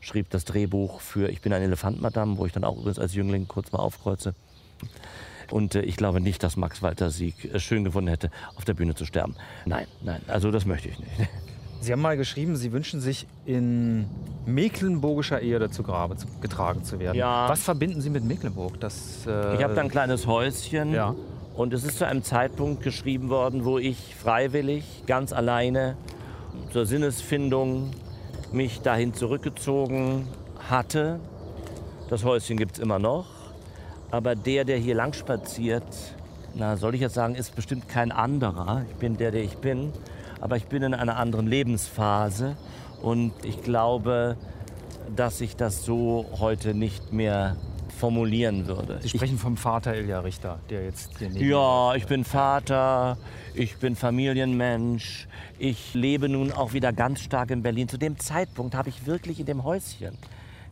schrieb 0.00 0.30
das 0.30 0.44
Drehbuch 0.44 1.00
für 1.00 1.28
Ich 1.30 1.40
bin 1.40 1.52
ein 1.52 1.62
Elefant, 1.62 2.00
Madame, 2.00 2.38
wo 2.38 2.46
ich 2.46 2.52
dann 2.52 2.64
auch 2.64 2.76
übrigens 2.76 2.98
als 2.98 3.14
Jüngling 3.14 3.48
kurz 3.48 3.72
mal 3.72 3.78
aufkreuze. 3.78 4.34
Und 5.50 5.74
äh, 5.74 5.82
ich 5.82 5.96
glaube 5.96 6.20
nicht, 6.20 6.42
dass 6.42 6.56
Max 6.56 6.82
Walter 6.82 7.10
Sieg 7.10 7.48
es 7.52 7.62
schön 7.62 7.84
gefunden 7.84 8.08
hätte, 8.08 8.30
auf 8.56 8.64
der 8.64 8.74
Bühne 8.74 8.94
zu 8.94 9.04
sterben. 9.04 9.36
Nein, 9.64 9.86
nein, 10.02 10.20
also 10.26 10.50
das 10.50 10.66
möchte 10.66 10.88
ich 10.88 10.98
nicht. 10.98 11.10
Sie 11.80 11.92
haben 11.92 12.00
mal 12.02 12.16
geschrieben, 12.16 12.56
Sie 12.56 12.72
wünschen 12.72 13.00
sich 13.00 13.26
in 13.44 14.06
mecklenburgischer 14.44 15.40
Erde 15.42 15.70
zu 15.70 15.82
Grabe 15.82 16.16
zu, 16.16 16.26
getragen 16.40 16.82
zu 16.84 16.98
werden. 16.98 17.16
Ja. 17.16 17.48
Was 17.48 17.62
verbinden 17.62 18.00
Sie 18.00 18.10
mit 18.10 18.24
Mecklenburg? 18.24 18.80
Das, 18.80 19.24
äh, 19.26 19.54
Ich 19.56 19.62
habe 19.62 19.74
da 19.74 19.82
ein 19.82 19.88
kleines 19.90 20.26
Häuschen 20.26 20.92
Ja. 20.92 21.14
und 21.54 21.72
es 21.74 21.84
ist 21.84 21.98
zu 21.98 22.06
einem 22.06 22.22
Zeitpunkt 22.24 22.82
geschrieben 22.82 23.28
worden, 23.28 23.64
wo 23.64 23.78
ich 23.78 24.16
freiwillig, 24.16 24.84
ganz 25.06 25.32
alleine 25.32 25.96
zur 26.72 26.86
Sinnesfindung 26.86 27.90
mich 28.52 28.80
dahin 28.80 29.14
zurückgezogen 29.14 30.28
hatte. 30.68 31.20
Das 32.08 32.24
Häuschen 32.24 32.56
gibt 32.56 32.74
es 32.74 32.78
immer 32.78 32.98
noch, 32.98 33.26
aber 34.10 34.34
der, 34.34 34.64
der 34.64 34.78
hier 34.78 34.94
lang 34.94 35.12
spaziert, 35.12 35.84
na, 36.54 36.76
soll 36.76 36.94
ich 36.94 37.00
jetzt 37.00 37.14
sagen, 37.14 37.34
ist 37.34 37.54
bestimmt 37.54 37.88
kein 37.88 38.12
anderer. 38.12 38.84
Ich 38.88 38.96
bin 38.96 39.16
der, 39.16 39.30
der 39.30 39.42
ich 39.42 39.56
bin, 39.58 39.92
aber 40.40 40.56
ich 40.56 40.66
bin 40.66 40.82
in 40.82 40.94
einer 40.94 41.16
anderen 41.16 41.46
Lebensphase 41.46 42.56
und 43.02 43.32
ich 43.44 43.62
glaube, 43.62 44.36
dass 45.14 45.40
ich 45.40 45.56
das 45.56 45.84
so 45.84 46.26
heute 46.38 46.74
nicht 46.74 47.12
mehr 47.12 47.56
formulieren 47.96 48.66
würde. 48.66 48.98
Sie 49.00 49.08
sprechen 49.08 49.38
vom 49.38 49.56
Vater 49.56 49.96
Ilja 49.96 50.20
Richter, 50.20 50.58
der 50.70 50.84
jetzt 50.84 51.18
hier 51.18 51.30
neben 51.30 51.48
Ja, 51.48 51.94
ich 51.94 52.06
bin 52.06 52.24
Vater, 52.24 53.16
ich 53.54 53.78
bin 53.78 53.96
Familienmensch, 53.96 55.26
ich 55.58 55.94
lebe 55.94 56.28
nun 56.28 56.52
auch 56.52 56.72
wieder 56.72 56.92
ganz 56.92 57.20
stark 57.20 57.50
in 57.50 57.62
Berlin. 57.62 57.88
Zu 57.88 57.98
dem 57.98 58.18
Zeitpunkt 58.18 58.74
habe 58.74 58.88
ich 58.90 59.06
wirklich 59.06 59.40
in 59.40 59.46
dem 59.46 59.64
Häuschen 59.64 60.18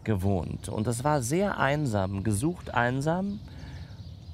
gewohnt 0.04 0.68
und 0.68 0.86
das 0.86 1.02
war 1.02 1.22
sehr 1.22 1.58
einsam, 1.58 2.22
gesucht 2.24 2.74
einsam, 2.74 3.40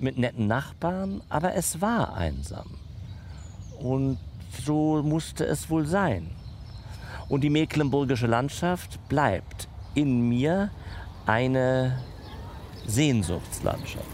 mit 0.01 0.18
netten 0.18 0.47
Nachbarn, 0.47 1.22
aber 1.28 1.55
es 1.55 1.80
war 1.80 2.16
einsam. 2.16 2.66
Und 3.78 4.18
so 4.64 5.03
musste 5.03 5.45
es 5.45 5.70
wohl 5.70 5.86
sein. 5.86 6.30
Und 7.28 7.43
die 7.43 7.51
mecklenburgische 7.51 8.26
Landschaft 8.26 8.99
bleibt 9.09 9.68
in 9.95 10.28
mir 10.28 10.70
eine 11.26 11.99
Sehnsuchtslandschaft. 12.87 14.05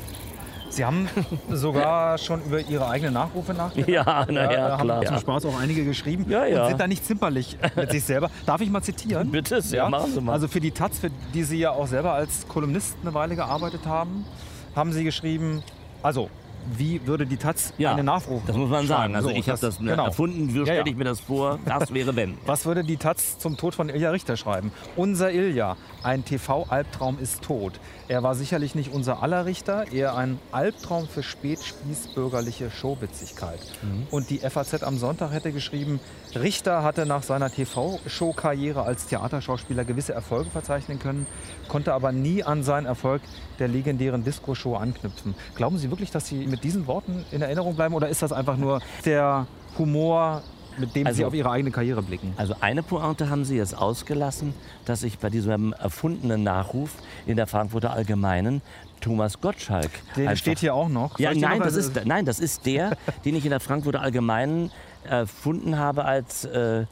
Sie 0.68 0.84
haben 0.84 1.08
sogar 1.50 2.18
schon 2.18 2.42
über 2.44 2.60
Ihre 2.60 2.88
eigenen 2.88 3.14
Nachrufe 3.14 3.54
nachgedacht. 3.54 3.88
Ja, 3.88 4.26
na 4.28 4.52
ja, 4.52 4.78
haben 4.78 4.86
klar. 4.86 5.04
zum 5.04 5.18
Spaß 5.18 5.46
auch 5.46 5.58
einige 5.58 5.84
geschrieben 5.84 6.26
Ja, 6.28 6.44
ja. 6.44 6.62
und 6.62 6.68
sind 6.68 6.80
da 6.80 6.86
nicht 6.86 7.04
zimperlich 7.04 7.56
mit 7.76 7.90
sich 7.90 8.04
selber. 8.04 8.30
Darf 8.44 8.60
ich 8.60 8.68
mal 8.70 8.82
zitieren? 8.82 9.30
Bitte 9.30 9.62
sehr, 9.62 9.88
machen 9.88 10.12
Sie 10.12 10.20
mal. 10.20 10.32
Also 10.32 10.48
für 10.48 10.60
die 10.60 10.72
Taz, 10.72 10.98
für 10.98 11.10
die 11.32 11.44
Sie 11.44 11.58
ja 11.58 11.70
auch 11.70 11.86
selber 11.86 12.12
als 12.12 12.46
Kolumnist 12.48 12.96
eine 13.02 13.14
Weile 13.14 13.36
gearbeitet 13.36 13.86
haben, 13.86 14.26
haben 14.74 14.92
Sie 14.92 15.02
geschrieben, 15.04 15.62
also 16.02 16.28
wie 16.76 17.06
würde 17.06 17.26
die 17.26 17.36
Taz 17.36 17.72
Ja, 17.78 17.92
einen 17.94 18.06
Nachruf 18.06 18.42
Das 18.46 18.56
muss 18.56 18.68
man 18.70 18.86
sagen. 18.86 19.14
Also 19.14 19.28
So, 19.30 19.34
ich 19.34 19.48
habe 19.48 19.60
das, 19.60 19.78
genau. 19.78 20.06
erfunden. 20.06 20.52
Wie 20.54 20.58
Ja, 20.58 20.64
stelle 20.64 20.90
ich 20.90 20.96
mir 20.96 21.04
das 21.04 21.20
vor? 21.20 21.58
Das 21.64 21.92
wäre 21.92 22.14
wenn. 22.16 22.36
Was 22.46 22.66
würde 22.66 22.84
die 22.84 22.96
Taz 22.96 23.38
zum 23.38 23.56
Tod 23.56 23.74
von 23.74 23.88
Ilja 23.88 24.10
Richter 24.10 24.36
schreiben? 24.36 24.72
Unser 24.96 25.30
Ilja, 25.32 25.76
ein 26.02 26.24
TV-Albtraum 26.24 27.18
ist 27.18 27.42
tot. 27.42 27.80
Er 28.08 28.22
war 28.22 28.34
sicherlich 28.34 28.74
nicht 28.74 28.92
unser 28.92 29.22
aller 29.22 29.46
Richter, 29.46 29.92
eher 29.92 30.16
ein 30.16 30.38
Albtraum 30.52 31.08
für 31.08 31.22
spätspießbürgerliche 31.22 32.70
Showwitzigkeit. 32.70 33.60
Mhm. 33.82 34.06
Und 34.10 34.30
die 34.30 34.38
FAZ 34.38 34.82
am 34.82 34.98
Sonntag 34.98 35.32
hätte 35.32 35.52
geschrieben, 35.52 36.00
Richter 36.42 36.82
hatte 36.82 37.06
nach 37.06 37.22
seiner 37.22 37.50
TV-Show-Karriere 37.50 38.82
als 38.82 39.06
Theaterschauspieler 39.06 39.84
gewisse 39.84 40.12
Erfolge 40.14 40.50
verzeichnen 40.50 40.98
können, 40.98 41.26
konnte 41.68 41.92
aber 41.92 42.12
nie 42.12 42.42
an 42.42 42.62
seinen 42.62 42.86
Erfolg 42.86 43.22
der 43.58 43.68
legendären 43.68 44.24
Disco-Show 44.24 44.76
anknüpfen. 44.76 45.34
Glauben 45.54 45.78
Sie 45.78 45.90
wirklich, 45.90 46.10
dass 46.10 46.26
Sie 46.26 46.46
mit 46.46 46.64
diesen 46.64 46.86
Worten 46.86 47.24
in 47.30 47.42
Erinnerung 47.42 47.74
bleiben 47.76 47.94
oder 47.94 48.08
ist 48.08 48.22
das 48.22 48.32
einfach 48.32 48.56
nur 48.56 48.80
der 49.04 49.46
Humor, 49.78 50.42
mit 50.78 50.94
dem 50.94 51.04
Sie 51.04 51.08
Also- 51.08 51.26
auf 51.26 51.34
Ihre 51.34 51.50
eigene 51.50 51.70
Karriere 51.70 52.02
blicken? 52.02 52.34
Also 52.36 52.54
eine 52.60 52.82
Pointe 52.82 53.30
haben 53.30 53.44
Sie 53.44 53.56
jetzt 53.56 53.76
ausgelassen, 53.76 54.52
dass 54.84 55.02
ich 55.02 55.18
bei 55.18 55.30
diesem 55.30 55.72
erfundenen 55.72 56.42
Nachruf 56.42 56.90
in 57.26 57.36
der 57.36 57.46
Frankfurter 57.46 57.92
Allgemeinen 57.92 58.62
Thomas 59.00 59.40
Gottschalk. 59.40 59.90
Der 60.16 60.34
steht 60.36 60.58
hier 60.58 60.74
auch 60.74 60.88
noch. 60.88 61.18
Ja, 61.18 61.32
nein, 61.34 61.58
noch- 61.58 61.66
das 61.66 61.76
ist, 61.76 62.04
nein, 62.06 62.24
das 62.24 62.38
ist 62.40 62.64
der, 62.66 62.96
den 63.24 63.34
ich 63.36 63.44
in 63.44 63.50
der 63.50 63.60
Frankfurter 63.60 64.00
Allgemeinen 64.00 64.70
erfunden 65.06 65.78
habe 65.78 66.04
als, 66.04 66.44
äh, 66.44 66.84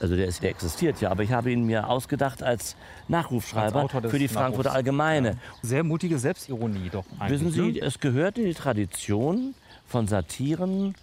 also 0.00 0.16
der, 0.16 0.26
ist, 0.26 0.42
der 0.42 0.50
existiert 0.50 1.00
ja, 1.00 1.10
aber 1.10 1.22
ich 1.22 1.32
habe 1.32 1.52
ihn 1.52 1.64
mir 1.64 1.88
ausgedacht 1.88 2.42
als 2.42 2.74
Nachrufschreiber 3.08 3.82
Als 3.92 4.10
für 4.10 4.18
die 4.18 4.28
Frankfurter. 4.28 4.72
Allgemeine. 4.72 5.36
Sehr 5.62 5.84
mutige 5.84 6.18
Selbstironie 6.18 6.88
doch 6.90 7.04
eigentlich. 7.18 7.40
Wissen 7.40 7.52
Sie, 7.52 7.72
ne? 7.72 7.80
es 7.80 8.00
gehört 8.00 8.38
in 8.38 8.44
die 8.46 8.54
Tradition 8.54 9.54
von 9.86 10.08
Satiren. 10.08 10.94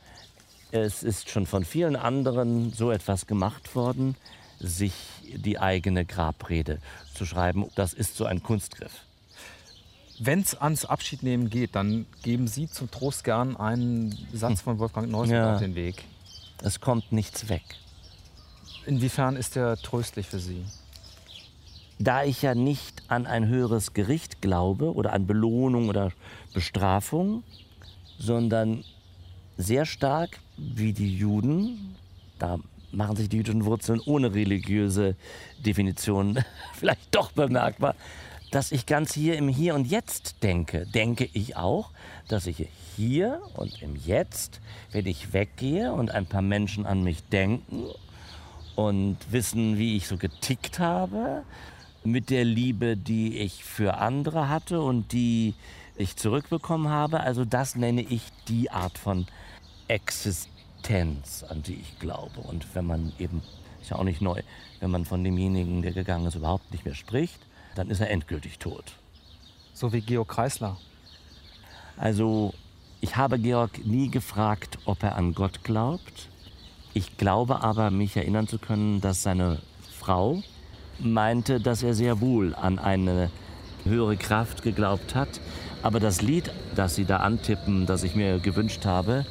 Es 0.71 1.03
ist 1.03 1.29
schon 1.29 1.45
von 1.45 1.63
vielen 1.63 1.95
anderen 1.95 2.73
so 2.73 2.91
etwas 2.91 3.27
gemacht 3.27 3.75
worden, 3.75 4.15
sich 4.59 4.93
die 5.33 5.59
eigene 5.59 6.03
Grabrede 6.05 6.79
zu 7.13 7.25
schreiben. 7.25 7.67
Das 7.75 7.93
ist 7.93 8.17
so 8.17 8.25
ein 8.25 8.41
Kunstgriff. 8.43 8.91
Wenn 10.19 10.39
es 10.41 10.55
ans 10.59 10.83
Abschiednehmen 10.85 11.49
geht, 11.51 11.75
dann 11.75 12.07
geben 12.23 12.47
Sie 12.47 12.67
zum 12.67 12.89
Trost 12.89 13.23
gern 13.23 13.55
einen 13.55 14.17
Satz 14.33 14.61
von 14.61 14.79
Wolfgang 14.79 15.09
Neuss 15.11 15.27
mit 15.27 15.37
Ja. 15.37 15.53
auf 15.53 15.59
den 15.61 15.75
Weg. 15.75 16.03
Es 16.63 16.79
kommt 16.81 17.11
nichts 17.11 17.49
weg. 17.49 17.63
Inwiefern 18.85 19.35
ist 19.35 19.55
der 19.55 19.77
tröstlich 19.77 20.27
für 20.27 20.39
Sie? 20.39 20.63
Da 21.99 22.23
ich 22.23 22.41
ja 22.41 22.55
nicht 22.55 23.03
an 23.07 23.25
ein 23.25 23.47
höheres 23.47 23.93
Gericht 23.93 24.41
glaube 24.41 24.93
oder 24.93 25.13
an 25.13 25.27
Belohnung 25.27 25.89
oder 25.89 26.11
Bestrafung, 26.53 27.43
sondern 28.17 28.83
sehr 29.57 29.85
stark 29.85 30.39
wie 30.57 30.93
die 30.93 31.17
Juden, 31.17 31.95
da 32.39 32.59
machen 32.91 33.15
sich 33.15 33.29
die 33.29 33.37
jüdischen 33.37 33.65
Wurzeln 33.65 33.99
ohne 34.05 34.33
religiöse 34.33 35.15
Definition 35.59 36.39
vielleicht 36.73 37.13
doch 37.13 37.31
bemerkbar, 37.31 37.95
dass 38.51 38.71
ich 38.71 38.85
ganz 38.85 39.13
hier 39.13 39.37
im 39.37 39.49
Hier 39.49 39.75
und 39.75 39.85
Jetzt 39.85 40.43
denke, 40.43 40.85
denke 40.87 41.29
ich 41.33 41.57
auch, 41.57 41.91
dass 42.27 42.47
ich 42.47 42.67
hier 42.95 43.41
und 43.55 43.81
im 43.81 43.95
Jetzt, 43.95 44.59
wenn 44.91 45.05
ich 45.05 45.33
weggehe 45.33 45.91
und 45.93 46.11
ein 46.11 46.25
paar 46.25 46.41
Menschen 46.41 46.85
an 46.85 47.03
mich 47.03 47.23
denken 47.23 47.85
und 48.75 49.17
wissen, 49.31 49.77
wie 49.77 49.97
ich 49.97 50.07
so 50.07 50.17
getickt 50.17 50.79
habe, 50.79 51.43
mit 52.03 52.29
der 52.29 52.45
Liebe, 52.45 52.95
die 52.95 53.37
ich 53.37 53.63
für 53.63 53.97
andere 53.97 54.49
hatte 54.49 54.81
und 54.81 55.11
die 55.11 55.55
ich 55.95 56.15
zurückbekommen 56.15 56.89
habe. 56.89 57.21
Also 57.21 57.43
das 57.43 57.75
nenne 57.75 58.01
ich 58.01 58.21
die 58.47 58.71
Art 58.71 58.97
von 58.97 59.25
Existenz, 59.87 61.43
an 61.47 61.63
die 61.63 61.75
ich 61.75 61.99
glaube. 61.99 62.41
Und 62.41 62.75
wenn 62.75 62.85
man 62.85 63.13
eben, 63.19 63.41
ist 63.81 63.89
ja 63.89 63.97
auch 63.97 64.03
nicht 64.03 64.21
neu, 64.21 64.41
wenn 64.79 64.91
man 64.91 65.05
von 65.05 65.23
demjenigen, 65.23 65.81
der 65.81 65.91
gegangen 65.91 66.27
ist, 66.27 66.35
überhaupt 66.35 66.71
nicht 66.71 66.85
mehr 66.85 66.95
spricht, 66.95 67.39
dann 67.75 67.89
ist 67.89 67.99
er 67.99 68.09
endgültig 68.09 68.59
tot. 68.59 68.93
So 69.73 69.93
wie 69.93 70.01
Georg 70.01 70.29
Kreisler. 70.29 70.77
Also 71.97 72.53
ich 73.01 73.15
habe 73.15 73.39
Georg 73.39 73.85
nie 73.85 74.09
gefragt, 74.09 74.77
ob 74.85 75.03
er 75.03 75.15
an 75.15 75.33
Gott 75.33 75.63
glaubt. 75.63 76.29
Ich 76.93 77.17
glaube 77.17 77.61
aber, 77.61 77.91
mich 77.91 78.15
erinnern 78.15 78.47
zu 78.47 78.57
können, 78.59 79.01
dass 79.01 79.23
seine 79.23 79.59
Frau 79.99 80.41
meinte, 80.99 81.59
dass 81.59 81.83
er 81.83 81.93
sehr 81.93 82.21
wohl 82.21 82.55
an 82.55 82.79
eine 82.79 83.29
höhere 83.83 84.17
Kraft 84.17 84.63
geglaubt 84.63 85.15
hat. 85.15 85.39
Aber 85.83 85.99
das 85.99 86.21
Lied, 86.21 86.51
das 86.75 86.95
sie 86.95 87.05
da 87.05 87.17
antippen, 87.17 87.85
das 87.85 88.03
ich 88.03 88.15
mir 88.15 88.39
gewünscht 88.39 88.85
habe, 88.85 89.25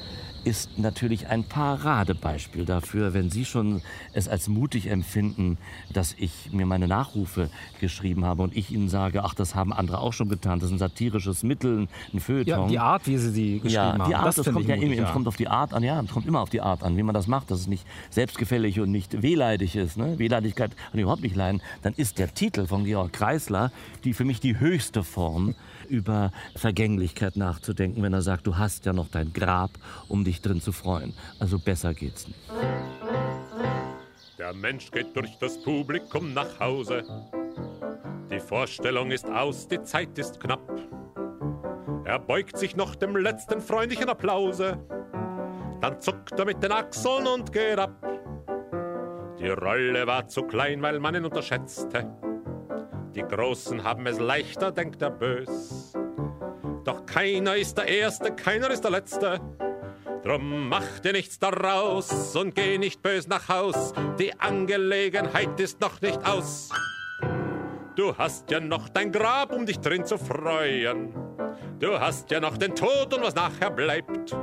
ist 0.47 0.79
natürlich 0.79 1.27
ein 1.27 1.45
Paradebeispiel 1.45 2.65
dafür, 2.65 3.13
wenn 3.15 3.31
Sie 3.31 3.45
schon 3.45 3.83
es 4.13 4.29
als 4.29 4.49
mutig 4.49 4.89
empfinden, 4.89 5.59
dass 5.93 6.15
ich 6.17 6.53
mir 6.53 6.67
meine 6.67 6.87
Nachrufe 6.87 7.51
geschrieben 7.81 8.25
habe 8.25 8.43
und 8.43 8.57
ich 8.57 8.71
Ihnen 8.71 8.89
sage, 8.89 9.25
ach, 9.25 9.35
das 9.35 9.57
haben 9.57 9.73
andere 9.73 9.99
auch 9.99 10.13
schon 10.13 10.29
getan, 10.29 10.61
das 10.61 10.69
ist 10.69 10.77
ein 10.77 10.79
satirisches 10.79 11.43
Mittel, 11.43 11.89
ein 12.15 12.21
Feuilleton. 12.21 12.47
Ja, 12.47 12.69
die 12.69 12.79
Art, 12.79 13.07
wie 13.07 13.19
Sie 13.19 13.31
sie 13.31 13.55
geschrieben 13.55 13.73
ja, 13.73 13.99
haben. 13.99 14.09
die 14.09 14.15
Art, 14.15 14.27
das, 14.29 14.35
finde 14.37 14.53
kommt 14.53 14.69
ja 14.69 14.77
mutig, 14.77 14.99
immer, 14.99 15.07
es 15.09 15.13
kommt 15.13 15.27
auf 15.27 15.37
die 15.37 15.49
Art 15.49 15.75
an, 15.75 15.83
ja, 15.83 16.01
es 16.01 16.11
kommt 16.11 16.27
immer 16.27 16.41
auf 16.41 16.51
die 16.51 16.61
Art 16.61 16.85
an, 16.85 16.97
wie 16.97 17.03
man 17.03 17.15
das 17.15 17.27
macht, 17.27 17.51
dass 17.51 17.61
es 17.61 17.67
nicht 17.67 17.85
selbstgefällig 18.11 18.79
und 18.79 18.93
nicht 18.93 19.23
wehleidig 19.23 19.75
ist. 19.75 19.97
Ne? 19.97 20.17
Wehleidigkeit 20.19 20.77
kann 20.77 20.95
ich 20.95 21.03
überhaupt 21.03 21.23
nicht 21.23 21.35
leiden. 21.35 21.61
Dann 21.83 21.93
ist 21.95 22.19
der 22.19 22.33
Titel 22.33 22.67
von 22.67 22.85
Georg 22.85 23.13
Kreisler 23.13 23.73
die 24.05 24.15
für 24.15 24.25
mich 24.25 24.41
die 24.41 24.61
höchste 24.61 25.03
Form, 25.03 25.55
über 25.87 26.31
Vergänglichkeit 26.55 27.37
nachzudenken, 27.37 28.03
wenn 28.03 28.13
er 28.13 28.23
sagt, 28.23 28.47
du 28.47 28.59
hast 28.59 28.87
ja 28.87 28.93
noch 28.93 29.09
dein 29.09 29.33
Grab, 29.33 29.71
um 30.09 30.25
dich 30.25 30.43
drin 30.43 30.61
zu 30.61 30.73
freuen. 30.73 31.15
Also 31.39 31.59
besser 31.59 31.95
geht's 31.95 32.27
nicht. 32.27 32.39
Der 34.39 34.53
Mensch 34.53 34.91
geht 34.91 35.17
durch 35.17 35.39
das 35.39 35.61
Publikum 35.63 36.35
nach 36.35 36.61
Hause. 36.61 37.05
Die 38.31 38.41
Vorstellung 38.41 39.11
ist 39.11 39.29
aus, 39.29 39.67
die 39.67 39.83
Zeit 39.83 40.19
ist 40.19 40.39
knapp. 40.41 40.61
Er 42.05 42.19
beugt 42.19 42.57
sich 42.57 42.77
noch 42.77 42.95
dem 42.95 43.17
letzten 43.17 43.61
freundlichen 43.61 44.09
Applause. 44.09 44.79
Dann 45.81 46.01
zuckt 46.01 46.39
er 46.39 46.45
mit 46.45 46.63
den 46.63 46.73
Achseln 46.73 47.27
und 47.27 47.53
geht 47.53 47.79
ab. 47.79 47.93
Die 49.39 49.49
Rolle 49.49 50.07
war 50.07 50.27
zu 50.29 50.43
klein, 50.43 50.81
weil 50.83 50.99
man 50.99 51.15
ihn 51.15 51.25
unterschätzte. 51.25 52.07
Die 53.17 53.23
Großen 53.23 53.83
haben 53.83 54.07
es 54.07 54.21
leichter, 54.21 54.71
denkt 54.71 55.01
er 55.01 55.11
bös. 55.11 55.95
Doch 56.85 57.07
keiner 57.07 57.57
ist 57.57 57.79
der 57.79 57.89
Erste, 57.89 58.31
keiner 58.31 58.71
ist 58.71 58.85
der 58.85 58.91
Letzte. 58.91 59.41
Drum 60.23 60.69
mach 60.69 60.99
dir 60.99 61.13
nichts 61.13 61.39
daraus 61.39 62.37
und 62.37 62.55
geh 62.55 62.77
nicht 62.77 63.01
bös 63.03 63.27
nach 63.27 63.49
Haus. 63.49 63.95
Die 64.19 64.39
Angelegenheit 64.39 65.59
ist 65.59 65.81
noch 65.81 66.03
nicht 66.03 66.21
aus. 66.29 66.69
Du 67.95 68.15
hast 68.19 68.51
ja 68.51 68.61
noch 68.61 68.91
dein 68.91 69.11
Grab, 69.13 69.51
um 69.51 69.65
dich 69.65 69.79
drin 69.81 70.05
zu 70.05 70.19
freuen. 70.19 71.15
Du 71.79 71.99
hast 71.99 72.31
ja 72.31 72.39
noch 72.39 72.59
den 72.59 72.75
Tod 72.75 73.15
und 73.15 73.23
was 73.23 73.35
nachher 73.35 73.71
bleibt. 73.71 74.37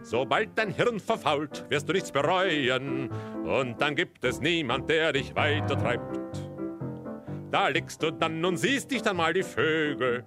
Sobald 0.00 0.56
dein 0.56 0.70
Hirn 0.70 1.00
verfault, 1.00 1.66
wirst 1.68 1.86
du 1.86 1.92
nichts 1.92 2.12
bereuen. 2.12 3.10
Und 3.44 3.78
dann 3.78 3.94
gibt 3.94 4.24
es 4.24 4.40
niemand, 4.40 4.88
der 4.88 5.12
dich 5.12 5.36
weitertreibt. 5.36 6.43
Da 7.54 7.68
liegst 7.68 8.02
du 8.02 8.10
dann 8.10 8.44
und 8.44 8.56
siehst 8.56 8.90
dich 8.90 9.00
dann 9.00 9.16
mal 9.16 9.32
die 9.32 9.44
Vögel. 9.44 10.24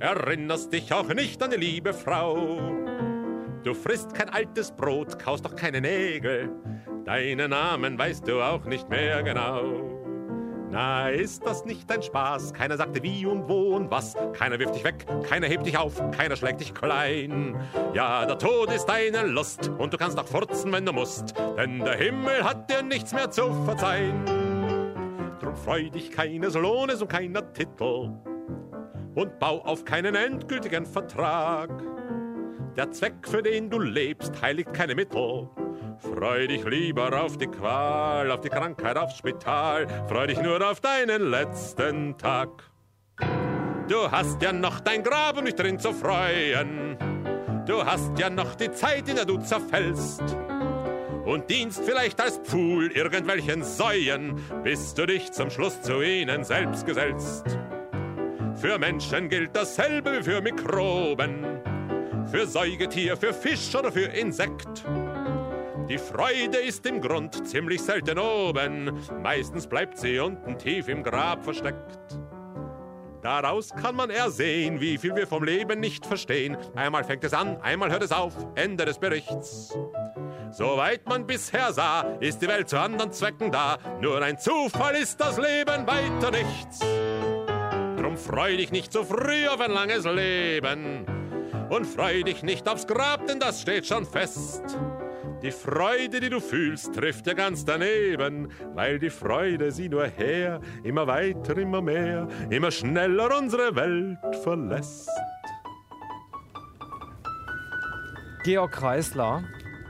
Erinnerst 0.00 0.72
dich 0.72 0.92
auch 0.92 1.06
nicht 1.14 1.40
an 1.40 1.52
die 1.52 1.58
liebe 1.58 1.94
Frau. 1.94 2.58
Du 3.62 3.72
frisst 3.72 4.14
kein 4.14 4.30
altes 4.30 4.72
Brot, 4.72 5.16
kaust 5.16 5.44
doch 5.44 5.54
keine 5.54 5.80
Nägel. 5.80 6.50
Deinen 7.04 7.50
Namen 7.50 7.96
weißt 7.96 8.26
du 8.26 8.42
auch 8.42 8.64
nicht 8.64 8.88
mehr 8.88 9.22
genau. 9.22 9.62
Na, 10.72 11.08
ist 11.08 11.46
das 11.46 11.64
nicht 11.66 11.88
ein 11.92 12.02
Spaß? 12.02 12.52
Keiner 12.52 12.78
sagte 12.78 13.00
wie 13.04 13.24
und 13.26 13.48
wo 13.48 13.76
und 13.76 13.92
was. 13.92 14.16
Keiner 14.32 14.58
wirft 14.58 14.74
dich 14.74 14.82
weg, 14.82 15.06
keiner 15.28 15.46
hebt 15.46 15.64
dich 15.66 15.78
auf, 15.78 16.02
keiner 16.10 16.34
schlägt 16.34 16.60
dich 16.60 16.74
klein. 16.74 17.54
Ja, 17.94 18.26
der 18.26 18.38
Tod 18.38 18.72
ist 18.72 18.86
deine 18.86 19.24
Lust 19.24 19.70
und 19.78 19.92
du 19.92 19.96
kannst 19.96 20.18
auch 20.18 20.26
furzen, 20.26 20.72
wenn 20.72 20.84
du 20.84 20.92
musst. 20.92 21.32
Denn 21.56 21.78
der 21.78 21.94
Himmel 21.94 22.42
hat 22.42 22.68
dir 22.68 22.82
nichts 22.82 23.12
mehr 23.12 23.30
zu 23.30 23.52
verzeihen. 23.64 24.43
Drum 25.54 25.64
freu 25.64 25.90
dich 25.90 26.10
keines 26.10 26.54
Lohnes 26.54 27.00
und 27.00 27.08
keiner 27.08 27.52
Titel 27.52 28.10
und 29.14 29.38
bau 29.38 29.60
auf 29.60 29.84
keinen 29.84 30.14
endgültigen 30.14 30.84
Vertrag. 30.84 31.70
Der 32.76 32.90
Zweck, 32.90 33.14
für 33.22 33.42
den 33.42 33.70
du 33.70 33.78
lebst, 33.78 34.42
heiligt 34.42 34.74
keine 34.74 34.96
Mittel. 34.96 35.48
Freu 35.98 36.48
dich 36.48 36.64
lieber 36.64 37.22
auf 37.22 37.36
die 37.36 37.46
Qual, 37.46 38.30
auf 38.32 38.40
die 38.40 38.48
Krankheit, 38.48 38.96
aufs 38.96 39.18
Spital. 39.18 39.86
Freu 40.08 40.26
dich 40.26 40.42
nur 40.42 40.60
auf 40.68 40.80
deinen 40.80 41.30
letzten 41.30 42.18
Tag. 42.18 42.50
Du 43.88 44.10
hast 44.10 44.42
ja 44.42 44.52
noch 44.52 44.80
dein 44.80 45.04
Grab, 45.04 45.38
um 45.38 45.44
dich 45.44 45.54
drin 45.54 45.78
zu 45.78 45.92
freuen. 45.92 46.96
Du 47.66 47.84
hast 47.84 48.18
ja 48.18 48.28
noch 48.28 48.56
die 48.56 48.72
Zeit, 48.72 49.08
in 49.08 49.16
der 49.16 49.24
du 49.24 49.38
zerfällst. 49.38 50.22
Und 51.24 51.48
dienst 51.48 51.82
vielleicht 51.84 52.20
als 52.20 52.38
Pfuhl 52.38 52.92
irgendwelchen 52.92 53.62
Säuen, 53.62 54.40
bis 54.62 54.94
du 54.94 55.06
dich 55.06 55.32
zum 55.32 55.50
Schluss 55.50 55.80
zu 55.80 56.02
ihnen 56.02 56.44
selbst 56.44 56.84
gesellst. 56.84 57.44
Für 58.56 58.78
Menschen 58.78 59.28
gilt 59.28 59.56
dasselbe 59.56 60.18
wie 60.18 60.22
für 60.22 60.40
Mikroben. 60.40 61.44
Für 62.30 62.46
Säugetier, 62.46 63.16
für 63.16 63.32
Fisch 63.32 63.74
oder 63.74 63.90
für 63.90 64.06
Insekt. 64.06 64.84
Die 65.88 65.98
Freude 65.98 66.58
ist 66.58 66.86
im 66.86 67.00
Grund 67.00 67.46
ziemlich 67.46 67.82
selten 67.82 68.18
oben, 68.18 68.90
meistens 69.22 69.66
bleibt 69.66 69.98
sie 69.98 70.18
unten 70.18 70.56
tief 70.56 70.88
im 70.88 71.02
Grab 71.02 71.44
versteckt. 71.44 72.18
Daraus 73.20 73.70
kann 73.70 73.94
man 73.94 74.10
ersehen, 74.10 74.80
wie 74.80 74.96
viel 74.96 75.14
wir 75.14 75.26
vom 75.26 75.44
Leben 75.44 75.80
nicht 75.80 76.06
verstehen. 76.06 76.56
Einmal 76.74 77.04
fängt 77.04 77.24
es 77.24 77.34
an, 77.34 77.58
einmal 77.60 77.90
hört 77.90 78.02
es 78.02 78.12
auf, 78.12 78.34
Ende 78.54 78.84
des 78.84 78.98
Berichts. 78.98 79.74
Soweit 80.56 81.08
man 81.08 81.26
bisher 81.26 81.72
sah, 81.72 82.02
ist 82.20 82.40
die 82.40 82.46
Welt 82.46 82.68
zu 82.68 82.78
anderen 82.78 83.10
Zwecken 83.10 83.50
da. 83.50 83.76
Nur 84.00 84.22
ein 84.22 84.38
Zufall 84.38 84.94
ist 84.94 85.20
das 85.20 85.36
Leben, 85.36 85.84
weiter 85.84 86.30
nichts. 86.30 86.78
Drum 87.98 88.16
freu 88.16 88.56
dich 88.56 88.70
nicht 88.70 88.92
zu 88.92 89.02
früh 89.02 89.48
auf 89.48 89.60
ein 89.60 89.72
langes 89.72 90.04
Leben. 90.04 91.06
Und 91.70 91.86
freu 91.86 92.22
dich 92.22 92.44
nicht 92.44 92.68
aufs 92.68 92.86
Grab, 92.86 93.26
denn 93.26 93.40
das 93.40 93.62
steht 93.62 93.84
schon 93.84 94.06
fest. 94.06 94.62
Die 95.42 95.50
Freude, 95.50 96.20
die 96.20 96.30
du 96.30 96.38
fühlst, 96.38 96.94
trifft 96.94 97.26
ja 97.26 97.34
ganz 97.34 97.64
daneben, 97.64 98.48
weil 98.74 99.00
die 99.00 99.10
Freude 99.10 99.72
sie 99.72 99.88
nur 99.88 100.06
her, 100.06 100.60
immer 100.84 101.08
weiter, 101.08 101.58
immer 101.58 101.82
mehr, 101.82 102.28
immer 102.48 102.70
schneller 102.70 103.36
unsere 103.36 103.74
Welt 103.74 104.36
verlässt. 104.44 105.10
Georg 108.44 108.72
Kreisler, 108.72 109.42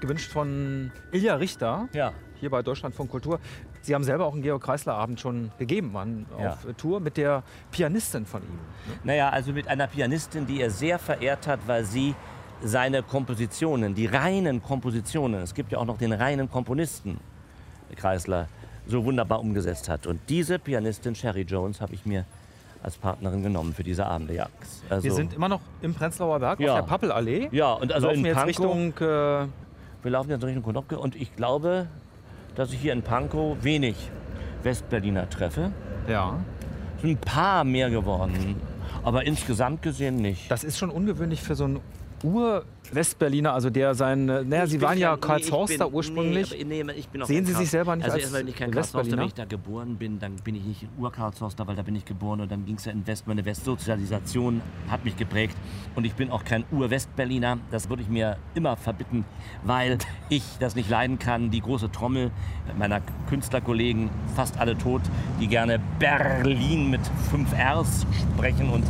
gewünscht 0.05 0.31
von 0.31 0.91
Ilja 1.13 1.35
Richter, 1.37 1.89
Ja. 1.93 2.13
hier 2.41 2.51
bei 2.51 2.63
Deutschlandfunk 2.63 3.11
Kultur. 3.11 3.41
Sie 3.81 3.95
haben 3.95 4.05
selber 4.05 4.27
auch 4.27 4.33
einen 4.35 4.43
Georg 4.43 4.63
Kreisler-Abend 4.63 5.19
schon 5.21 5.51
gegeben, 5.59 5.93
waren 5.95 6.27
Ja. 6.41 6.51
auf 6.51 6.67
Tour 6.77 7.01
mit 7.01 7.17
der 7.17 7.43
Pianistin 7.71 8.27
von 8.27 8.43
ihm. 8.43 8.59
Naja, 9.03 9.31
also 9.31 9.53
mit 9.53 9.67
einer 9.69 9.87
Pianistin, 9.87 10.47
die 10.47 10.61
er 10.61 10.71
sehr 10.71 10.99
verehrt 10.99 11.47
hat, 11.47 11.61
weil 11.67 11.85
sie 11.85 12.15
seine 12.63 13.03
Kompositionen, 13.03 13.95
die 13.95 14.07
reinen 14.07 14.63
Kompositionen, 14.63 15.43
es 15.43 15.55
gibt 15.55 15.73
ja 15.73 15.79
auch 15.79 15.85
noch 15.87 15.99
den 15.99 16.13
reinen 16.13 16.51
Komponisten, 16.51 17.19
Kreisler, 17.97 18.49
so 18.87 19.05
wunderbar 19.05 19.41
umgesetzt 19.41 19.89
hat. 19.89 20.07
Und 20.07 20.21
diese 20.29 20.59
Pianistin, 20.59 21.15
Sherry 21.15 21.43
Jones, 21.43 21.81
habe 21.81 21.95
ich 21.95 22.05
mir 22.07 22.25
als 22.83 22.97
Partnerin 22.99 23.43
genommen 23.43 23.73
für 23.73 23.83
diese 23.83 24.05
Abende, 24.05 24.35
ja. 24.35 24.47
Also, 24.91 25.05
Wir 25.05 25.13
sind 25.13 25.33
immer 25.33 25.49
noch 25.49 25.61
im 25.81 25.95
Prenzlauer 25.95 26.39
Berg 26.39 26.61
Ja. 26.61 26.73
auf 26.73 26.81
der 26.81 26.87
Pappelallee. 26.87 27.49
ja, 27.51 27.73
und 27.73 27.91
also 27.93 28.09
laufen 28.09 28.25
in 28.27 28.35
Pankow, 28.35 28.47
Richtung 28.49 28.93
äh, 28.99 29.47
wir 30.05 30.11
laufen 30.11 30.31
jetzt 30.31 30.45
Richtung 30.45 30.63
Konopke 30.63 30.99
und 30.99 31.17
ich 31.17 31.35
glaube, 31.35 31.87
dass 32.55 32.73
ich 32.73 32.79
hier 32.79 32.93
in 32.93 33.03
Pankow 33.03 33.57
wenig 33.63 33.97
Westberliner 34.63 35.29
treffe. 35.31 35.73
ja. 36.09 36.39
Es 36.97 37.03
sind 37.03 37.11
ein 37.11 37.21
paar 37.21 37.65
mehr 37.65 37.91
geworden, 37.91 38.57
aber 39.03 39.27
insgesamt 39.27 39.83
gesehen 39.83 40.17
nicht. 40.17 40.51
Das 40.51 40.63
ist 40.63 40.79
schon 40.79 40.91
ungewöhnlich 40.91 41.43
für 41.43 41.55
so 41.55 41.65
einen 41.65 41.81
Ur-Westberliner, 42.91 43.53
also 43.53 43.71
der 43.71 43.95
sein, 43.95 44.29
äh, 44.29 44.45
naja, 44.45 44.67
Sie 44.67 44.81
waren 44.81 44.99
ja 44.99 45.17
Karlshorster 45.17 45.87
nee, 45.87 45.95
ursprünglich. 45.95 46.65
Nee, 46.65 46.83
nee, 46.85 46.93
ich 46.93 47.09
bin 47.09 47.23
auch 47.23 47.27
Sehen 47.27 47.45
Sie 47.47 47.53
sich 47.55 47.71
selber 47.71 47.97
nicht 47.97 48.05
also 48.05 48.15
als 48.15 48.23
erstmal 48.25 48.43
bin 48.43 48.51
ich 48.51 48.57
kein 48.57 48.71
Karlshorster, 48.71 48.99
Westberliner? 48.99 49.23
wenn 49.23 49.29
ich 49.29 49.35
da 49.35 49.45
geboren 49.45 49.97
bin, 49.97 50.19
dann 50.19 50.37
bin 50.37 50.55
ich 50.55 50.65
nicht 50.65 50.87
Ur-Karlshorster, 50.99 51.67
weil 51.67 51.77
da 51.77 51.83
bin 51.83 51.97
ich 51.97 52.05
geboren 52.05 52.41
und 52.41 52.51
dann 52.51 52.65
ging 52.65 52.77
es 52.77 52.85
ja 52.85 52.93
in 52.93 53.07
West, 53.07 53.27
meine 53.27 53.45
Westsozialisation 53.45 54.61
hat 54.89 55.05
mich 55.05 55.17
geprägt 55.17 55.57
und 55.95 56.05
ich 56.05 56.15
bin 56.15 56.31
auch 56.31 56.45
kein 56.45 56.65
Ur-Westberliner, 56.71 57.59
das 57.71 57.89
würde 57.89 58.03
ich 58.03 58.09
mir 58.09 58.37
immer 58.55 58.77
verbitten, 58.77 59.25
weil 59.65 59.99
ich 60.29 60.45
das 60.61 60.75
nicht 60.75 60.89
leiden 60.89 61.19
kann, 61.19 61.51
die 61.51 61.61
große 61.61 61.91
Trommel 61.91 62.31
meiner 62.79 63.01
Künstlerkollegen, 63.29 64.11
fast 64.37 64.59
alle 64.59 64.77
tot, 64.77 65.03
die 65.41 65.49
gerne 65.49 65.81
Berlin 65.99 66.91
mit 66.91 67.01
fünf 67.31 67.53
Rs 67.53 68.07
sprechen 68.37 68.71
und 68.71 68.85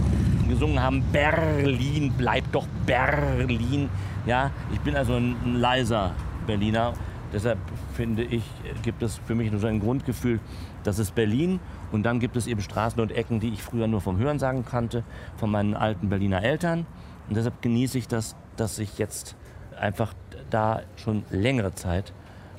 gesungen 0.49 0.81
haben, 0.81 1.03
Berlin, 1.13 2.13
bleibt 2.17 2.55
doch 2.55 2.67
Berlin. 2.87 3.89
Ja, 4.27 4.51
ich 4.73 4.81
bin 4.81 4.97
also 4.97 5.15
ein, 5.15 5.37
ein 5.45 5.57
leiser 5.57 6.13
Berliner. 6.47 6.95
Deshalb 7.33 7.59
finde 7.95 8.23
ich, 8.23 8.45
gibt 8.83 9.03
es 9.03 9.19
für 9.19 9.35
mich 9.35 9.51
nur 9.51 9.61
so 9.61 9.67
ein 9.67 9.81
Grundgefühl, 9.81 10.41
das 10.83 10.99
ist 10.99 11.15
Berlin. 11.15 11.61
Und 11.93 12.05
dann 12.05 12.21
gibt 12.21 12.37
es 12.37 12.47
eben 12.47 12.61
Straßen 12.61 13.01
und 13.01 13.13
Ecken, 13.13 13.41
die 13.41 13.49
ich 13.49 13.63
früher 13.63 13.87
nur 13.87 14.01
vom 14.01 14.19
Hörensagen 14.19 14.65
kannte, 14.65 15.05
von 15.37 15.51
meinen 15.51 15.75
alten 15.75 16.09
Berliner 16.09 16.43
Eltern. 16.43 16.87
Und 17.29 17.37
deshalb 17.37 17.61
genieße 17.61 17.99
ich 17.99 18.09
das, 18.09 18.37
dass 18.57 18.79
ich 18.79 18.99
jetzt 18.99 19.37
einfach 19.79 20.15
da 20.51 20.83
schon 20.97 21.25
längere 21.31 21.75
Zeit 21.75 22.13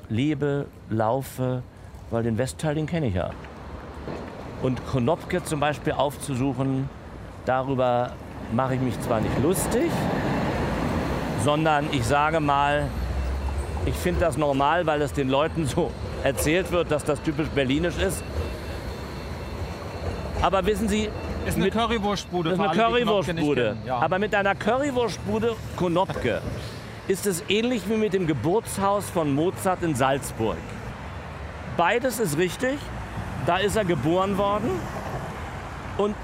lebe, 0.08 0.66
laufe, 0.90 1.62
weil 2.10 2.22
den 2.22 2.38
Westteil, 2.38 2.74
den 2.74 2.86
kenne 2.86 3.06
ich 3.06 3.14
ja. 3.14 3.30
Und 4.62 4.84
Konopke 4.86 5.42
zum 5.42 5.60
Beispiel 5.60 5.92
aufzusuchen, 5.92 6.88
darüber 7.44 8.12
mache 8.52 8.74
ich 8.74 8.80
mich 8.80 9.00
zwar 9.00 9.20
nicht 9.20 9.42
lustig, 9.42 9.90
sondern 11.46 11.86
ich 11.92 12.04
sage 12.04 12.40
mal, 12.40 12.88
ich 13.84 13.94
finde 13.94 14.18
das 14.18 14.36
normal, 14.36 14.84
weil 14.84 15.00
es 15.00 15.12
den 15.12 15.28
Leuten 15.28 15.64
so 15.64 15.92
erzählt 16.24 16.72
wird, 16.72 16.90
dass 16.90 17.04
das 17.04 17.22
typisch 17.22 17.46
berlinisch 17.50 17.98
ist. 17.98 18.24
Aber 20.42 20.66
wissen 20.66 20.88
Sie, 20.88 21.08
Ist 21.46 21.56
eine 21.56 21.70
Currywurstbude. 21.70 22.50
das 22.50 22.58
ist 22.58 22.64
eine 22.64 22.76
Currywurstbude. 22.76 23.76
Ja. 23.86 23.98
Aber 23.98 24.18
mit 24.18 24.34
einer 24.34 24.56
Currywurstbude 24.56 25.54
Konopke 25.76 26.42
ist 27.06 27.26
es 27.28 27.44
ähnlich 27.48 27.88
wie 27.88 27.96
mit 27.96 28.12
dem 28.12 28.26
Geburtshaus 28.26 29.08
von 29.08 29.32
Mozart 29.32 29.84
in 29.84 29.94
Salzburg. 29.94 30.58
Beides 31.76 32.18
ist 32.18 32.36
richtig. 32.38 32.76
Da 33.46 33.58
ist 33.58 33.76
er 33.76 33.84
geboren 33.84 34.36
worden. 34.36 34.70
Und 35.96 36.16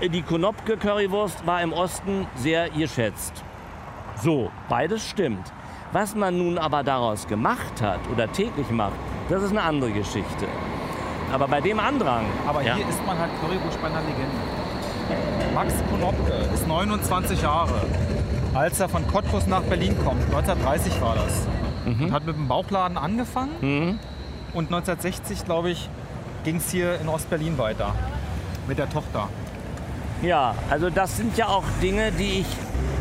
die 0.00 0.22
Konopke 0.22 0.76
Currywurst 0.76 1.44
war 1.44 1.60
im 1.60 1.72
Osten 1.72 2.28
sehr 2.36 2.70
geschätzt. 2.70 3.42
So, 4.22 4.50
beides 4.68 5.08
stimmt. 5.08 5.52
Was 5.92 6.14
man 6.14 6.38
nun 6.38 6.58
aber 6.58 6.82
daraus 6.82 7.26
gemacht 7.26 7.80
hat 7.82 8.00
oder 8.12 8.30
täglich 8.30 8.70
macht, 8.70 8.92
das 9.28 9.42
ist 9.42 9.50
eine 9.50 9.62
andere 9.62 9.90
Geschichte. 9.90 10.46
Aber 11.32 11.48
bei 11.48 11.60
dem 11.60 11.80
Andrang. 11.80 12.26
Aber 12.46 12.62
ja, 12.62 12.74
hier 12.74 12.88
isst 12.88 13.04
man 13.06 13.18
halt 13.18 13.30
Currywurst 13.40 13.80
bei 13.80 13.88
einer 13.88 14.00
Legende. 14.00 14.36
Max 15.54 15.74
Konopke 15.90 16.32
ist 16.54 16.66
29 16.66 17.42
Jahre. 17.42 17.80
Als 18.54 18.80
er 18.80 18.88
von 18.88 19.06
Cottbus 19.06 19.46
nach 19.46 19.62
Berlin 19.62 19.96
kommt, 20.04 20.22
1930 20.26 21.00
war 21.00 21.14
das. 21.14 21.46
Und 21.86 22.12
hat 22.12 22.26
mit 22.26 22.36
dem 22.36 22.46
Bauchladen 22.46 22.98
angefangen. 22.98 23.52
Mhm. 23.60 23.98
Und 24.52 24.66
1960, 24.66 25.44
glaube 25.44 25.70
ich, 25.70 25.88
ging 26.44 26.56
es 26.56 26.70
hier 26.70 27.00
in 27.00 27.08
Ostberlin 27.08 27.58
weiter. 27.58 27.94
Mit 28.68 28.78
der 28.78 28.90
Tochter. 28.90 29.28
Ja, 30.22 30.54
also 30.68 30.90
das 30.90 31.16
sind 31.16 31.36
ja 31.36 31.46
auch 31.48 31.64
Dinge, 31.80 32.12
die 32.12 32.40
ich 32.40 32.46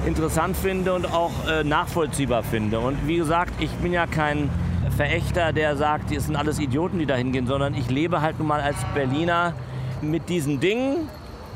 interessant 0.05 0.57
finde 0.57 0.93
und 0.93 1.11
auch 1.11 1.31
äh, 1.47 1.63
nachvollziehbar 1.63 2.43
finde. 2.43 2.79
Und 2.79 3.07
wie 3.07 3.17
gesagt, 3.17 3.53
ich 3.59 3.71
bin 3.75 3.93
ja 3.93 4.07
kein 4.07 4.49
Verächter, 4.95 5.53
der 5.53 5.77
sagt, 5.77 6.11
es 6.11 6.25
sind 6.25 6.35
alles 6.35 6.59
Idioten, 6.59 6.99
die 6.99 7.05
da 7.05 7.15
hingehen, 7.15 7.47
sondern 7.47 7.73
ich 7.73 7.89
lebe 7.89 8.21
halt 8.21 8.39
nun 8.39 8.47
mal 8.47 8.61
als 8.61 8.77
Berliner 8.93 9.53
mit 10.01 10.29
diesen 10.29 10.59
Dingen. 10.59 11.09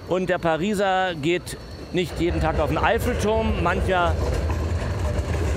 Und 0.08 0.30
der 0.30 0.38
Pariser 0.38 1.16
geht 1.16 1.58
nicht 1.94 2.20
jeden 2.20 2.42
Tag 2.42 2.60
auf 2.60 2.70
den 2.70 2.78
Eiffelturm, 2.78 3.64
mancher 3.64 4.14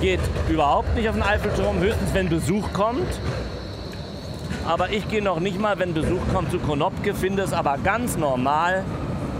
geht 0.01 0.19
überhaupt 0.49 0.95
nicht 0.95 1.09
auf 1.09 1.15
den 1.15 1.23
Eiffelturm, 1.23 1.79
höchstens 1.79 2.13
wenn 2.13 2.29
Besuch 2.29 2.71
kommt. 2.73 3.19
Aber 4.67 4.89
ich 4.91 5.07
gehe 5.07 5.23
noch 5.23 5.39
nicht 5.39 5.59
mal, 5.59 5.79
wenn 5.79 5.93
Besuch 5.93 6.21
kommt, 6.33 6.51
zu 6.51 6.59
Konopke, 6.59 7.13
finde 7.13 7.43
es 7.43 7.53
aber 7.53 7.77
ganz 7.83 8.17
normal, 8.17 8.83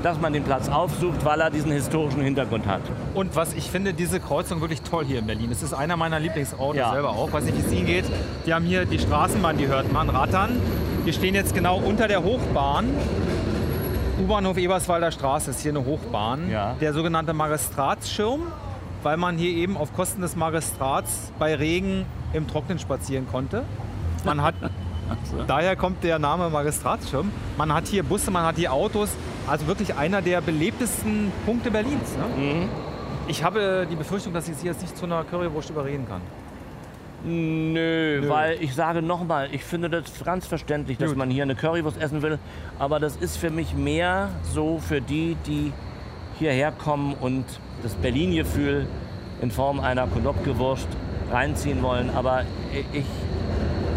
dass 0.04 0.20
man 0.20 0.34
den 0.34 0.44
Platz 0.44 0.70
aufsucht, 0.70 1.26
weil 1.26 1.42
er 1.42 1.50
diesen 1.50 1.72
historischen 1.72 2.22
Hintergrund 2.22 2.66
hat. 2.68 2.82
Und 3.14 3.36
was 3.36 3.54
ich 3.54 3.70
finde, 3.70 3.94
diese 3.94 4.20
Kreuzung 4.20 4.62
wirklich 4.62 4.82
toll 4.82 5.06
hier 5.06 5.20
in 5.20 5.26
Berlin. 5.28 5.50
Es 5.52 5.64
ist 5.64 5.74
einer 5.74 5.98
meiner 5.98 6.20
Lieblingsorte 6.20 6.80
Ja. 6.80 6.92
selber 6.92 7.10
auch. 7.10 7.32
Weiß 7.34 7.44
nicht, 7.44 7.58
wie 7.58 7.62
es 7.66 7.72
Ihnen 7.72 7.86
geht. 7.86 8.06
Die 8.46 8.54
haben 8.54 8.66
hier 8.66 8.86
die 8.86 9.00
Straßenbahn, 9.00 9.58
die 9.58 9.68
hört 9.68 9.92
man 9.92 10.10
rattern. 10.10 10.62
Wir 11.04 11.14
stehen 11.14 11.36
jetzt 11.36 11.54
genau 11.56 11.78
unter 11.80 12.08
der 12.08 12.24
Hochbahn. 12.24 12.86
U-Bahnhof 14.22 14.58
Eberswalder 14.58 15.12
Straße 15.12 15.52
ist 15.52 15.62
hier 15.62 15.72
eine 15.72 15.86
Hochbahn. 15.86 16.50
Ja. 16.50 16.76
Der 16.82 16.94
sogenannte 16.94 17.34
Magistratsschirm, 17.34 18.42
weil 19.04 19.18
man 19.18 19.38
hier 19.38 19.52
eben 19.52 19.78
auf 19.78 19.94
Kosten 19.96 20.22
des 20.22 20.36
Magistrats 20.36 21.32
bei 21.38 21.56
Regen 21.56 22.06
im 22.34 22.48
Trocknen 22.48 22.80
spazieren 22.80 23.28
konnte. 23.32 23.64
Man 24.26 24.42
hat, 24.42 24.56
daher 25.48 25.76
kommt 25.76 26.04
der 26.04 26.18
Name 26.20 26.50
Magistratsschirm. 26.50 27.32
Man 27.58 27.72
hat 27.74 27.88
hier 27.88 28.04
Busse, 28.04 28.32
man 28.32 28.44
hat 28.44 28.56
hier 28.56 28.74
Autos. 28.74 29.10
Also 29.48 29.66
wirklich 29.68 29.96
einer 29.96 30.22
der 30.22 30.42
belebtesten 30.42 31.32
Punkte 31.46 31.72
Berlins. 31.72 32.16
Ne? 32.18 32.68
Ich 33.28 33.44
habe 33.44 33.88
die 33.90 33.96
Befürchtung, 33.96 34.34
dass 34.34 34.48
ich 34.48 34.56
Sie 34.58 34.68
jetzt 34.68 34.82
nicht 34.82 34.98
zu 34.98 35.06
einer 35.06 35.24
Currywurst 35.24 35.70
überreden 35.70 36.06
kann. 36.08 36.22
Nö, 37.26 38.22
Nö. 38.22 38.30
weil 38.30 38.62
ich 38.62 38.76
sage 38.76 39.02
nochmal, 39.02 39.50
ich 39.52 39.64
finde 39.64 39.90
das 39.90 40.04
ganz 40.24 40.46
verständlich, 40.46 40.98
dass 40.98 41.10
Gut. 41.10 41.18
man 41.18 41.30
hier 41.30 41.44
eine 41.44 41.56
Currywurst 41.56 42.00
essen 42.00 42.22
will. 42.22 42.40
Aber 42.78 43.00
das 43.00 43.16
ist 43.16 43.38
für 43.38 43.50
mich 43.50 43.74
mehr 43.74 44.30
so 44.54 44.80
für 44.80 45.02
die, 45.02 45.36
die 45.46 45.74
hierher 46.38 46.72
kommen 46.72 47.16
und 47.20 47.46
das 47.84 47.96
Berlin-Gefühl 47.96 48.86
in 49.42 49.50
Form 49.52 49.80
einer 49.80 50.08
Konopke-Wurst 50.08 50.88
reinziehen 51.32 51.82
wollen. 51.82 52.10
Aber 52.16 52.44
ich 52.94 53.06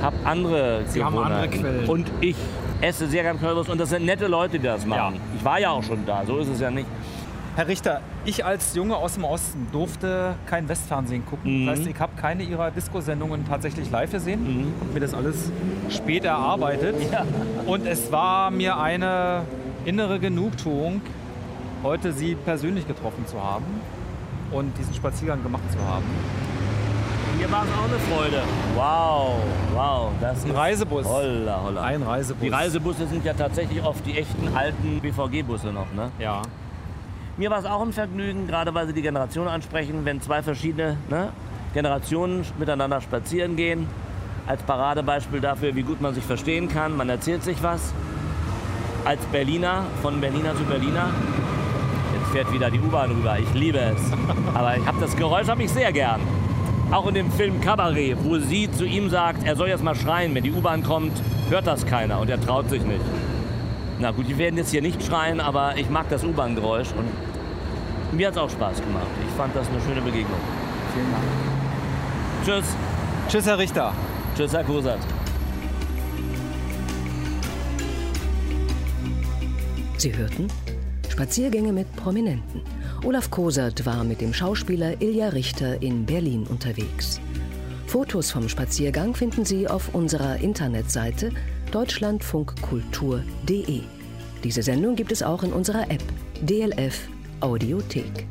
habe 0.02 0.16
andere 0.24 0.82
Sie 0.86 1.04
haben 1.04 1.18
andere 1.18 1.48
Gewohnheiten. 1.48 1.60
Quellen. 1.60 1.88
Und 1.88 2.10
ich 2.20 2.36
esse 2.80 3.08
sehr 3.08 3.22
gern 3.22 3.38
Currywurst 3.38 3.70
und 3.70 3.78
das 3.78 3.90
sind 3.90 4.04
nette 4.04 4.26
Leute, 4.26 4.58
die 4.58 4.66
das 4.66 4.86
machen. 4.86 5.16
Ja. 5.16 5.20
Ich 5.36 5.44
war 5.44 5.60
ja 5.60 5.70
auch 5.70 5.82
schon 5.82 6.04
da, 6.06 6.24
so 6.24 6.38
ist 6.38 6.48
es 6.48 6.60
ja 6.60 6.70
nicht. 6.70 6.86
Herr 7.56 7.66
Richter, 7.66 8.00
ich 8.24 8.44
als 8.44 8.74
Junge 8.74 8.96
aus 8.96 9.14
dem 9.14 9.24
Osten 9.24 9.66
durfte 9.72 10.34
kein 10.46 10.68
Westfernsehen 10.68 11.26
gucken. 11.26 11.62
Mhm. 11.62 11.66
Das 11.66 11.78
heißt, 11.80 11.88
ich 11.88 11.98
habe 11.98 12.12
keine 12.16 12.44
Ihrer 12.44 12.70
Disco-Sendungen 12.70 13.46
tatsächlich 13.46 13.90
live 13.90 14.12
gesehen. 14.12 14.72
Hab 14.80 14.94
mir 14.94 15.00
das 15.00 15.14
alles 15.14 15.50
spät 15.90 16.24
erarbeitet. 16.24 16.94
Ja. 17.12 17.26
Und 17.66 17.86
es 17.86 18.12
war 18.12 18.50
mir 18.50 18.78
eine 18.78 19.42
innere 19.84 20.20
Genugtuung, 20.20 21.02
heute 21.82 22.12
Sie 22.12 22.34
persönlich 22.34 22.86
getroffen 22.86 23.26
zu 23.26 23.42
haben 23.42 23.64
und 24.52 24.76
diesen 24.78 24.94
Spaziergang 24.94 25.42
gemacht 25.42 25.70
zu 25.72 25.78
haben. 25.80 26.04
Mir 27.40 27.50
war 27.50 27.64
es 27.64 27.70
auch 27.70 27.84
eine 27.84 27.98
Freude. 28.00 28.42
Wow, 28.74 29.36
wow. 29.72 30.12
Das 30.20 30.44
Ein 30.44 30.50
ist 30.50 30.56
Reisebus. 30.56 31.06
Holla, 31.06 31.62
holla. 31.64 31.82
Ein 31.82 32.02
Reisebus. 32.02 32.42
Die 32.42 32.48
Reisebusse 32.50 33.06
sind 33.06 33.24
ja 33.24 33.32
tatsächlich 33.32 33.82
oft 33.82 34.04
die 34.04 34.18
echten 34.18 34.54
alten 34.54 35.00
BVG-Busse 35.00 35.72
noch, 35.72 35.90
ne? 35.94 36.10
Ja. 36.18 36.42
Mir 37.38 37.50
war 37.50 37.60
es 37.60 37.64
auch 37.64 37.80
ein 37.80 37.94
Vergnügen, 37.94 38.46
gerade 38.46 38.74
weil 38.74 38.86
Sie 38.88 38.92
die 38.92 39.00
Generation 39.00 39.48
ansprechen, 39.48 40.04
wenn 40.04 40.20
zwei 40.20 40.42
verschiedene 40.42 40.98
ne, 41.08 41.30
Generationen 41.72 42.44
miteinander 42.58 43.00
spazieren 43.00 43.56
gehen. 43.56 43.86
Als 44.46 44.62
Paradebeispiel 44.62 45.40
dafür, 45.40 45.74
wie 45.74 45.82
gut 45.82 46.02
man 46.02 46.12
sich 46.12 46.24
verstehen 46.24 46.68
kann. 46.68 46.94
Man 46.94 47.08
erzählt 47.08 47.42
sich 47.42 47.62
was. 47.62 47.94
Als 49.06 49.24
Berliner, 49.32 49.86
von 50.02 50.20
Berliner 50.20 50.54
zu 50.56 50.64
Berliner. 50.64 51.08
Jetzt 52.18 52.32
fährt 52.32 52.52
wieder 52.52 52.70
die 52.70 52.80
U-Bahn 52.80 53.12
rüber. 53.12 53.38
Ich 53.38 53.54
liebe 53.54 53.78
es. 53.78 54.12
Aber 54.54 54.76
ich 54.76 54.84
habe 54.84 55.00
das 55.00 55.16
Geräusch 55.16 55.48
habe 55.48 55.62
ich 55.62 55.70
sehr 55.70 55.90
gern. 55.90 56.20
Auch 56.90 57.06
in 57.06 57.14
dem 57.14 57.30
Film 57.30 57.60
Cabaret, 57.60 58.16
wo 58.24 58.38
sie 58.38 58.68
zu 58.68 58.84
ihm 58.84 59.10
sagt, 59.10 59.44
er 59.44 59.54
soll 59.54 59.68
jetzt 59.68 59.84
mal 59.84 59.94
schreien, 59.94 60.34
wenn 60.34 60.42
die 60.42 60.50
U-Bahn 60.50 60.82
kommt, 60.82 61.12
hört 61.48 61.64
das 61.66 61.86
keiner 61.86 62.18
und 62.18 62.28
er 62.28 62.40
traut 62.40 62.68
sich 62.68 62.82
nicht. 62.82 63.04
Na 64.00 64.10
gut, 64.10 64.26
die 64.28 64.36
werden 64.36 64.56
jetzt 64.56 64.72
hier 64.72 64.82
nicht 64.82 65.00
schreien, 65.04 65.40
aber 65.40 65.76
ich 65.76 65.88
mag 65.88 66.08
das 66.08 66.24
U-Bahn-Geräusch 66.24 66.88
und 66.96 67.06
mir 68.16 68.26
hat 68.26 68.34
es 68.34 68.40
auch 68.40 68.50
Spaß 68.50 68.80
gemacht. 68.80 69.06
Ich 69.28 69.34
fand 69.36 69.54
das 69.54 69.68
eine 69.68 69.80
schöne 69.82 70.00
Begegnung. 70.00 70.40
Vielen 70.92 71.12
Dank. 71.12 71.24
Tschüss. 72.44 72.76
Tschüss, 73.28 73.46
Herr 73.46 73.58
Richter. 73.58 73.92
Tschüss, 74.36 74.52
Herr 74.52 74.64
Kusat. 74.64 74.98
Sie 79.96 80.16
hörten 80.16 80.48
Spaziergänge 81.08 81.72
mit 81.72 81.94
Prominenten. 81.94 82.62
Olaf 83.02 83.30
Kosert 83.30 83.86
war 83.86 84.04
mit 84.04 84.20
dem 84.20 84.34
Schauspieler 84.34 85.00
Ilja 85.00 85.30
Richter 85.30 85.80
in 85.80 86.04
Berlin 86.04 86.46
unterwegs. 86.46 87.18
Fotos 87.86 88.30
vom 88.30 88.46
Spaziergang 88.48 89.14
finden 89.14 89.46
Sie 89.46 89.66
auf 89.66 89.94
unserer 89.94 90.36
Internetseite 90.36 91.32
deutschlandfunkkultur.de. 91.72 93.80
Diese 94.44 94.62
Sendung 94.62 94.96
gibt 94.96 95.12
es 95.12 95.22
auch 95.22 95.42
in 95.42 95.54
unserer 95.54 95.90
App 95.90 96.04
DLF 96.42 97.08
Audiothek. 97.40 98.26